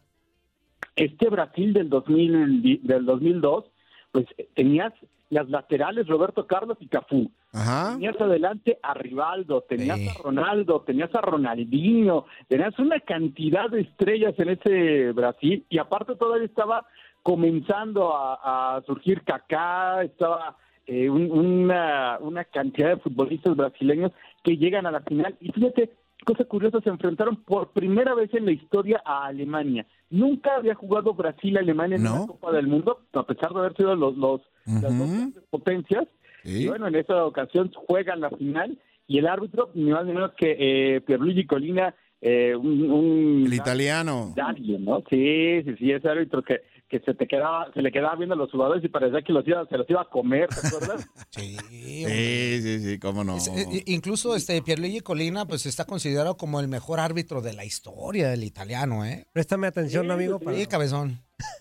este 0.96 1.30
Brasil 1.30 1.72
del 1.74 1.90
2000 1.90 2.62
di- 2.64 2.82
del 2.84 3.06
2002, 3.06 3.66
pues 4.12 4.26
tenías 4.56 4.94
las 5.32 5.50
laterales 5.50 6.06
Roberto 6.08 6.46
Carlos 6.46 6.78
y 6.80 6.88
Cafú. 6.88 7.32
Ajá. 7.54 7.94
Tenías 7.94 8.22
adelante 8.22 8.78
a 8.84 8.94
Rivaldo, 8.94 9.62
tenías 9.68 9.98
Sí. 9.98 10.08
a 10.10 10.22
Ronaldo, 10.22 10.82
tenías 10.82 11.14
a 11.16 11.22
Ronaldinho, 11.22 12.26
tenías 12.48 12.78
una 12.78 13.00
cantidad 13.00 13.70
de 13.70 13.82
estrellas 13.82 14.36
en 14.38 14.50
ese 14.50 15.12
Brasil 15.14 15.66
y 15.70 15.80
aparte 15.80 16.16
todavía 16.16 16.46
estaba 16.46 16.86
comenzando 17.24 18.14
a, 18.16 18.76
a 18.78 18.82
surgir 18.84 19.24
Kaká, 19.24 20.04
estaba 20.04 20.58
eh, 20.86 21.10
un- 21.10 21.32
una, 21.32 22.18
una 22.20 22.44
cantidad 22.44 22.90
de 22.90 22.98
futbolistas 22.98 23.56
brasileños 23.56 24.12
que 24.44 24.58
llegan 24.58 24.86
a 24.86 24.92
la 24.92 25.02
final 25.02 25.36
y 25.40 25.50
fíjate, 25.52 25.92
cosa 26.26 26.44
curiosa, 26.46 26.82
se 26.82 26.90
enfrentaron 26.90 27.38
por 27.38 27.70
primera 27.72 28.14
vez 28.16 28.34
en 28.34 28.46
la 28.46 28.52
historia 28.52 29.02
a 29.06 29.26
Alemania. 29.28 29.86
Nunca 30.10 30.56
había 30.56 30.76
jugado 30.76 31.14
Brasil-Alemania 31.14 31.96
en 31.98 32.04
¿No? 32.04 32.16
una 32.16 32.28
Copa 32.28 32.52
del 32.52 32.68
Mundo, 32.68 33.00
a 33.14 33.24
pesar 33.24 33.54
de 33.54 33.60
haber 33.60 33.76
sido 33.78 33.96
los, 33.96 34.18
los, 34.18 34.42
las 34.66 34.82
dos 34.98 35.10
grandes 35.12 35.44
potencias. 35.50 36.06
Sí. 36.44 36.64
Y 36.64 36.68
bueno, 36.68 36.88
en 36.88 36.96
esta 36.96 37.24
ocasión 37.26 37.72
juegan 37.74 38.20
la 38.22 38.30
final 38.32 38.78
y 39.08 39.18
el 39.20 39.28
árbitro, 39.28 39.72
ni 39.76 39.92
más 39.92 40.06
ni 40.06 40.14
menos 40.14 40.32
que 40.38 40.56
eh, 40.96 41.02
Pierluigi 41.02 41.46
Colina, 41.46 41.94
eh, 42.22 42.56
un, 42.56 42.90
un 42.92 43.44
El 43.48 43.54
italiano. 43.54 44.34
Dario, 44.36 44.78
¿no? 44.80 45.04
Sí, 45.10 45.62
sí, 45.64 45.76
sí, 45.78 45.92
ese 45.92 46.08
árbitro 46.08 46.44
que, 46.44 46.62
que 46.88 47.00
se 47.00 47.14
te 47.16 47.28
quedaba, 47.28 47.72
se 47.74 47.82
le 47.82 47.92
quedaba 47.92 48.16
viendo 48.16 48.36
a 48.36 48.38
los 48.38 48.52
jugadores 48.52 48.84
y 48.84 48.90
parecía 48.90 49.22
que 49.24 49.34
los 49.34 49.48
iba, 49.48 49.66
se 49.68 49.78
los 49.78 49.90
iba 49.90 50.02
a 50.04 50.06
comer, 50.10 50.48
¿te 50.50 50.68
acuerdas? 50.68 51.08
Sí. 51.32 51.58
Sí, 51.70 52.62
sí, 52.62 52.80
sí, 52.80 53.00
cómo 53.00 53.24
no. 53.24 53.38
Es- 53.38 53.48
eh, 53.48 53.84
incluso 53.88 54.36
este 54.36 54.62
Pierluigi 54.62 55.00
Colina 55.02 55.46
pues 55.46 55.66
está 55.66 55.86
considerado 55.86 56.38
como 56.38 56.60
el 56.60 56.68
mejor 56.68 57.00
árbitro 57.00 57.42
de 57.42 57.54
la 57.54 57.66
historia 57.66 58.30
del 58.30 58.44
italiano, 58.44 59.04
¿eh? 59.06 59.26
Préstame 59.34 59.68
atención, 59.68 60.10
amigo. 60.12 60.40
para- 60.40 60.58
Sí, 60.58 60.66
cabezón. 60.68 61.20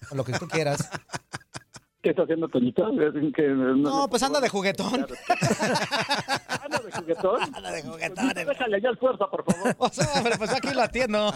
Con 0.09 0.19
lo 0.19 0.25
que 0.25 0.33
tú 0.35 0.47
quieras. 0.47 0.91
¿Qué 2.03 2.11
está 2.11 2.23
haciendo 2.23 2.49
Toñito? 2.49 2.91
Que 3.37 3.49
No, 3.49 4.09
pues 4.09 4.23
anda 4.23 4.41
de 4.41 4.49
juguetón. 4.49 4.95
Anda 6.63 6.79
de 6.79 6.93
juguetón. 6.93 7.43
Anda 7.55 7.71
de 7.73 7.83
Pues, 7.83 7.93
juguetón. 7.93 8.29
déjale 8.35 8.81
ya 8.81 8.89
el 8.91 8.97
fuerza, 8.99 9.27
por 9.31 9.45
favor. 9.45 9.75
O 9.79 9.89
sea, 9.91 10.07
pero 10.23 10.39
pues 10.39 10.51
aquí 10.51 10.69
lo 10.73 10.81
atiendo. 10.83 11.33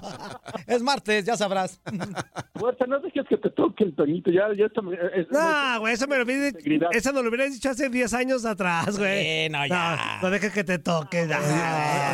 Es 0.66 0.82
martes, 0.82 1.24
ya 1.26 1.36
sabrás. 1.36 1.80
Fuerza, 2.54 2.86
no 2.86 2.98
dejes 3.00 3.24
que 3.28 3.36
te 3.36 3.50
toque 3.50 3.84
el 3.84 3.94
Toñito. 3.94 4.30
Ya, 4.30 4.44
ya 4.56 4.66
está. 4.66 4.80
es- 5.14 5.26
No, 5.30 5.80
güey, 5.80 5.94
eso 5.94 6.06
me 6.06 6.16
lo 6.16 6.24
hubieras 6.24 6.48
Integridad. 6.52 6.88
Eso 6.92 7.12
nos 7.12 7.22
lo 7.22 7.28
hubieras 7.28 7.52
dicho 7.52 7.68
hace 7.70 7.88
10 7.90 8.14
años 8.14 8.44
atrás, 8.46 8.98
güey. 8.98 9.22
Sí, 9.46 9.48
no, 9.50 9.66
ya. 9.66 10.18
No, 10.20 10.22
no 10.22 10.30
dejes 10.30 10.52
que 10.52 10.64
te 10.64 10.78
toque. 10.78 11.26
no. 11.26 11.36
Oye, 11.36 11.46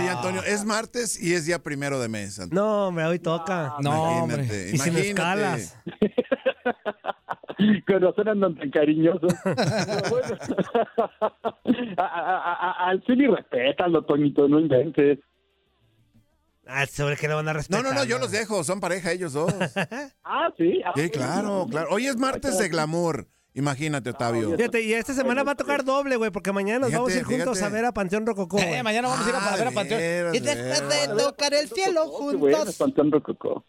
oye, 0.00 0.08
Antonio, 0.10 0.42
es 0.42 0.64
martes 0.64 1.22
y 1.22 1.34
es 1.34 1.46
día 1.46 1.62
primero 1.62 2.00
de 2.00 2.08
mes. 2.08 2.40
Antonio. 2.40 2.62
No, 2.64 2.88
hombre, 2.88 3.04
hoy 3.04 3.18
toca. 3.20 3.74
No, 3.80 4.22
hombre. 4.22 4.42
Imagínate, 4.44 4.70
Y 4.74 4.78
si 4.78 4.90
me 4.90 5.00
imagínate. 5.06 5.08
escalas. 5.10 5.76
Con 7.86 8.00
razón 8.02 8.28
andan 8.28 8.54
tan 8.56 8.70
cariñosos. 8.70 9.32
Bueno, 9.44 10.36
a- 11.96 12.02
a- 12.02 12.54
a- 12.54 12.88
al 12.90 13.02
respétalo, 13.06 14.02
Toñito, 14.04 14.48
no 14.48 14.60
inventes. 14.60 15.18
Ah, 16.66 16.86
sobre 16.86 17.16
que 17.16 17.26
le 17.26 17.34
van 17.34 17.48
a 17.48 17.52
No, 17.52 17.56
respetar. 17.58 17.82
no, 17.82 17.92
no, 17.92 18.04
yo 18.04 18.18
los 18.18 18.30
dejo, 18.30 18.62
son 18.62 18.78
pareja 18.80 19.10
ellos 19.12 19.32
dos. 19.32 19.52
Ah, 20.24 20.48
sí. 20.56 20.80
Ah, 20.84 20.92
Sí, 20.94 21.10
claro, 21.10 21.66
claro. 21.68 21.88
Hoy 21.90 22.06
es 22.06 22.16
martes 22.16 22.58
de 22.58 22.68
glamour 22.68 23.26
Imagínate, 23.52 24.10
Octavio. 24.10 24.56
Fíjate, 24.56 24.80
y 24.80 24.92
esta 24.92 25.12
semana 25.12 25.42
va 25.42 25.52
a 25.52 25.56
tocar 25.56 25.84
doble, 25.84 26.14
güey, 26.14 26.30
porque 26.30 26.52
mañana 26.52 26.78
nos 26.78 26.90
Fíjate, 26.90 26.98
vamos 27.00 27.12
a 27.14 27.18
ir 27.18 27.24
juntos 27.24 27.58
fíjate. 27.58 27.64
a 27.64 27.76
ver 27.76 27.84
a 27.84 27.92
Panteón 27.92 28.24
Rococó. 28.24 28.60
Eh, 28.60 28.80
mañana 28.84 29.08
vamos 29.08 29.26
a 29.26 29.28
ir 29.28 29.34
a 29.34 29.38
Ah, 29.52 29.56
ver 29.56 29.66
a 29.66 29.70
Panteón. 29.72 30.00
Y 30.36 30.38
de 30.38 30.54
después 30.54 30.88
de 30.88 31.08
tocar 31.24 31.54
el 31.54 31.68
cielo 31.68 32.06
juntos. 32.06 32.76
Panteón 32.78 33.10
Rococó. 33.10 33.64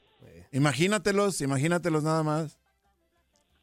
Imagínatelos, 0.52 1.42
imagínatelos 1.42 2.04
nada 2.04 2.22
más. 2.22 2.60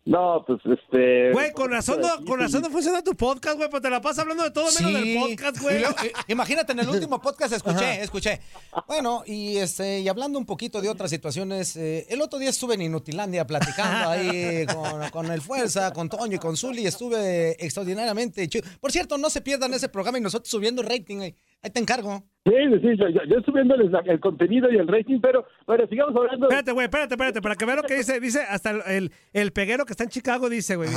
No, 0.08 0.42
pues 0.46 0.58
este. 0.64 1.32
Güey, 1.32 1.52
con 1.52 1.70
razón, 1.70 2.00
no, 2.00 2.24
con 2.24 2.40
razón 2.40 2.62
no 2.62 2.70
funciona 2.70 3.04
tu 3.04 3.14
podcast, 3.14 3.58
güey, 3.58 3.68
pero 3.68 3.82
te 3.82 3.90
la 3.90 4.00
pasas 4.00 4.20
hablando 4.20 4.42
de 4.42 4.50
todo 4.50 4.64
menos 4.80 4.94
del 4.94 5.18
podcast, 5.18 5.56
Y 5.58 5.60
güey. 5.60 5.82
eh, 5.82 6.12
imagínate, 6.28 6.72
en 6.72 6.78
el 6.78 6.88
último 6.88 7.20
podcast 7.20 7.52
escuché, 7.52 8.02
escuché. 8.02 8.40
Bueno, 8.86 9.22
y 9.26 9.58
este, 9.58 10.00
y 10.00 10.08
hablando 10.08 10.38
un 10.38 10.46
poquito 10.46 10.80
de 10.80 10.88
otras 10.88 11.10
situaciones, 11.10 11.76
eh, 11.76 12.06
el 12.08 12.22
otro 12.22 12.38
día 12.38 12.48
estuve 12.48 12.74
en 12.76 12.82
Inutilandia 12.82 13.46
platicando 13.46 14.08
ahí 14.08 14.64
con, 14.74 15.10
con 15.10 15.26
el 15.30 15.42
Fuerza, 15.42 15.92
con 15.92 16.08
Toño 16.08 16.36
y 16.36 16.38
con 16.38 16.56
Zuli, 16.56 16.86
estuve 16.86 17.62
extraordinariamente 17.62 18.48
chido. 18.48 18.66
Por 18.80 18.90
cierto, 18.90 19.18
no 19.18 19.28
se 19.28 19.42
pierdan 19.42 19.74
ese 19.74 19.90
programa 19.90 20.16
y 20.16 20.22
nosotros 20.22 20.48
subiendo 20.48 20.82
rating, 20.82 21.20
ahí, 21.20 21.36
ahí 21.62 21.70
te 21.70 21.80
encargo. 21.80 22.22
Sí, 22.44 22.54
sí, 22.80 22.96
yo, 22.96 23.08
yo, 23.10 23.20
yo 23.28 23.40
subiéndoles 23.44 23.90
la- 23.90 24.00
el 24.06 24.20
contenido 24.20 24.70
y 24.72 24.76
el 24.76 24.88
rating, 24.88 25.20
pero 25.20 25.44
bueno, 25.66 25.86
sigamos 25.88 26.16
hablando. 26.16 26.46
Espérate, 26.46 26.72
güey, 26.72 26.84
espérate, 26.86 27.14
espérate, 27.14 27.42
para 27.42 27.54
que 27.56 27.64
vea 27.66 27.76
lo 27.76 27.82
que 27.82 27.96
dice. 27.96 28.20
Dice, 28.20 28.40
hasta 28.40 28.70
el, 28.70 28.82
el, 28.86 29.12
el 29.34 29.52
peguero 29.52 29.84
que 29.84 29.92
está 29.92 30.04
en 30.04 30.10
Chicago 30.10 30.48
dice, 30.48 30.76
güey. 30.76 30.88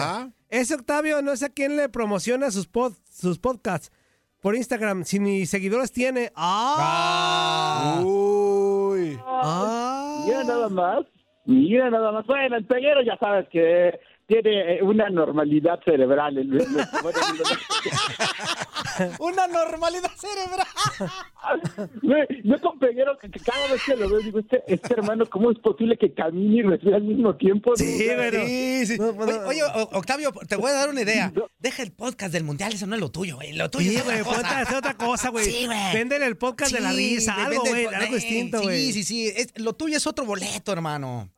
Ese 0.50 0.76
Octavio 0.76 1.22
no 1.22 1.36
sé 1.36 1.48
a 1.48 1.50
quién 1.50 1.76
le 1.76 1.90
promociona 1.90 2.52
sus, 2.52 2.68
pod, 2.68 2.94
sus 3.10 3.38
podcasts 3.38 3.92
por 4.40 4.56
Instagram, 4.56 5.04
si 5.04 5.20
ni 5.20 5.46
seguidores 5.46 5.92
tiene. 5.92 6.32
¡Ah! 6.36 8.02
Uy. 8.04 9.18
¡Ah! 9.26 10.24
Mira 10.26 10.44
nada 10.46 10.70
más, 10.70 11.06
mira 11.46 11.90
nada 11.90 12.12
más. 12.12 12.26
Bueno, 12.28 12.56
el 12.56 12.66
peguero 12.66 13.02
ya 13.04 13.18
sabes 13.18 13.48
que 13.50 14.00
tiene 14.32 14.76
eh, 14.78 14.84
una 14.84 15.10
normalidad 15.10 15.80
cerebral. 15.84 16.38
El- 16.38 16.62
el- 16.62 16.68
bueno, 17.04 17.20
Una 19.20 19.48
normalidad 19.48 20.12
cerebral. 20.16 20.68
Yo 22.44 22.60
con 22.62 22.80
peguero 22.80 23.18
que 23.18 23.30
cada 23.40 23.68
vez 23.72 23.82
que 23.86 23.96
lo 23.96 24.10
veo 24.10 24.20
digo, 24.20 24.40
este, 24.40 24.64
este 24.68 24.94
hermano, 24.94 25.26
¿cómo 25.28 25.52
es 25.52 25.60
posible 25.60 25.98
que 25.98 26.14
camine 26.14 26.58
y 26.58 26.62
respire 26.62 26.96
al 26.96 27.04
mismo 27.04 27.36
tiempo? 27.36 27.76
Sí, 27.76 27.96
O 27.96 27.98
sea, 27.98 28.18
pero- 28.18 28.46
Sí, 28.46 28.86
sí. 28.86 28.98
No, 28.98 29.14
bueno, 29.14 29.40
Oye, 29.48 29.62
Octavio, 29.94 30.32
te 30.48 30.56
voy 30.56 30.72
a 30.72 30.74
dar 30.74 30.90
una 30.90 31.02
idea. 31.02 31.32
Deja 31.60 31.84
el 31.84 31.92
podcast 31.92 32.34
del 32.34 32.44
mundial, 32.44 32.74
eso 32.74 32.88
no 32.88 32.96
es 32.96 33.02
lo 33.02 33.10
tuyo, 33.12 33.36
güey. 33.38 33.54
Lo 33.54 33.70
tuyo 33.70 33.92
Sí, 33.92 33.98
es 33.98 34.02
otra 34.04 34.22
güey, 34.22 34.36
cosa. 34.36 34.78
otra 34.78 34.94
cosa, 34.96 35.30
güey. 35.30 35.46
Sí, 35.46 35.66
güey. 35.66 35.94
Véndele 35.94 36.26
el 36.26 36.38
podcast 36.38 36.74
de 36.74 36.80
la 36.82 36.92
risa, 36.92 37.46
algo, 37.46 37.64
güey, 37.66 37.86
algo 37.86 38.16
distinto, 38.16 38.62
güey. 38.62 38.88
Sí, 38.92 38.94
sí, 38.94 39.04
sí. 39.04 39.28
Es- 39.36 39.54
lo 39.60 39.74
tuyo 39.74 39.98
es 39.98 40.08
otro 40.08 40.26
boleto, 40.26 40.72
hermano. 40.72 41.30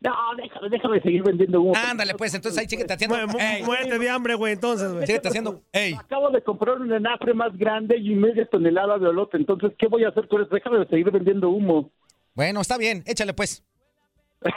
No, 0.00 0.12
déjame, 0.36 0.68
déjame 0.70 1.00
seguir 1.00 1.22
vendiendo 1.22 1.60
humo. 1.62 1.72
Ándale, 1.76 2.14
pues, 2.14 2.34
entonces 2.34 2.58
ahí 2.60 2.68
síguete 2.68 2.92
haciendo. 2.94 3.16
Mu- 3.26 3.32
mu- 3.34 3.38
Ey, 3.38 3.62
Muérete 3.62 3.98
de 3.98 4.10
hambre, 4.10 4.34
güey, 4.34 4.52
entonces, 4.54 4.92
güey. 4.92 5.06
síguete 5.06 5.28
haciendo. 5.28 5.60
Ey. 5.72 5.94
Acabo 5.94 6.30
de 6.30 6.42
comprar 6.42 6.80
un 6.80 6.92
enafre 6.92 7.32
más 7.34 7.56
grande 7.56 7.96
y 7.96 8.14
media 8.14 8.44
tonelada 8.46 8.98
de 8.98 9.06
olote, 9.08 9.36
entonces, 9.36 9.72
¿qué 9.78 9.86
voy 9.86 10.04
a 10.04 10.08
hacer 10.08 10.26
con 10.28 10.42
eso? 10.42 10.54
Déjame 10.54 10.84
seguir 10.86 11.10
vendiendo 11.10 11.48
humo. 11.50 11.90
Bueno, 12.34 12.60
está 12.60 12.76
bien, 12.76 13.02
échale 13.06 13.34
pues. 13.34 13.64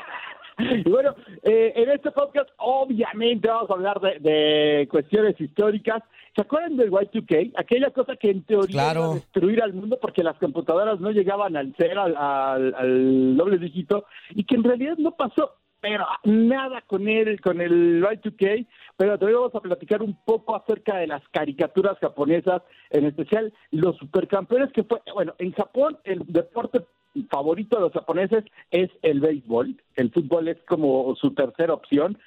Y 0.60 0.88
bueno, 0.88 1.16
eh, 1.42 1.74
en 1.76 1.90
este 1.90 2.12
podcast 2.12 2.48
obviamente 2.58 3.48
vamos 3.48 3.70
a 3.72 3.74
hablar 3.74 4.00
de, 4.00 4.20
de 4.20 4.88
cuestiones 4.92 5.40
históricas. 5.42 6.04
¿Se 6.36 6.42
acuerdan 6.42 6.78
del 6.78 6.92
Y2K? 6.92 7.54
Aquella 7.58 7.90
cosa 7.92 8.16
que 8.16 8.30
en 8.32 8.44
teoría 8.44 8.72
Claro. 8.72 9.00
iba 9.02 9.12
a 9.12 9.16
destruir 9.16 9.62
al 9.62 9.74
mundo 9.74 9.98
porque 10.02 10.24
las 10.24 10.38
computadoras 10.38 11.00
no 11.00 11.12
llegaban 11.12 11.58
al 11.58 11.74
cero, 11.78 12.04
al, 12.04 12.16
al- 12.18 12.74
al 12.76 13.36
doble 13.38 13.58
dígito, 13.58 14.06
y 14.30 14.44
que 14.46 14.56
en 14.56 14.64
realidad 14.64 14.96
no 14.98 15.12
pasó, 15.12 15.56
pero 15.82 16.06
nada 16.24 16.82
con 16.88 17.08
el, 17.10 17.42
con 17.42 17.60
el 17.60 18.02
Y2K. 18.04 18.66
Pero 18.98 19.18
también 19.18 19.40
vamos 19.40 19.56
a 19.56 19.60
platicar 19.62 20.02
un 20.02 20.16
poco 20.24 20.56
acerca 20.56 20.98
de 20.98 21.08
las 21.08 21.22
caricaturas 21.30 21.98
japonesas, 22.00 22.62
en 22.92 23.06
especial 23.06 23.52
los 23.72 23.98
supercampeones 23.98 24.72
que 24.72 24.84
fue, 24.84 25.02
bueno, 25.14 25.34
en 25.38 25.52
Japón 25.54 25.98
el 26.06 26.24
deporte 26.28 26.86
favorito 27.30 27.76
de 27.76 27.82
los 27.82 27.92
japoneses 27.92 28.46
es 28.70 28.90
el 29.02 29.20
béisbol, 29.20 29.76
el 29.96 30.12
fútbol 30.12 30.48
es 30.48 30.58
como 30.66 31.14
su 31.18 31.34
tercera 31.34 31.74
opción, 31.74 32.18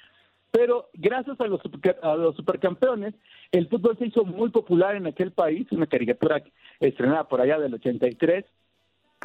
pero 0.55 0.87
gracias 0.93 1.37
a 1.41 1.47
los, 1.47 1.59
a 2.01 2.15
los 2.15 2.33
supercampeones, 2.37 3.13
el 3.51 3.67
fútbol 3.67 3.97
se 3.97 4.05
hizo 4.05 4.23
muy 4.23 4.51
popular 4.51 4.95
en 4.95 5.05
aquel 5.05 5.33
país, 5.33 5.67
una 5.71 5.85
caricatura 5.85 6.41
estrenada 6.79 7.27
por 7.27 7.41
allá 7.41 7.59
del 7.59 7.73
83, 7.73 8.45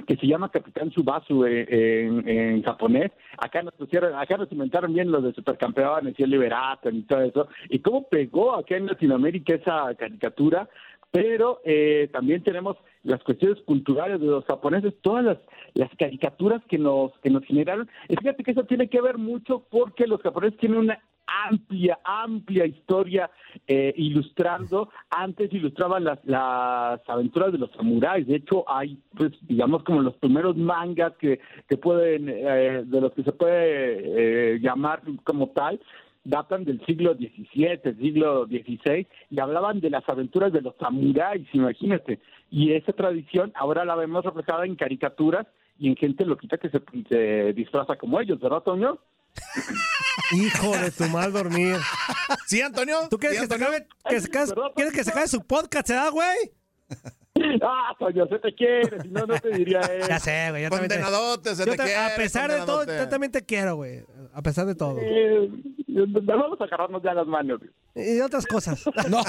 que 0.09 0.17
se 0.17 0.27
llama 0.27 0.51
Capitán 0.51 0.91
Subasu 0.91 1.45
eh, 1.45 1.67
en, 2.05 2.29
en 2.29 2.63
japonés. 2.65 3.13
Acá 3.39 3.63
nos 3.63 3.75
pusieron, 3.75 4.13
acá 4.19 4.39
nos 4.39 4.51
inventaron 4.51 4.93
bien 4.93 5.13
los 5.13 5.23
de 5.23 5.33
supercampeones 5.33 6.19
y 6.19 6.23
el 6.25 6.31
Liberato 6.31 6.91
y 6.91 7.03
todo 7.03 7.21
eso. 7.21 7.49
Y 7.69 7.79
cómo 7.79 8.09
pegó 8.09 8.57
acá 8.57 8.77
en 8.77 8.87
Latinoamérica 8.87 9.55
esa 9.55 9.95
caricatura. 9.95 10.69
Pero 11.11 11.61
eh, 11.65 12.09
también 12.13 12.43
tenemos 12.43 12.77
las 13.03 13.23
cuestiones 13.25 13.61
culturales 13.63 14.21
de 14.21 14.27
los 14.27 14.45
japoneses, 14.45 14.95
todas 15.01 15.25
las, 15.25 15.39
las 15.75 15.91
caricaturas 15.99 16.63
que 16.69 16.79
nos, 16.79 17.13
que 17.19 17.31
nos 17.31 17.45
generaron. 17.45 17.89
Y 18.09 18.17
fíjate 18.17 18.45
que 18.45 18.53
eso 18.53 18.65
tiene 18.65 18.89
que 18.89 19.01
ver 19.01 19.19
mucho 19.19 19.67
porque 19.71 20.07
los 20.07 20.21
japoneses 20.21 20.59
tienen 20.59 20.79
una 20.79 21.01
amplia, 21.49 21.99
amplia 22.05 22.67
historia 22.67 23.31
eh, 23.67 23.93
ilustrando. 23.97 24.91
Antes 25.11 25.53
ilustraban 25.53 26.05
las, 26.05 26.19
las 26.25 27.01
aventuras 27.09 27.53
de 27.53 27.59
los 27.59 27.71
samuráis. 27.73 28.27
De 28.27 28.37
hecho, 28.37 28.65
hay, 28.69 28.99
pues, 29.17 29.33
digamos, 29.43 29.83
como 29.85 30.03
los 30.03 30.17
primeros 30.17 30.57
mangas 30.57 31.15
que, 31.17 31.41
que 31.69 31.77
pueden, 31.77 32.29
eh, 32.29 32.83
de 32.85 33.01
los 33.01 33.13
que 33.13 33.23
se 33.23 33.33
puede 33.33 34.55
eh, 34.55 34.59
llamar 34.61 35.03
como 35.25 35.49
tal, 35.51 35.81
datan 36.25 36.65
del 36.65 36.85
siglo 36.87 37.15
XVII, 37.15 37.81
siglo 37.99 38.47
XVI, 38.47 39.07
y 39.31 39.41
hablaban 39.41 39.81
de 39.81 39.91
las 39.91 40.07
aventuras 40.09 40.53
de 40.53 40.61
los 40.61 40.75
samuráis, 40.79 41.47
imagínate. 41.53 42.21
Y 42.51 42.73
esa 42.73 42.93
tradición 42.93 43.53
ahora 43.55 43.85
la 43.85 43.95
vemos 43.95 44.25
reflejada 44.25 44.67
en 44.67 44.77
caricaturas 44.77 45.47
y 45.79 45.89
en 45.89 45.97
gente 45.97 46.25
loquita 46.25 46.59
que 46.59 46.69
se, 46.69 46.81
se 47.09 47.53
disfraza 47.55 47.97
como 47.97 48.21
ellos, 48.21 48.39
¿verdad, 48.41 48.63
Toño? 48.63 48.99
Hijo 50.33 50.77
de 50.77 50.91
tu 50.91 51.05
mal 51.05 51.33
dormir. 51.33 51.77
¿Sí, 52.47 52.61
Antonio? 52.61 52.97
¿Tú 53.11 53.19
quieres 53.19 53.39
¿Sí, 53.39 53.45
que 53.45 53.49
se 53.49 53.55
Antonio? 53.55 53.77
acabe, 53.79 53.89
que 54.09 54.21
se 54.21 54.29
acabe- 54.29 54.49
Perdón, 54.49 54.73
quieres 54.75 54.93
que 54.95 55.05
se 55.05 55.11
acabe 55.11 55.29
su 55.29 55.47
podcast, 55.47 55.87
¿se 55.87 55.95
da, 55.95 56.09
güey? 56.11 56.37
Ah, 57.63 57.95
Toño, 57.99 58.27
se 58.27 58.39
te 58.39 58.55
quiere, 58.55 59.01
si 59.03 59.09
no, 59.09 59.27
no 59.27 59.39
te 59.39 59.51
diría 59.51 59.81
él. 59.81 60.03
Ya 60.09 60.19
sé, 60.19 60.49
güey. 60.51 60.63
yo 60.65 60.71
también 60.71 60.89
te- 60.89 60.97
Condenadote, 61.01 61.55
se 61.55 61.65
yo 61.65 61.73
te 61.73 61.77
ta- 61.79 61.85
quiere, 61.85 61.99
A 62.01 62.17
pesar 62.17 62.51
de 62.51 62.61
todo, 62.67 62.85
yo 62.85 63.09
también 63.09 63.33
te 63.33 63.43
quiero, 63.45 63.77
güey. 63.77 64.03
A 64.33 64.43
pesar 64.43 64.67
de 64.67 64.75
todo. 64.75 64.99
Eh, 65.01 65.49
vamos 65.89 66.61
a 66.61 66.65
agarrarnos 66.65 67.03
ya 67.03 67.15
las 67.15 67.27
manos. 67.27 67.61
Y 67.95 68.21
otras 68.21 68.47
cosas. 68.47 68.83
No. 69.09 69.23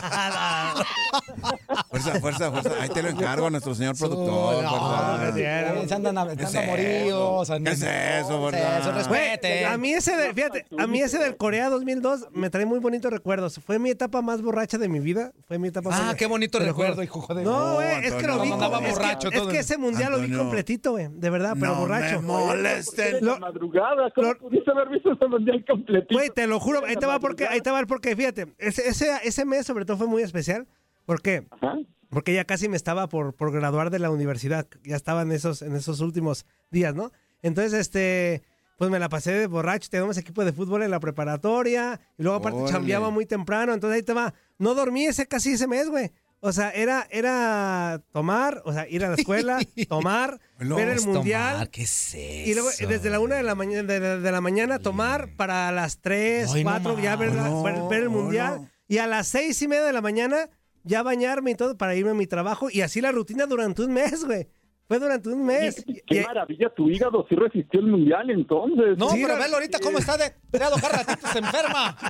Fuerza, 1.90 2.20
fuerza, 2.20 2.52
fuerza. 2.52 2.72
Ahí 2.82 2.90
te 2.90 3.02
lo 3.02 3.10
encargo 3.10 3.48
a 3.48 3.50
nuestro 3.50 3.74
señor 3.76 3.98
productor. 3.98 4.64
No, 4.64 5.18
no, 5.18 5.88
se 5.88 5.94
andan, 5.94 6.16
¿Qué 6.38 6.46
andan 6.46 6.64
es 6.64 6.68
moríos. 6.68 7.50
eso? 7.50 7.64
¿Qué 7.64 7.70
es 7.72 7.82
eso? 7.82 8.50
Eso, 8.50 8.92
respete. 8.94 9.66
A 9.66 9.78
mí 9.78 9.92
ese, 9.94 10.16
de- 10.16 10.34
fíjate, 10.34 10.66
a 10.78 10.88
mí 10.88 11.02
ese 11.02 11.18
del 11.20 11.38
Corea 11.38 11.70
2002 11.70 12.28
me 12.32 12.50
trae 12.50 12.66
muy 12.66 12.80
bonitos 12.80 13.12
recuerdos. 13.12 13.60
Fue 13.66 13.80
mi 13.80 13.90
etapa 13.90 14.22
más 14.22 14.42
borracha 14.42 14.78
de 14.78 14.88
mi 14.90 15.00
vida. 15.00 15.32
Fue 15.48 15.58
mi 15.60 15.70
etapa 15.70 15.90
Ah, 15.94 16.00
más- 16.08 16.16
qué 16.16 16.26
bonito 16.28 16.60
recuerdo, 16.60 17.04
hijo 17.04 17.34
de... 17.34 17.44
No, 17.44 17.76
güey, 17.76 18.06
es 18.06 18.14
que 18.14 18.28
lo 18.28 18.40
vi. 18.42 18.52
Andaba 18.52 18.80
borracho 18.80 19.30
es 19.32 19.42
que 19.42 19.60
ese 19.60 19.78
mundial 19.78 20.12
lo 20.14 20.20
vi 20.20 20.32
completito, 20.32 20.92
güey. 20.92 21.08
De 21.12 21.30
verdad, 21.30 21.56
pero 21.60 21.74
no 21.74 21.80
borracho. 21.82 22.22
me 22.22 22.28
molesten. 22.28 23.18
En 23.18 23.26
la 23.26 23.40
madrugada, 23.40 24.12
¿cómo 24.16 24.28
lo- 24.34 24.38
pudiste 24.38 24.72
haber 24.72 24.90
visto 24.90 25.12
ese 25.14 25.28
mundial 25.28 25.64
completito? 25.68 26.14
Güey, 26.16 26.30
te 26.30 26.48
lo 26.48 26.60
juro, 26.60 26.86
ahí 26.86 26.96
te 26.96 27.06
va 27.06 27.20
porque, 27.20 27.48
ahí 27.48 27.62
te 27.62 27.72
va 27.72 27.80
el 27.80 27.88
porque, 27.88 28.16
fíjate, 28.16 28.48
ese, 28.58 28.88
ese, 28.88 29.08
ese 29.24 29.46
mes 29.46 29.66
sobre 29.66 29.86
todo 29.86 29.98
fue 29.98 30.08
muy 30.08 30.24
especial. 30.24 30.68
¿Por 31.06 31.22
qué? 31.22 31.48
Ajá. 31.52 31.78
Porque 32.10 32.34
ya 32.34 32.44
casi 32.44 32.68
me 32.68 32.76
estaba 32.76 33.08
por, 33.08 33.34
por 33.34 33.52
graduar 33.52 33.90
de 33.90 34.00
la 34.00 34.12
universidad. 34.12 34.68
Ya 34.84 34.98
estaba 34.98 35.22
en 35.22 35.32
esos, 35.32 35.62
en 35.62 35.76
esos 35.76 36.02
últimos 36.02 36.46
días, 36.70 36.94
¿no? 36.94 37.12
Entonces, 37.42 37.74
este, 37.74 38.44
pues 38.78 38.92
me 38.92 39.00
la 39.00 39.10
pasé 39.10 39.32
de 39.32 39.48
borracho. 39.48 39.90
Teníamos 39.90 40.18
equipo 40.18 40.44
de 40.44 40.52
fútbol 40.52 40.84
en 40.84 40.92
la 40.92 41.00
preparatoria. 41.00 42.02
Y 42.18 42.24
luego 42.24 42.38
aparte 42.38 42.66
chambeaba 42.66 43.10
muy 43.12 43.26
temprano. 43.26 43.74
Entonces 43.74 43.96
ahí 43.96 44.04
te 44.04 44.14
va. 44.14 44.34
No 44.58 44.74
dormí 44.74 45.06
ese 45.06 45.26
casi 45.26 45.54
ese 45.54 45.68
mes, 45.68 45.90
güey. 45.90 46.12
O 46.44 46.52
sea, 46.52 46.72
era, 46.72 47.08
era 47.12 48.02
tomar, 48.12 48.62
o 48.66 48.74
sea, 48.74 48.88
ir 48.90 49.06
a 49.06 49.10
la 49.10 49.16
escuela, 49.16 49.60
tomar, 49.88 50.40
No, 50.60 50.76
ver 50.76 50.90
el 50.90 51.02
mundial. 51.02 51.52
tomar, 51.54 51.70
¿Qué 51.70 51.84
es 51.84 52.16
eso? 52.16 52.50
Y 52.50 52.54
luego 52.56 52.70
desde 52.88 53.10
la 53.12 53.20
una 53.20 53.36
de 53.36 53.44
la 53.44 53.54
mañana 53.56 53.84
de, 53.84 54.00
de- 54.00 54.20
de 54.20 54.32
la 54.32 54.42
mañana 54.42 54.80
tomar 54.80 55.36
para 55.36 55.72
las 55.72 56.00
tres, 56.02 56.52
Ay, 56.54 56.64
no 56.64 56.70
cuatro 56.72 57.00
ya 57.00 57.16
ver, 57.16 57.34
la- 57.36 57.50
no, 57.50 57.62
ver- 57.64 57.76
ver 57.90 58.02
el 58.04 58.10
mundial 58.10 58.72
y 58.88 58.98
a 58.98 59.06
las 59.08 59.28
seis 59.28 59.62
y 59.62 59.68
media 59.68 59.84
de 59.86 59.94
la 59.94 60.02
mañana 60.02 60.50
ya 60.84 61.04
bañarme 61.04 61.52
y 61.52 61.56
todo 61.56 61.78
para 61.78 61.94
irme 61.96 62.10
a 62.12 62.16
mi 62.16 62.26
trabajo 62.26 62.70
y 62.72 62.82
así 62.82 63.02
la 63.02 63.12
rutina 63.12 63.46
durante 63.46 63.84
un 63.84 63.94
mes, 63.94 64.26
güey. 64.26 64.48
Fue 64.92 65.00
durante 65.00 65.30
un 65.30 65.46
mes. 65.46 65.86
Qué, 65.88 66.04
qué 66.06 66.22
maravilla, 66.28 66.70
tu 66.76 66.90
hígado 66.90 67.26
sí 67.30 67.36
resistió 67.36 67.80
el 67.80 67.88
mundial 67.88 68.30
entonces. 68.30 68.98
No, 68.98 69.10
Sí, 69.12 69.22
pero 69.22 69.38
no, 69.38 69.42
velo 69.44 69.56
ahorita 69.56 69.80
cómo 69.80 70.00
está 70.00 70.18
de. 70.18 70.34
Cada 70.52 70.76
ratito 70.76 71.28
se 71.32 71.40
enferma. 71.40 71.98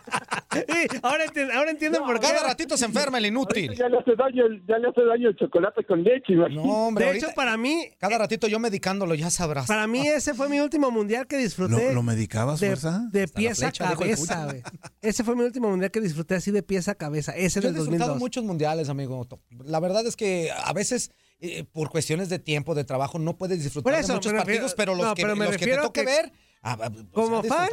Sí, 0.52 0.88
ahora, 1.02 1.26
enti- 1.28 1.50
ahora 1.54 1.72
entienden 1.72 2.04
por 2.04 2.20
qué. 2.20 2.28
Cada 2.28 2.44
ratito 2.46 2.76
se 2.76 2.84
enferma 2.86 3.20
el 3.20 3.28
inútil. 3.28 3.74
Ya 3.74 3.88
le 3.88 4.00
hace 4.00 4.16
daño, 4.18 4.46
el- 4.48 4.62
ya 4.68 4.78
le 4.80 4.90
hace 4.90 5.02
daño 5.06 5.30
el 5.30 5.36
chocolate 5.38 5.86
con 5.86 6.04
leche, 6.04 6.34
No, 6.34 6.40
imagínate. 6.48 6.70
hombre, 6.70 7.04
De 7.06 7.10
ahorita, 7.12 7.26
hecho, 7.28 7.36
para 7.36 7.56
mí, 7.56 7.86
cada 8.00 8.18
ratito 8.18 8.48
yo 8.50 8.60
medicándolo, 8.60 9.16
ya 9.16 9.30
sabrás. 9.30 9.66
para 9.68 9.88
mí 9.88 10.06
ese 10.08 10.34
fue 10.34 10.50
mi 10.50 10.60
último 10.60 10.92
mundial 10.92 11.26
que 11.28 11.38
disfruté. 11.38 11.88
¿Lo, 11.90 11.94
lo 11.94 12.04
medicabas, 12.04 12.60
de, 12.60 12.68
fuerza? 12.68 13.08
de 13.14 13.28
pies 13.30 13.64
a 13.64 13.72
cabeza, 13.72 14.46
güey. 14.48 14.62
Ese 15.02 15.24
fue 15.24 15.36
mi 15.38 15.44
último 15.44 15.70
mundial 15.70 15.90
que 15.90 16.02
disfruté 16.02 16.36
así 16.36 16.52
de 16.52 16.64
pies 16.64 16.90
a 16.90 16.96
cabeza. 16.96 17.32
Ese 17.34 17.62
Yo 17.62 17.70
he 17.70 17.72
del 17.72 17.80
disfrutado 17.82 18.10
2002. 18.16 18.20
muchos 18.20 18.44
mundiales, 18.44 18.90
amigo. 18.90 19.26
La 19.64 19.80
verdad 19.80 20.06
es 20.06 20.18
que 20.18 20.50
a 20.52 20.74
veces, 20.74 21.12
eh, 21.42 21.64
por 21.72 21.89
cuestiones 21.89 22.30
de 22.30 22.39
tiempo, 22.39 22.76
de 22.76 22.84
trabajo, 22.84 23.20
no 23.20 23.38
puedes 23.38 23.64
disfrutar 23.64 23.96
eso, 23.96 24.10
de 24.10 24.14
muchos 24.16 24.32
refiero- 24.32 24.46
partidos, 24.46 24.76
pero 24.76 24.96
los 24.96 25.06
no, 25.08 25.16
que, 25.16 25.22
pero 25.24 25.36
los 25.36 25.58
que 25.58 25.66
te 25.66 25.78
toque 25.78 26.00
que- 26.02 26.06
ver, 26.06 26.32
ah, 26.62 26.78
ah, 26.82 26.89
pues, 26.92 27.06
Como 27.12 27.38
a 27.38 27.44
fan, 27.44 27.70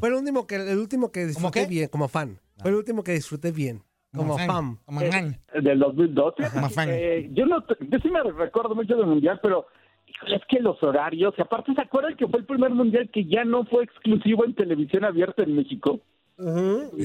fue 0.00 0.08
el 0.08 0.14
último 0.16 0.46
que, 0.46 0.56
el 0.56 0.78
último 0.78 1.10
que 1.12 1.26
disfruté 1.26 1.60
qué? 1.62 1.66
bien, 1.66 1.88
como 1.88 2.08
fan. 2.08 2.38
Fue 2.58 2.70
el 2.70 2.76
último 2.76 3.02
que 3.04 3.12
disfruté 3.12 3.50
bien, 3.52 3.82
como 4.14 4.36
fan. 4.38 4.78
Como 4.84 5.00
fan. 5.00 5.40
Del 5.62 5.78
2012. 5.78 6.50
Como 6.52 6.68
fan. 6.68 6.88
Eh, 6.90 7.30
yo, 7.32 7.46
no, 7.46 7.64
yo 7.66 7.98
sí 8.02 8.10
me 8.10 8.22
recuerdo 8.22 8.74
mucho 8.74 8.94
del 8.96 9.06
mundial, 9.06 9.38
pero 9.42 9.66
es 10.26 10.42
que 10.48 10.60
los 10.60 10.80
horarios, 10.82 11.34
y 11.38 11.40
aparte, 11.42 11.72
¿se 11.74 11.80
acuerdan 11.80 12.16
que 12.16 12.26
fue 12.28 12.40
el 12.40 12.46
primer 12.46 12.70
mundial 12.70 13.08
que 13.12 13.24
ya 13.24 13.44
no 13.44 13.64
fue 13.66 13.84
exclusivo 13.84 14.44
en 14.44 14.54
televisión 14.54 15.04
abierta 15.04 15.42
en 15.42 15.56
México? 15.56 16.00
Sí, 16.38 16.44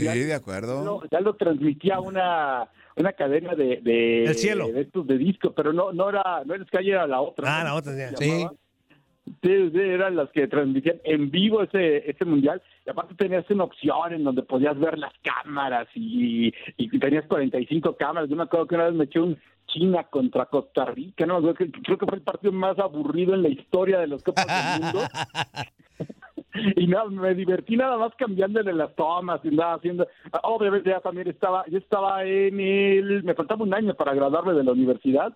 Ya- 0.03 0.13
de 0.13 0.27
ya 0.27 0.35
acuerdo. 0.37 0.83
lo, 0.83 1.03
ya 1.09 1.19
lo 1.21 1.35
transmitía 1.35 1.99
una 1.99 2.69
una 2.97 3.13
cadena 3.13 3.55
de 3.55 3.79
de, 3.81 4.25
El 4.25 4.35
cielo. 4.35 4.67
de 4.67 4.81
estos 4.81 5.07
de 5.07 5.17
disco, 5.17 5.53
pero 5.53 5.73
no 5.73 5.91
no 5.93 6.09
era 6.09 6.43
no 6.45 6.53
era 6.55 6.65
Sky 6.65 6.89
era 6.89 7.07
la 7.07 7.21
otra. 7.21 7.59
Ah, 7.59 7.63
¿no? 7.63 7.69
la 7.69 7.75
otra, 7.75 7.95
ya. 7.95 8.15
Sí, 8.17 9.69
sí, 9.71 9.79
eran 9.79 10.15
las 10.15 10.29
que 10.31 10.47
transmitían 10.47 10.97
en 11.03 11.29
vivo 11.29 11.61
ese 11.63 12.09
ese 12.09 12.25
mundial 12.25 12.61
y 12.85 12.89
aparte 12.89 13.13
tenías 13.15 13.49
una 13.49 13.65
opción 13.65 14.13
en 14.13 14.23
donde 14.23 14.43
podías 14.43 14.79
ver 14.79 14.97
las 14.97 15.13
cámaras 15.21 15.87
y, 15.95 16.53
y 16.77 16.99
tenías 16.99 17.25
45 17.25 17.95
cámaras. 17.97 18.29
Yo 18.29 18.35
me 18.35 18.43
acuerdo 18.43 18.67
que 18.67 18.75
una 18.75 18.85
vez 18.85 18.93
me 18.93 19.03
eché 19.05 19.19
un 19.19 19.37
China 19.67 20.05
contra 20.05 20.45
Costa 20.45 20.85
Rica, 20.85 21.25
no, 21.25 21.41
creo 21.41 21.53
que, 21.53 21.71
creo 21.71 21.97
que 21.97 22.05
fue 22.05 22.15
el 22.15 22.23
partido 22.23 22.53
más 22.53 22.79
aburrido 22.79 23.33
en 23.33 23.43
la 23.43 23.49
historia 23.49 23.99
de 23.99 24.07
los 24.07 24.23
Copas 24.23 24.47
del 24.47 24.81
Mundo. 24.81 25.01
y 26.75 26.87
nada, 26.87 27.09
me 27.09 27.33
divertí 27.33 27.75
nada 27.75 27.97
más 27.97 28.13
cambiándole 28.15 28.73
las 28.73 28.95
tomas 28.95 29.41
y 29.43 29.49
nada 29.49 29.75
haciendo. 29.75 30.07
Obviamente 30.43 30.89
ya 30.89 30.99
también 30.99 31.27
estaba, 31.27 31.65
yo 31.67 31.77
estaba 31.77 32.23
en 32.23 32.59
el, 32.59 33.23
me 33.23 33.33
faltaba 33.33 33.63
un 33.63 33.73
año 33.73 33.93
para 33.95 34.13
graduarme 34.13 34.53
de 34.53 34.63
la 34.63 34.71
universidad, 34.71 35.35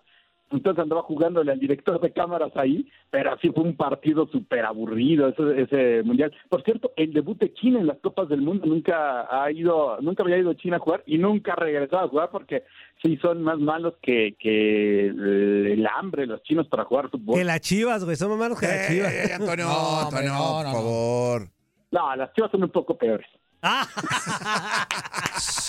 entonces 0.52 0.82
andaba 0.82 1.02
jugándole 1.02 1.52
al 1.52 1.58
director 1.58 2.00
de 2.00 2.12
cámaras 2.12 2.52
ahí, 2.56 2.88
pero 3.10 3.32
así 3.32 3.50
fue 3.50 3.64
un 3.64 3.76
partido 3.76 4.26
súper 4.28 4.64
aburrido 4.64 5.28
ese, 5.28 5.62
ese 5.62 6.02
mundial. 6.04 6.32
Por 6.48 6.62
cierto, 6.62 6.92
el 6.96 7.12
debut 7.12 7.38
de 7.38 7.52
China 7.54 7.80
en 7.80 7.86
las 7.86 7.98
Copas 7.98 8.28
del 8.28 8.42
Mundo 8.42 8.66
nunca 8.66 9.26
ha 9.30 9.50
ido, 9.50 9.98
nunca 10.00 10.22
había 10.22 10.38
ido 10.38 10.54
China 10.54 10.76
a 10.76 10.80
jugar 10.80 11.02
y 11.06 11.18
nunca 11.18 11.52
ha 11.52 11.56
regresado 11.56 12.04
a 12.04 12.08
jugar 12.08 12.30
porque 12.30 12.64
sí 13.02 13.16
son 13.22 13.42
más 13.42 13.58
malos 13.58 13.94
que, 14.02 14.36
que 14.38 15.06
el, 15.08 15.66
el 15.72 15.86
hambre 15.86 16.26
los 16.26 16.42
chinos 16.42 16.66
para 16.68 16.84
jugar 16.84 17.10
fútbol. 17.10 17.36
Que 17.36 17.44
las 17.44 17.60
chivas, 17.60 18.04
güey, 18.04 18.16
son 18.16 18.30
más 18.30 18.38
malos 18.38 18.60
que 18.60 18.66
las 18.66 18.76
Eh, 18.76 18.86
chivas. 18.94 19.12
eh, 19.12 19.32
Antonio, 19.34 19.66
No, 19.68 20.00
Antonio, 20.00 20.32
no, 20.32 20.38
por 20.54 20.64
no. 20.66 20.72
favor. 20.72 21.48
No, 21.90 22.16
las 22.16 22.32
chivas 22.34 22.50
son 22.50 22.62
un 22.62 22.70
poco 22.70 22.96
peores. 22.96 23.26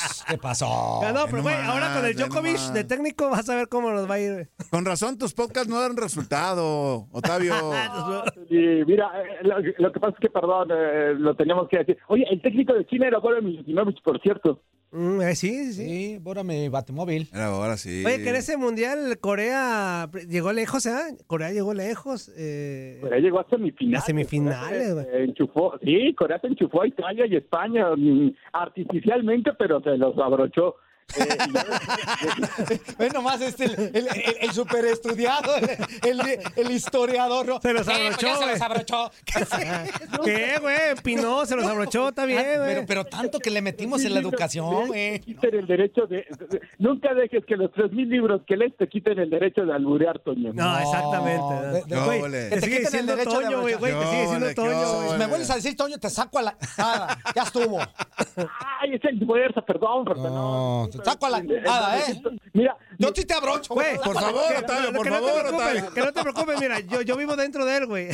Ah, 0.03 0.25
¿Qué 0.29 0.37
pasó? 0.37 1.01
no, 1.13 1.25
pero 1.29 1.41
güey, 1.43 1.55
ahora 1.55 1.93
con 1.93 2.05
el 2.05 2.15
Djokovic 2.15 2.59
de 2.73 2.83
técnico 2.83 3.29
vas 3.29 3.47
a 3.49 3.55
ver 3.55 3.67
cómo 3.69 3.91
nos 3.91 4.09
va 4.09 4.15
a 4.15 4.19
ir. 4.19 4.49
Con 4.69 4.85
razón, 4.85 5.17
tus 5.17 5.33
podcasts 5.33 5.69
no 5.69 5.79
dan 5.79 5.95
resultado, 5.97 7.07
Otavio. 7.11 7.53
Y 8.49 8.83
mira, 8.85 9.09
eh, 9.21 9.39
lo, 9.43 9.55
lo 9.77 9.91
que 9.91 9.99
pasa 9.99 10.13
es 10.13 10.19
que, 10.19 10.29
perdón, 10.29 10.69
eh, 10.71 11.13
lo 11.17 11.35
teníamos 11.35 11.67
que 11.69 11.79
decir. 11.79 11.97
Oye, 12.07 12.25
el 12.29 12.41
técnico 12.41 12.73
de 12.73 12.85
China 12.85 13.07
era 13.07 13.19
Goran 13.19 13.43
Milutinovic, 13.43 14.01
por 14.03 14.21
cierto. 14.21 14.61
Mm, 14.93 15.21
eh, 15.21 15.35
sí, 15.35 15.49
sí, 15.49 15.73
sí. 15.73 15.85
Sí, 15.85 16.17
bora 16.21 16.43
mi 16.43 16.69
batemóvil. 16.69 17.27
Era 17.33 17.47
ahora 17.47 17.77
sí. 17.77 18.03
Oye, 18.05 18.21
que 18.21 18.29
en 18.29 18.35
ese 18.35 18.57
mundial 18.57 19.17
Corea 19.19 20.07
llegó 20.29 20.53
lejos, 20.53 20.85
¿eh? 20.85 21.17
Corea 21.25 21.51
llegó 21.51 21.73
lejos. 21.73 22.31
Eh, 22.37 22.99
Corea 23.01 23.19
llegó 23.19 23.39
a 23.39 23.49
semifinales. 23.49 24.03
A 24.03 24.05
semifinales, 24.05 24.93
güey. 24.93 25.05
Enchufó, 25.23 25.79
sí, 25.83 26.13
Corea 26.13 26.39
se 26.39 26.47
enchufó 26.47 26.83
a 26.83 26.87
Italia 26.87 27.25
y 27.25 27.35
España 27.35 27.87
mm, 27.95 28.35
artificialmente, 28.53 29.51
pero 29.57 29.81
se 29.81 29.97
los 29.97 30.15
abrochó. 30.19 30.75
Eh, 31.15 31.37
Ve 32.97 33.09
nomás 33.09 33.41
este, 33.41 33.65
el, 33.65 33.73
el, 33.93 34.07
el- 34.07 34.37
el 34.41 34.51
super 34.51 34.83
estudiado, 34.85 35.55
el, 35.57 36.19
el- 36.21 36.39
el 36.55 36.71
historiador. 36.71 37.45
¿no? 37.45 37.61
Se 37.61 37.73
los 37.73 37.87
Eh, 37.87 37.91
pues 37.91 37.99
abrochó, 38.05 38.27
ya 38.27 38.37
se 38.37 38.45
los 38.47 38.61
abrochó. 38.61 39.11
¿Qué 40.23 40.57
güey? 40.61 40.77
Pinó, 41.03 41.45
se 41.45 41.55
los 41.55 41.65
abrochó, 41.65 42.09
está 42.09 42.25
bien, 42.25 42.39
Ah, 42.39 42.57
güey. 42.57 42.67
pero, 42.75 42.85
pero 42.87 43.05
tanto 43.05 43.39
que 43.39 43.49
le 43.49 43.61
metimos 43.61 44.03
en 44.05 44.13
la 44.13 44.19
educación, 44.19 44.87
güey. 44.87 45.19
quiten 45.19 45.55
el 45.55 45.67
derecho 45.67 46.05
de, 46.07 46.17
de- 46.49 46.61
Nunca 46.79 47.13
dejes 47.13 47.45
que 47.45 47.55
los 47.55 47.71
tres 47.71 47.91
mil 47.91 48.09
libros 48.09 48.41
que 48.47 48.57
lees 48.57 48.75
te 48.77 48.87
quiten 48.87 49.19
el 49.19 49.29
derecho 49.29 49.65
de 49.65 49.73
alburear, 49.73 50.19
Toño. 50.19 50.51
No, 50.53 50.79
exactamente. 50.79 51.55
de- 51.87 52.03
Güey, 52.03 52.21
te 52.21 52.49
Que 52.49 52.55
te 52.55 52.61
sigue 52.61 52.77
quiten 52.77 52.77
el 52.77 52.81
diciendo 52.83 53.15
derecho 53.15 53.37
de 53.39 53.45
Toño, 53.45 53.61
güey, 53.61 53.75
güey, 53.75 53.93
te 53.93 54.05
sigue 54.07 54.21
diciendo 54.21 54.47
Toño, 54.55 55.03
güey. 55.05 55.17
Me 55.19 55.27
vuelves 55.27 55.49
a 55.51 55.55
decir, 55.55 55.75
Toño, 55.75 55.97
te 55.97 56.09
saco 56.09 56.39
a 56.39 56.41
la. 56.43 56.57
Ah, 56.77 57.17
ya 57.35 57.43
estuvo. 57.43 57.79
Ay, 58.81 58.93
es 58.95 59.03
el 59.05 59.25
fuerza, 59.25 59.61
perdón, 59.61 60.05
perdón. 60.05 60.33
No, 60.33 60.89
saco 61.03 61.25
a 61.25 61.29
la 61.29 61.41
nada, 61.43 61.99
¿eh? 61.99 62.21
Mira, 62.53 62.77
Yo 62.97 63.09
sí 63.15 63.25
te 63.25 63.33
abrocho, 63.33 63.73
güey. 63.73 63.97
Por 63.97 64.13
favor, 64.13 64.41
que- 64.49 64.57
Otavio, 64.59 64.87
que 64.91 64.95
por 64.97 65.05
no 65.07 65.11
te 65.13 65.19
favor, 65.25 65.41
preocupes, 65.41 65.53
Otavio. 65.83 65.93
Que 65.93 66.01
no 66.01 66.13
te 66.13 66.21
preocupes, 66.21 66.59
mira, 66.59 66.79
yo, 66.81 67.01
yo 67.01 67.15
vivo 67.17 67.35
dentro 67.35 67.65
de 67.65 67.77
él, 67.77 67.85
güey. 67.87 68.07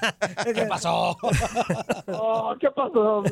¿Qué 0.54 0.62
pasó? 0.66 1.16
Oh, 2.08 2.54
¿Qué 2.60 2.70
pasó? 2.70 3.22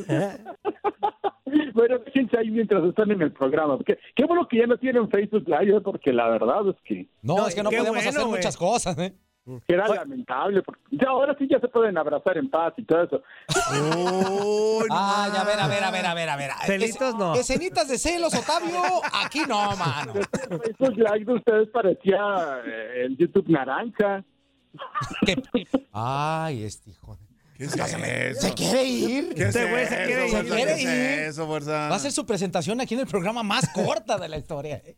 bueno, 1.74 1.96
fíjense 2.06 2.38
ahí 2.38 2.50
mientras 2.50 2.84
están 2.84 3.10
en 3.10 3.22
el 3.22 3.32
programa. 3.32 3.76
Porque, 3.76 3.98
qué 4.14 4.24
bueno 4.24 4.46
que 4.48 4.58
ya 4.58 4.66
no 4.66 4.76
tienen 4.76 5.08
Facebook 5.08 5.44
Live, 5.46 5.80
porque 5.80 6.12
la 6.12 6.28
verdad 6.28 6.68
es 6.68 6.76
que 6.84 7.08
No, 7.22 7.36
No, 7.38 7.48
es 7.48 7.54
que 7.54 7.62
no 7.62 7.70
podemos 7.70 7.90
bueno, 7.90 8.08
hacer 8.10 8.26
muchas 8.26 8.56
cosas, 8.56 8.98
¿eh? 8.98 9.14
Que 9.66 9.74
era 9.74 9.88
lamentable. 9.88 10.62
Porque 10.62 10.80
ya 10.90 11.08
ahora 11.08 11.34
sí 11.38 11.46
ya 11.50 11.58
se 11.60 11.68
pueden 11.68 11.96
abrazar 11.98 12.36
en 12.38 12.48
paz 12.50 12.74
y 12.76 12.84
todo 12.84 13.02
eso. 13.04 13.22
Ah, 14.90 15.30
ya, 15.32 15.40
a 15.40 15.44
ver, 15.44 15.58
a 15.60 15.66
ver, 15.68 15.84
a 15.84 15.90
ver, 15.90 16.06
a 16.06 16.14
ver, 16.14 16.28
a 16.28 16.36
ver. 16.36 16.50
Celitos, 16.66 17.14
no. 17.16 17.34
Escenitas 17.34 17.88
de 17.88 17.98
celos, 17.98 18.34
Otavio, 18.34 18.82
aquí 19.22 19.40
no, 19.48 19.76
mano. 19.76 20.14
El 20.14 20.60
Facebook 20.76 20.96
Live 20.96 21.24
de 21.24 21.34
ustedes 21.34 21.68
parecía 21.68 22.18
eh, 22.66 23.04
el 23.06 23.16
YouTube 23.16 23.48
naranja. 23.48 24.24
¿Qué? 25.24 25.36
Ay, 25.92 26.64
este 26.64 26.90
hijo. 26.90 27.16
de- 27.16 27.28
¿Qué 27.56 27.64
es 27.64 27.74
eso? 27.74 28.40
¿Se 28.40 28.54
quiere 28.54 28.84
ir? 28.84 29.34
¿Qué 29.34 29.42
es 29.42 29.56
Este 29.56 29.68
güey 29.68 29.84
se 29.86 29.94
eso, 30.04 30.06
quiere 30.06 30.24
ir. 30.26 30.30
fuerza? 30.30 30.54
¿Quiere 30.54 30.74
¿Qué 30.76 30.82
ir? 30.82 30.88
es 30.88 31.28
eso, 31.30 31.46
fuerza? 31.46 31.72
Va 31.72 31.88
a 31.88 31.96
hacer 31.96 32.12
su 32.12 32.24
presentación 32.24 32.80
aquí 32.80 32.94
en 32.94 33.00
el 33.00 33.06
programa 33.08 33.42
más 33.42 33.68
corta 33.70 34.16
de 34.18 34.28
la 34.28 34.36
historia. 34.38 34.76
¿eh? 34.84 34.96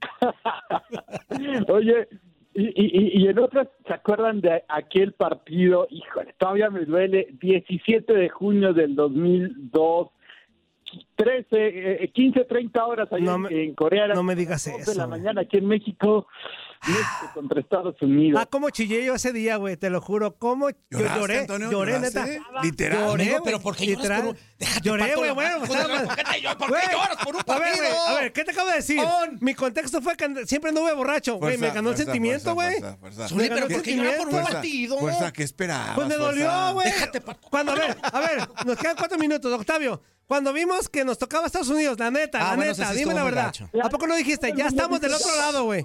Oye, 1.68 2.08
y, 2.54 2.62
y, 2.64 3.22
y 3.24 3.28
en 3.28 3.38
otras, 3.38 3.68
¿se 3.86 3.94
acuerdan 3.94 4.40
de 4.40 4.64
aquel 4.68 5.12
partido? 5.12 5.86
Híjole, 5.90 6.34
todavía 6.38 6.68
me 6.70 6.84
duele. 6.84 7.28
17 7.40 8.12
de 8.12 8.28
junio 8.28 8.72
del 8.72 8.94
2002. 8.96 10.08
13, 11.14 11.46
eh, 12.04 12.10
15, 12.12 12.44
30 12.46 12.84
horas 12.84 13.12
allá 13.12 13.24
No 13.24 13.34
en, 13.36 13.42
me- 13.42 13.62
en 13.64 13.74
Corea. 13.74 14.08
no 14.08 14.24
me 14.24 14.34
digas 14.34 14.66
eso, 14.66 14.90
de 14.90 14.96
la 14.98 15.06
mañana 15.06 15.42
aquí 15.42 15.58
en 15.58 15.66
México. 15.66 16.26
México 16.86 17.30
contra 17.34 17.60
Estados 17.60 17.94
Unidos. 18.00 18.40
Ah, 18.42 18.46
cómo 18.50 18.70
chillé 18.70 19.04
yo 19.04 19.14
ese 19.14 19.32
día, 19.32 19.56
güey, 19.56 19.76
te 19.76 19.90
lo 19.90 20.00
juro. 20.00 20.36
¿Cómo 20.36 20.70
yo 20.70 20.76
¿Lloraste, 20.90 21.20
lloré? 21.20 21.38
Antonio? 21.40 21.70
Lloré, 21.70 22.00
neta. 22.00 22.26
Literal. 22.62 22.98
Lloré, 23.04 23.22
Amigo, 23.24 23.44
pero 23.44 23.60
¿por 23.60 23.76
qué 23.76 23.86
lloras 23.86 24.20
por 24.20 24.30
un- 24.30 24.38
Déjate 24.58 24.88
Lloré, 24.88 25.14
güey, 25.16 25.30
bueno, 25.32 25.56
pues. 25.58 25.70
¿Por 25.70 26.16
qué 26.16 26.24
te 26.24 26.40
lloras? 26.40 26.56
¿Por 26.56 26.66
qué 26.68 26.72
Güey, 26.72 26.82
lloras 26.92 27.16
por 27.24 27.34
un 27.36 27.42
A 27.46 27.58
ver, 27.58 27.76
güey, 27.76 27.80
partido? 27.90 28.06
a 28.06 28.14
ver, 28.20 28.32
¿qué 28.32 28.44
te 28.44 28.50
acabo 28.52 28.68
de 28.70 28.76
decir? 28.76 29.00
On. 29.00 29.38
Mi 29.40 29.54
contexto 29.54 30.00
fue 30.00 30.16
que 30.16 30.46
siempre 30.46 30.70
anduve 30.70 30.92
borracho, 30.94 31.36
güey, 31.36 31.58
me 31.58 31.70
ganó 31.70 31.90
el 31.90 31.96
sentimiento, 31.96 32.54
güey. 32.54 32.80
pero 32.80 33.66
el 33.66 33.72
¿por 33.74 33.82
qué 33.82 33.96
lloras 33.96 34.14
por 34.16 34.28
un 34.28 34.42
partido? 34.42 34.98
Fuerza, 34.98 35.32
¿qué 35.32 35.42
esperabas? 35.42 35.94
Pues 35.94 36.08
me 36.08 36.16
dolió, 36.16 36.72
güey. 36.72 36.86
Déjate. 36.86 37.20
Cuando, 37.50 37.72
a 37.72 37.74
ver, 37.74 37.96
a 38.02 38.20
ver, 38.20 38.48
nos 38.64 38.76
quedan 38.78 38.96
cuatro 38.96 39.18
minutos, 39.18 39.52
Octavio. 39.52 40.00
Cuando 40.26 40.52
vimos 40.52 40.88
que 40.88 41.04
nos 41.04 41.18
tocaba 41.18 41.46
Estados 41.46 41.68
Unidos, 41.68 41.98
la 41.98 42.10
neta, 42.10 42.38
Ah, 42.38 42.50
la 42.50 42.56
bueno, 42.56 42.70
neta, 42.72 42.92
dime 42.92 43.14
la 43.14 43.24
verdad. 43.24 43.44
gacho. 43.46 43.68
¿A 43.82 43.88
poco 43.90 44.06
no 44.06 44.14
dijiste? 44.14 44.52
Ya 44.56 44.66
estamos 44.68 45.00
del 45.00 45.12
otro 45.12 45.34
lado, 45.36 45.64
güey. 45.64 45.84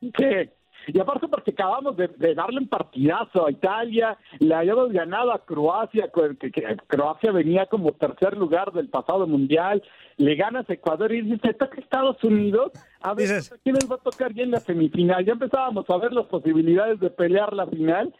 Sí. 0.00 0.50
Y 0.86 0.98
aparte 1.00 1.28
porque 1.28 1.50
acabamos 1.50 1.96
de, 1.96 2.08
de 2.08 2.34
darle 2.34 2.60
un 2.60 2.68
partidazo 2.68 3.46
a 3.46 3.50
Italia, 3.50 4.16
le 4.38 4.54
habíamos 4.54 4.90
ganado 4.90 5.32
a 5.32 5.44
Croacia, 5.44 6.08
que, 6.38 6.50
que 6.50 6.76
Croacia 6.86 7.30
venía 7.32 7.66
como 7.66 7.92
tercer 7.92 8.36
lugar 8.38 8.72
del 8.72 8.88
pasado 8.88 9.26
mundial, 9.26 9.82
le 10.16 10.34
ganas 10.36 10.70
a 10.70 10.72
Ecuador 10.72 11.12
y 11.12 11.22
dices, 11.22 11.58
toca 11.58 11.78
Estados 11.80 12.22
Unidos, 12.24 12.72
a 13.02 13.12
ver 13.12 13.26
Dices- 13.28 13.52
¿a 13.52 13.58
quién 13.58 13.74
les 13.74 13.90
va 13.90 13.96
a 13.96 13.98
tocar 13.98 14.32
ya 14.32 14.44
en 14.44 14.52
la 14.52 14.60
semifinal. 14.60 15.24
Ya 15.26 15.32
empezábamos 15.32 15.84
a 15.90 15.96
ver 15.98 16.12
las 16.12 16.26
posibilidades 16.26 17.00
de 17.00 17.10
pelear 17.10 17.52
la 17.52 17.66
final 17.66 18.14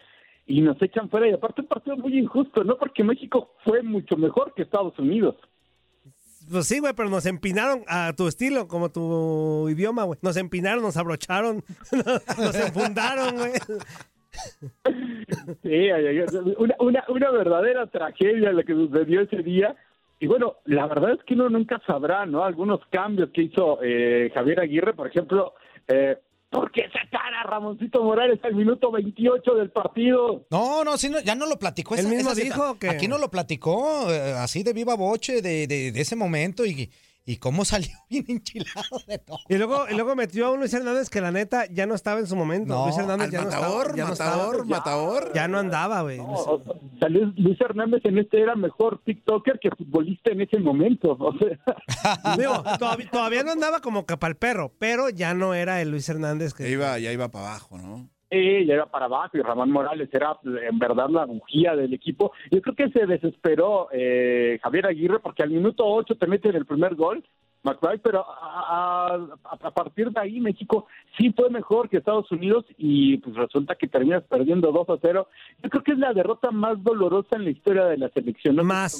y 0.46 0.60
nos 0.60 0.82
echan 0.82 1.08
fuera. 1.08 1.28
Y 1.28 1.32
aparte 1.32 1.62
un 1.62 1.68
partido 1.68 1.96
muy 1.96 2.18
injusto, 2.18 2.64
¿no? 2.64 2.76
Porque 2.76 3.02
México 3.04 3.54
fue 3.64 3.82
mucho 3.82 4.16
mejor 4.16 4.52
que 4.54 4.62
Estados 4.62 4.98
Unidos. 4.98 5.36
Pues 6.50 6.66
sí, 6.66 6.78
güey, 6.78 6.92
pero 6.94 7.08
nos 7.08 7.26
empinaron 7.26 7.82
a 7.88 8.12
tu 8.14 8.28
estilo, 8.28 8.68
como 8.68 8.90
tu 8.90 9.68
idioma, 9.68 10.04
güey. 10.04 10.18
Nos 10.22 10.36
empinaron, 10.36 10.82
nos 10.82 10.96
abrocharon, 10.96 11.62
nos 12.38 12.54
enfundaron, 12.54 13.36
güey. 13.36 13.52
Sí, 15.62 15.90
una, 16.58 16.76
una, 16.78 17.04
una 17.08 17.30
verdadera 17.30 17.86
tragedia 17.86 18.52
la 18.52 18.62
que 18.62 18.74
sucedió 18.74 19.22
ese 19.22 19.42
día. 19.42 19.76
Y 20.20 20.26
bueno, 20.26 20.56
la 20.64 20.86
verdad 20.86 21.12
es 21.12 21.24
que 21.24 21.34
uno 21.34 21.48
nunca 21.48 21.80
sabrá, 21.86 22.26
¿no? 22.26 22.44
Algunos 22.44 22.80
cambios 22.90 23.30
que 23.30 23.42
hizo 23.42 23.78
eh, 23.82 24.30
Javier 24.34 24.60
Aguirre, 24.60 24.94
por 24.94 25.06
ejemplo, 25.06 25.54
eh, 25.86 26.18
¿por 26.50 26.70
qué 26.72 26.84
sacar 26.92 27.32
a 27.34 27.42
Ramoncito 27.44 28.02
Morales 28.02 28.38
al 28.42 28.54
minuto 28.54 28.90
28 28.90 29.54
del 29.54 29.70
partido? 29.70 30.46
No, 30.50 30.82
no, 30.84 30.96
sí, 30.96 31.08
no, 31.10 31.20
ya 31.20 31.34
no 31.34 31.46
lo 31.46 31.58
platicó. 31.58 31.94
¿Él 31.94 32.08
mismo 32.08 32.34
dijo 32.34 32.78
que- 32.78 32.88
Aquí 32.88 33.08
no 33.08 33.18
lo 33.18 33.30
platicó, 33.30 34.10
eh, 34.10 34.32
así 34.38 34.62
de 34.62 34.72
viva 34.72 34.94
boche 34.94 35.42
de, 35.42 35.66
de- 35.66 35.92
de 35.92 36.00
ese 36.00 36.16
momento 36.16 36.64
y, 36.64 36.90
y 37.28 37.36
cómo 37.36 37.66
salió 37.66 37.90
bien 38.08 38.24
enchilado 38.26 39.02
de 39.06 39.18
todo. 39.18 39.38
Y 39.50 39.56
luego, 39.58 39.84
y 39.90 39.94
luego 39.94 40.16
metió 40.16 40.46
a 40.46 40.50
un 40.50 40.60
Luis 40.60 40.72
Hernández 40.72 41.10
que 41.10 41.20
la 41.20 41.30
neta 41.30 41.66
ya 41.66 41.84
no 41.84 41.94
estaba 41.94 42.20
en 42.20 42.26
su 42.26 42.34
momento. 42.36 42.72
No, 42.72 42.86
Luis 42.86 42.96
Hernández 42.96 43.26
Al 43.26 43.32
ya 43.32 43.38
no 43.40 43.44
matador, 43.44 43.86
estaba. 43.90 43.96
Ya 43.96 44.04
no 44.04 44.08
matador, 44.10 44.54
estaba. 44.54 44.64
matador. 44.78 45.32
Ya 45.34 45.48
no 45.48 45.58
andaba, 45.58 46.00
güey. 46.00 46.16
No, 46.16 46.32
o 46.32 46.62
sea, 46.98 47.08
Luis, 47.10 47.60
Hernández 47.60 48.00
en 48.04 48.16
este 48.18 48.40
era 48.40 48.56
mejor 48.56 49.02
TikToker 49.04 49.58
que 49.60 49.68
futbolista 49.76 50.32
en 50.32 50.40
ese 50.40 50.58
momento. 50.58 51.18
O 51.20 51.34
sea, 51.36 52.34
Digo, 52.38 52.62
todavía, 52.78 53.10
todavía 53.10 53.42
no 53.42 53.50
andaba 53.52 53.80
como 53.80 54.06
para 54.06 54.28
el 54.28 54.36
perro, 54.36 54.72
pero 54.78 55.10
ya 55.10 55.34
no 55.34 55.52
era 55.52 55.82
el 55.82 55.90
Luis 55.90 56.08
Hernández 56.08 56.52
Ya 56.52 56.56
que. 56.64 56.70
iba, 56.70 56.98
ya 56.98 57.12
iba 57.12 57.28
para 57.30 57.48
abajo, 57.50 57.76
¿no? 57.76 58.08
Ya 58.30 58.74
era 58.74 58.86
para 58.86 59.06
abajo 59.06 59.36
y 59.38 59.40
Ramón 59.42 59.70
Morales 59.70 60.08
era 60.12 60.36
en 60.68 60.78
verdad 60.78 61.08
la 61.08 61.24
bujía 61.24 61.74
del 61.74 61.94
equipo. 61.94 62.32
Yo 62.50 62.60
creo 62.60 62.74
que 62.74 62.90
se 62.90 63.06
desesperó 63.06 63.88
eh, 63.92 64.58
Javier 64.62 64.86
Aguirre 64.86 65.20
porque 65.20 65.42
al 65.42 65.50
minuto 65.50 65.84
8 65.86 66.16
te 66.16 66.26
meten 66.26 66.54
el 66.54 66.66
primer 66.66 66.94
gol, 66.94 67.24
McBride, 67.62 67.98
pero 67.98 68.24
a, 68.28 69.14
a- 69.14 69.58
a 69.66 69.70
partir 69.72 70.10
de 70.10 70.20
ahí 70.20 70.40
México 70.40 70.86
sí 71.16 71.32
fue 71.32 71.50
mejor 71.50 71.88
que 71.88 71.96
Estados 71.98 72.30
Unidos 72.30 72.64
y 72.76 73.16
pues 73.18 73.34
resulta 73.34 73.74
que 73.74 73.88
terminas 73.88 74.22
perdiendo 74.24 74.70
2 74.72 74.88
a 74.90 74.98
0. 75.00 75.28
Yo 75.62 75.70
creo 75.70 75.82
que 75.82 75.92
es 75.92 75.98
la 75.98 76.12
derrota 76.12 76.50
más 76.50 76.82
dolorosa 76.84 77.34
en 77.36 77.44
la 77.44 77.50
historia 77.50 77.84
de 77.86 77.96
la 77.98 78.08
selección. 78.10 78.56
No 78.56 78.62
Más, 78.64 78.92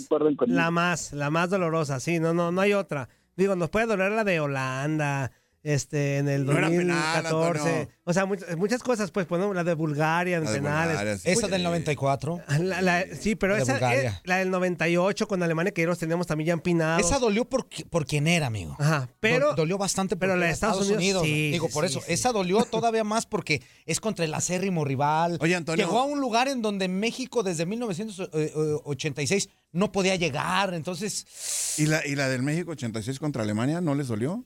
la 0.57 0.71
más, 0.71 1.13
la 1.13 1.31
más 1.31 1.51
dolorosa, 1.51 2.01
sí, 2.01 2.19
no, 2.19 2.33
no, 2.35 2.51
no 2.51 2.61
hay 2.63 2.73
otra. 2.73 3.09
Digo, 3.37 3.55
nos 3.55 3.71
puede 3.71 3.87
doler 3.87 4.11
la 4.11 4.25
de 4.25 4.41
Holanda, 4.41 5.31
este, 5.63 6.19
en 6.19 6.29
el 6.29 6.47
No 6.47 6.53
era 6.57 6.69
penal, 6.69 7.23
2014. 7.23 7.69
Antonio. 7.69 7.89
o 8.05 8.13
sea, 8.13 8.27
muchas, 8.27 8.57
muchas 8.57 8.83
cosas, 8.83 9.11
pues, 9.11 9.29
bueno, 9.29 9.53
la 9.53 9.65
de 9.65 9.75
Bulgaria 9.75 10.37
en 10.39 10.45
La 10.45 10.51
de 10.53 10.59
penales. 10.59 10.89
Bulgaria, 10.97 11.19
sí. 11.19 11.29
Esa 11.31 11.49
del 11.49 11.63
94. 11.65 12.41
La- 12.61 12.81
la- 12.81 13.05
sí, 13.21 13.35
pero 13.35 13.57
De 13.57 13.63
esa, 13.63 13.73
Bulgaria. 13.73 14.11
eh, 14.11 14.21
la 14.25 14.37
del 14.39 14.51
98 14.51 15.27
con 15.29 15.43
Alemania 15.43 15.73
que 15.73 15.83
ellos 15.83 15.99
teníamos 15.99 16.27
también 16.27 16.47
ya 16.49 16.53
empinados. 16.55 17.05
Esa 17.05 17.19
dolió 17.19 17.45
por, 17.45 17.67
por 17.91 18.07
quien 18.07 18.27
era, 18.29 18.47
amigo. 18.47 18.77
Ajá, 18.79 19.09
pero 19.21 19.51
Dol- 19.53 19.57
dolió 19.57 19.79
bastante 19.79 20.17
pero 20.17 20.33
porque 20.33 20.41
la 20.41 20.47
de 20.47 20.53
Estados 20.53 20.89
Unidos, 20.91 21.25
sí, 21.25 21.51
Digo, 21.51 21.69
por 21.69 21.85
sí, 21.87 21.91
eso, 21.91 22.01
sí. 22.07 22.13
esa 22.13 22.33
dolió 22.33 22.65
todavía 22.65 23.05
más 23.05 23.27
porque 23.27 23.61
es 23.85 24.01
contra 24.01 24.25
el 24.25 24.35
acérrimo 24.35 24.85
rival. 24.85 25.39
Oye, 25.41 25.55
Antonio. 25.57 25.85
Llegó 25.85 25.99
a 25.99 26.05
un 26.05 26.21
lugar 26.21 26.49
en 26.49 26.63
donde 26.63 26.89
México 26.89 27.43
desde 27.43 27.67
1986 27.67 29.49
no 29.73 29.93
podía 29.93 30.17
llegar, 30.17 30.73
entonces... 30.73 31.75
¿Y 31.79 31.87
la, 31.87 32.07
¿Y 32.07 32.15
la 32.15 32.29
del 32.29 32.43
México 32.43 32.71
86 32.73 33.19
contra 33.19 33.43
Alemania 33.43 33.81
no 33.81 33.95
les 33.95 34.09
dolió? 34.09 34.45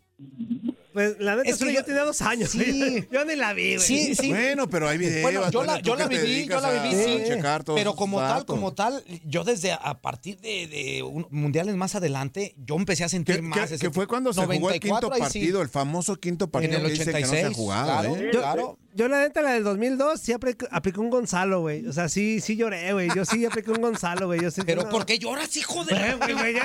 Pues 0.93 1.17
la 1.19 1.37
neta 1.37 1.49
Es 1.51 1.59
que 1.59 1.67
que 1.67 1.73
yo- 1.73 1.81
yo 1.81 1.85
tenía 1.85 2.05
dos 2.05 2.21
años. 2.23 2.51
Sí. 2.51 3.07
yo 3.13 3.25
ni 3.25 3.37
la 3.37 3.53
vi, 3.53 3.77
güey. 3.77 3.87
Sí, 3.87 4.15
sí. 4.15 4.29
Bueno, 4.31 4.69
pero 4.69 4.89
hay 4.89 4.99
videos. 4.99 5.23
Bueno, 5.23 5.51
yo 5.51 5.65
la, 5.65 5.81
yo 5.81 5.97
la 5.97 6.07
viví, 6.07 6.47
yo 6.47 6.61
la 6.61 6.69
a- 6.69 6.83
viví, 6.83 7.03
sí. 7.05 7.23
a 7.23 7.25
checar 7.27 7.65
todos 7.65 7.79
Pero 7.79 7.95
como 7.95 8.19
tal, 8.19 8.29
datos. 8.29 8.47
como 8.47 8.73
tal, 8.75 9.05
yo 9.25 9.45
desde 9.45 9.73
a 9.73 10.01
partir 10.01 10.39
de, 10.41 10.67
de 10.67 11.03
un- 11.03 11.27
mundiales 11.31 11.75
más 11.77 11.95
adelante, 11.95 12.55
yo 12.65 12.77
empecé 12.77 13.05
a 13.05 13.09
sentir 13.09 13.37
Que, 13.37 13.43
más. 13.43 13.59
que- 13.59 13.65
ese 13.75 13.79
que 13.79 13.91
fue 13.91 14.07
cuando 14.07 14.33
se 14.33 14.41
jugó 14.41 14.53
el 14.53 14.61
94, 14.61 15.11
quinto 15.11 15.15
ahí 15.25 15.31
sí. 15.31 15.39
partido, 15.41 15.63
el 15.63 15.69
famoso 15.69 16.17
quinto 16.17 16.51
partido 16.51 16.79
En 16.79 16.81
el 16.85 16.87
que 16.93 16.99
dicen 16.99 17.15
que 17.15 17.21
no 17.21 17.27
se 17.27 17.37
ha 17.37 17.49
86, 17.49 17.57
jugado, 17.57 17.85
claro. 17.87 18.17
¿eh? 18.17 18.31
Yo, 18.33 18.41
Claro. 18.41 18.79
Yo 18.95 19.09
la 19.09 19.21
neta, 19.21 19.41
la 19.43 19.53
del 19.53 19.65
2002, 19.65 20.21
sí 20.21 20.33
aplicó, 20.33 20.67
aplicó 20.71 21.01
un 21.01 21.11
Gonzalo, 21.11 21.61
güey. 21.61 21.87
O 21.87 21.93
sea, 21.93 22.09
sí, 22.09 22.41
sí 22.41 22.57
lloré, 22.57 22.93
güey. 22.93 23.09
Yo 23.15 23.25
sí 23.25 23.45
apliqué 23.47 23.71
un 23.71 23.81
Gonzalo, 23.81 24.27
güey. 24.27 24.41
Sí, 24.51 24.63
Pero 24.67 24.83
no. 24.85 24.89
¿por 24.91 25.07
qué 25.07 25.19
lloras, 25.19 25.57
hijo 25.57 25.85
de...? 25.85 25.95
Güey, 26.17 26.33
güey, 26.35 26.57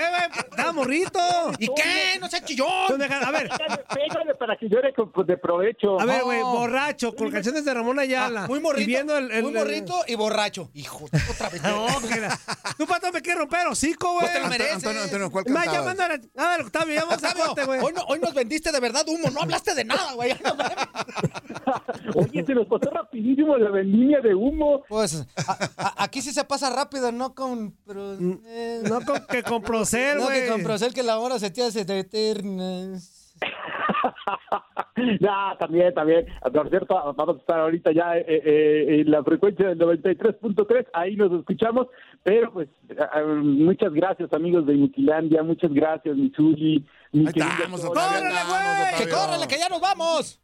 estaba 0.49 0.71
morrito. 0.71 1.19
¿Y 1.59 1.67
qué? 1.75 2.19
¡No 2.19 2.27
seas 2.29 2.41
Tú 2.41 2.47
chillón! 2.47 3.01
A 3.01 3.31
ver, 3.31 3.49
Pégale, 3.93 4.35
para 4.35 4.55
que 4.57 4.67
llore 4.69 4.93
con- 4.93 5.11
de 5.25 5.37
provecho. 5.37 5.99
a 5.99 6.05
ver, 6.05 6.23
güey, 6.23 6.41
borracho, 6.41 7.15
con 7.15 7.29
canciones 7.31 7.65
de 7.65 7.73
Ramón 7.73 7.99
Ayala. 7.99 8.43
Ah, 8.43 8.47
muy 8.47 8.59
morrito, 8.59 8.83
Y 8.83 8.85
viendo 8.85 9.17
el, 9.17 9.31
el- 9.31 9.43
muy 9.43 9.51
el- 9.53 9.57
morrito 9.57 10.03
y 10.07 10.15
borracho. 10.15 10.69
Hijo, 10.73 11.05
otra 11.31 11.49
vez. 11.49 11.61
No, 11.67 11.87
mira. 12.01 12.37
Tú, 12.77 12.85
pato, 12.87 13.11
me 13.11 13.21
quieres 13.21 13.39
romper 13.39 13.67
hocico, 13.67 14.13
güey. 14.13 14.27
No 14.27 14.33
te 14.33 14.39
lo 14.39 14.47
mereces. 14.47 14.73
Antonio, 14.75 15.01
Antonio, 15.03 15.31
¿cuál 15.31 15.45
Más 15.49 15.65
llamando 15.65 16.03
a 16.03 16.07
la... 16.09 16.13
A 16.37 16.49
ver, 16.57 16.61
Octavio, 16.65 16.93
ya 16.95 17.05
vamos 17.05 17.23
a 17.23 17.33
corte, 17.33 17.65
güey. 17.65 17.79
hoy, 17.81 17.93
no- 17.93 18.03
hoy 18.07 18.19
nos 18.19 18.33
vendiste 18.33 18.71
de 18.71 18.79
verdad 18.79 19.03
humo, 19.07 19.29
no 19.31 19.41
hablaste 19.41 19.73
de 19.75 19.83
nada, 19.85 20.13
güey. 20.13 20.33
Oye, 22.31 22.45
se 22.45 22.53
nos 22.55 22.67
pasó 22.67 22.89
rapidísimo 22.91 23.57
la 23.57 23.69
vendimia 23.71 24.19
de 24.21 24.33
humo. 24.35 24.83
Pues 24.89 25.25
a- 25.47 25.69
a- 25.77 26.03
aquí 26.03 26.21
sí 26.21 26.31
se 26.31 26.43
pasa 26.43 26.69
rápido, 26.69 27.11
no 27.11 27.33
con... 27.35 27.71
Pro- 27.85 28.17
eh, 28.45 28.81
No 28.89 29.01
con, 29.01 29.25
que 29.29 29.43
con 29.43 29.61
Procel, 29.61 30.17
no 30.19 30.25
güey. 30.25 30.41
que 30.43 30.47
con 30.49 30.63
Procel 30.63 30.93
que 30.93 31.03
la 31.03 31.19
hora 31.19 31.39
se 31.39 31.49
te 31.51 31.63
hace 31.63 31.85
de 31.85 31.99
eternas. 31.99 33.35
no, 35.19 35.57
también, 35.59 35.93
también. 35.93 36.25
Por 36.53 36.69
cierto, 36.69 36.95
vamos 37.15 37.37
a 37.37 37.39
estar 37.39 37.59
ahorita 37.59 37.91
ya 37.91 38.17
eh, 38.17 38.25
eh, 38.27 39.01
en 39.01 39.11
la 39.11 39.23
frecuencia 39.23 39.67
del 39.67 39.77
93.3, 39.79 40.87
ahí 40.93 41.15
nos 41.15 41.31
escuchamos, 41.33 41.87
pero 42.23 42.51
pues 42.51 42.67
ah, 42.99 43.21
muchas 43.43 43.93
gracias 43.93 44.33
amigos 44.33 44.65
de 44.65 44.73
Inutilandia, 44.73 45.43
muchas 45.43 45.71
gracias 45.71 46.15
Mitsuli, 46.15 46.83
mi 47.11 47.25
querida 47.25 47.57
¡Córrele, 47.69 48.29
güey! 48.47 48.97
¡Que 48.97 49.09
córrele, 49.09 49.47
que 49.47 49.57
ya 49.59 49.69
nos 49.69 49.81
vamos! 49.81 50.41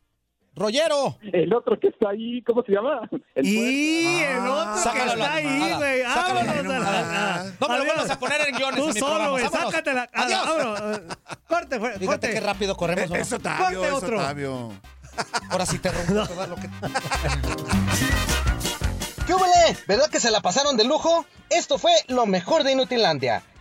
¡Rollero! 0.56 1.18
el 1.22 1.52
otro 1.54 1.80
que 1.80 1.88
está 1.88 2.10
ahí, 2.10 2.42
¿cómo 2.44 2.62
se 2.64 2.74
llama? 2.74 3.10
El 3.36 3.46
Y 3.48 4.22
el 4.22 4.38
otro 4.40 4.54
Ah, 4.54 4.78
Sácalo 4.84 5.12
que 5.14 5.18
la 5.18 5.26
está 5.26 5.34
ahí, 5.34 5.74
güey. 5.78 6.04
No 7.60 7.68
me 7.68 7.78
lo 7.80 7.86
vuelvas 7.86 8.10
a 8.12 8.20
poner 8.20 8.42
en 8.50 8.56
guiones 8.56 8.80
Tú 8.80 8.88
en 8.90 8.94
mi 8.94 9.00
solo, 9.00 9.32
güey. 9.32 9.50
Sácatela. 9.50 10.08
Adiós. 10.14 10.46
vámonos. 10.46 11.02
Corte, 11.48 11.80
fue- 11.80 11.90
Fíjate 11.94 12.06
corte. 12.06 12.30
qué 12.34 12.40
rápido 12.40 12.76
corremos. 12.78 13.10
¿no? 13.10 13.16
Es 13.16 13.34
Otavio, 13.34 13.80
Corte 13.80 13.94
otro. 13.96 14.20
Otavio. 14.20 14.72
Ahora 15.50 15.66
sí 15.66 15.80
te 15.80 15.92
rompo 15.92 16.28
todo 16.28 16.48
lo 16.48 16.56
que... 16.56 16.70
¿Qué 19.28 19.34
hubole? 19.34 19.78
¿Verdad 19.88 20.10
que 20.10 20.20
se 20.20 20.32
la 20.32 20.42
pasaron 20.42 20.76
de 20.78 20.84
lujo? 20.84 21.26
Esto 21.50 21.78
fue 21.78 21.92
lo 22.08 22.26
mejor 22.26 22.64
de 22.64 22.74
Inutilandia. 22.74 23.44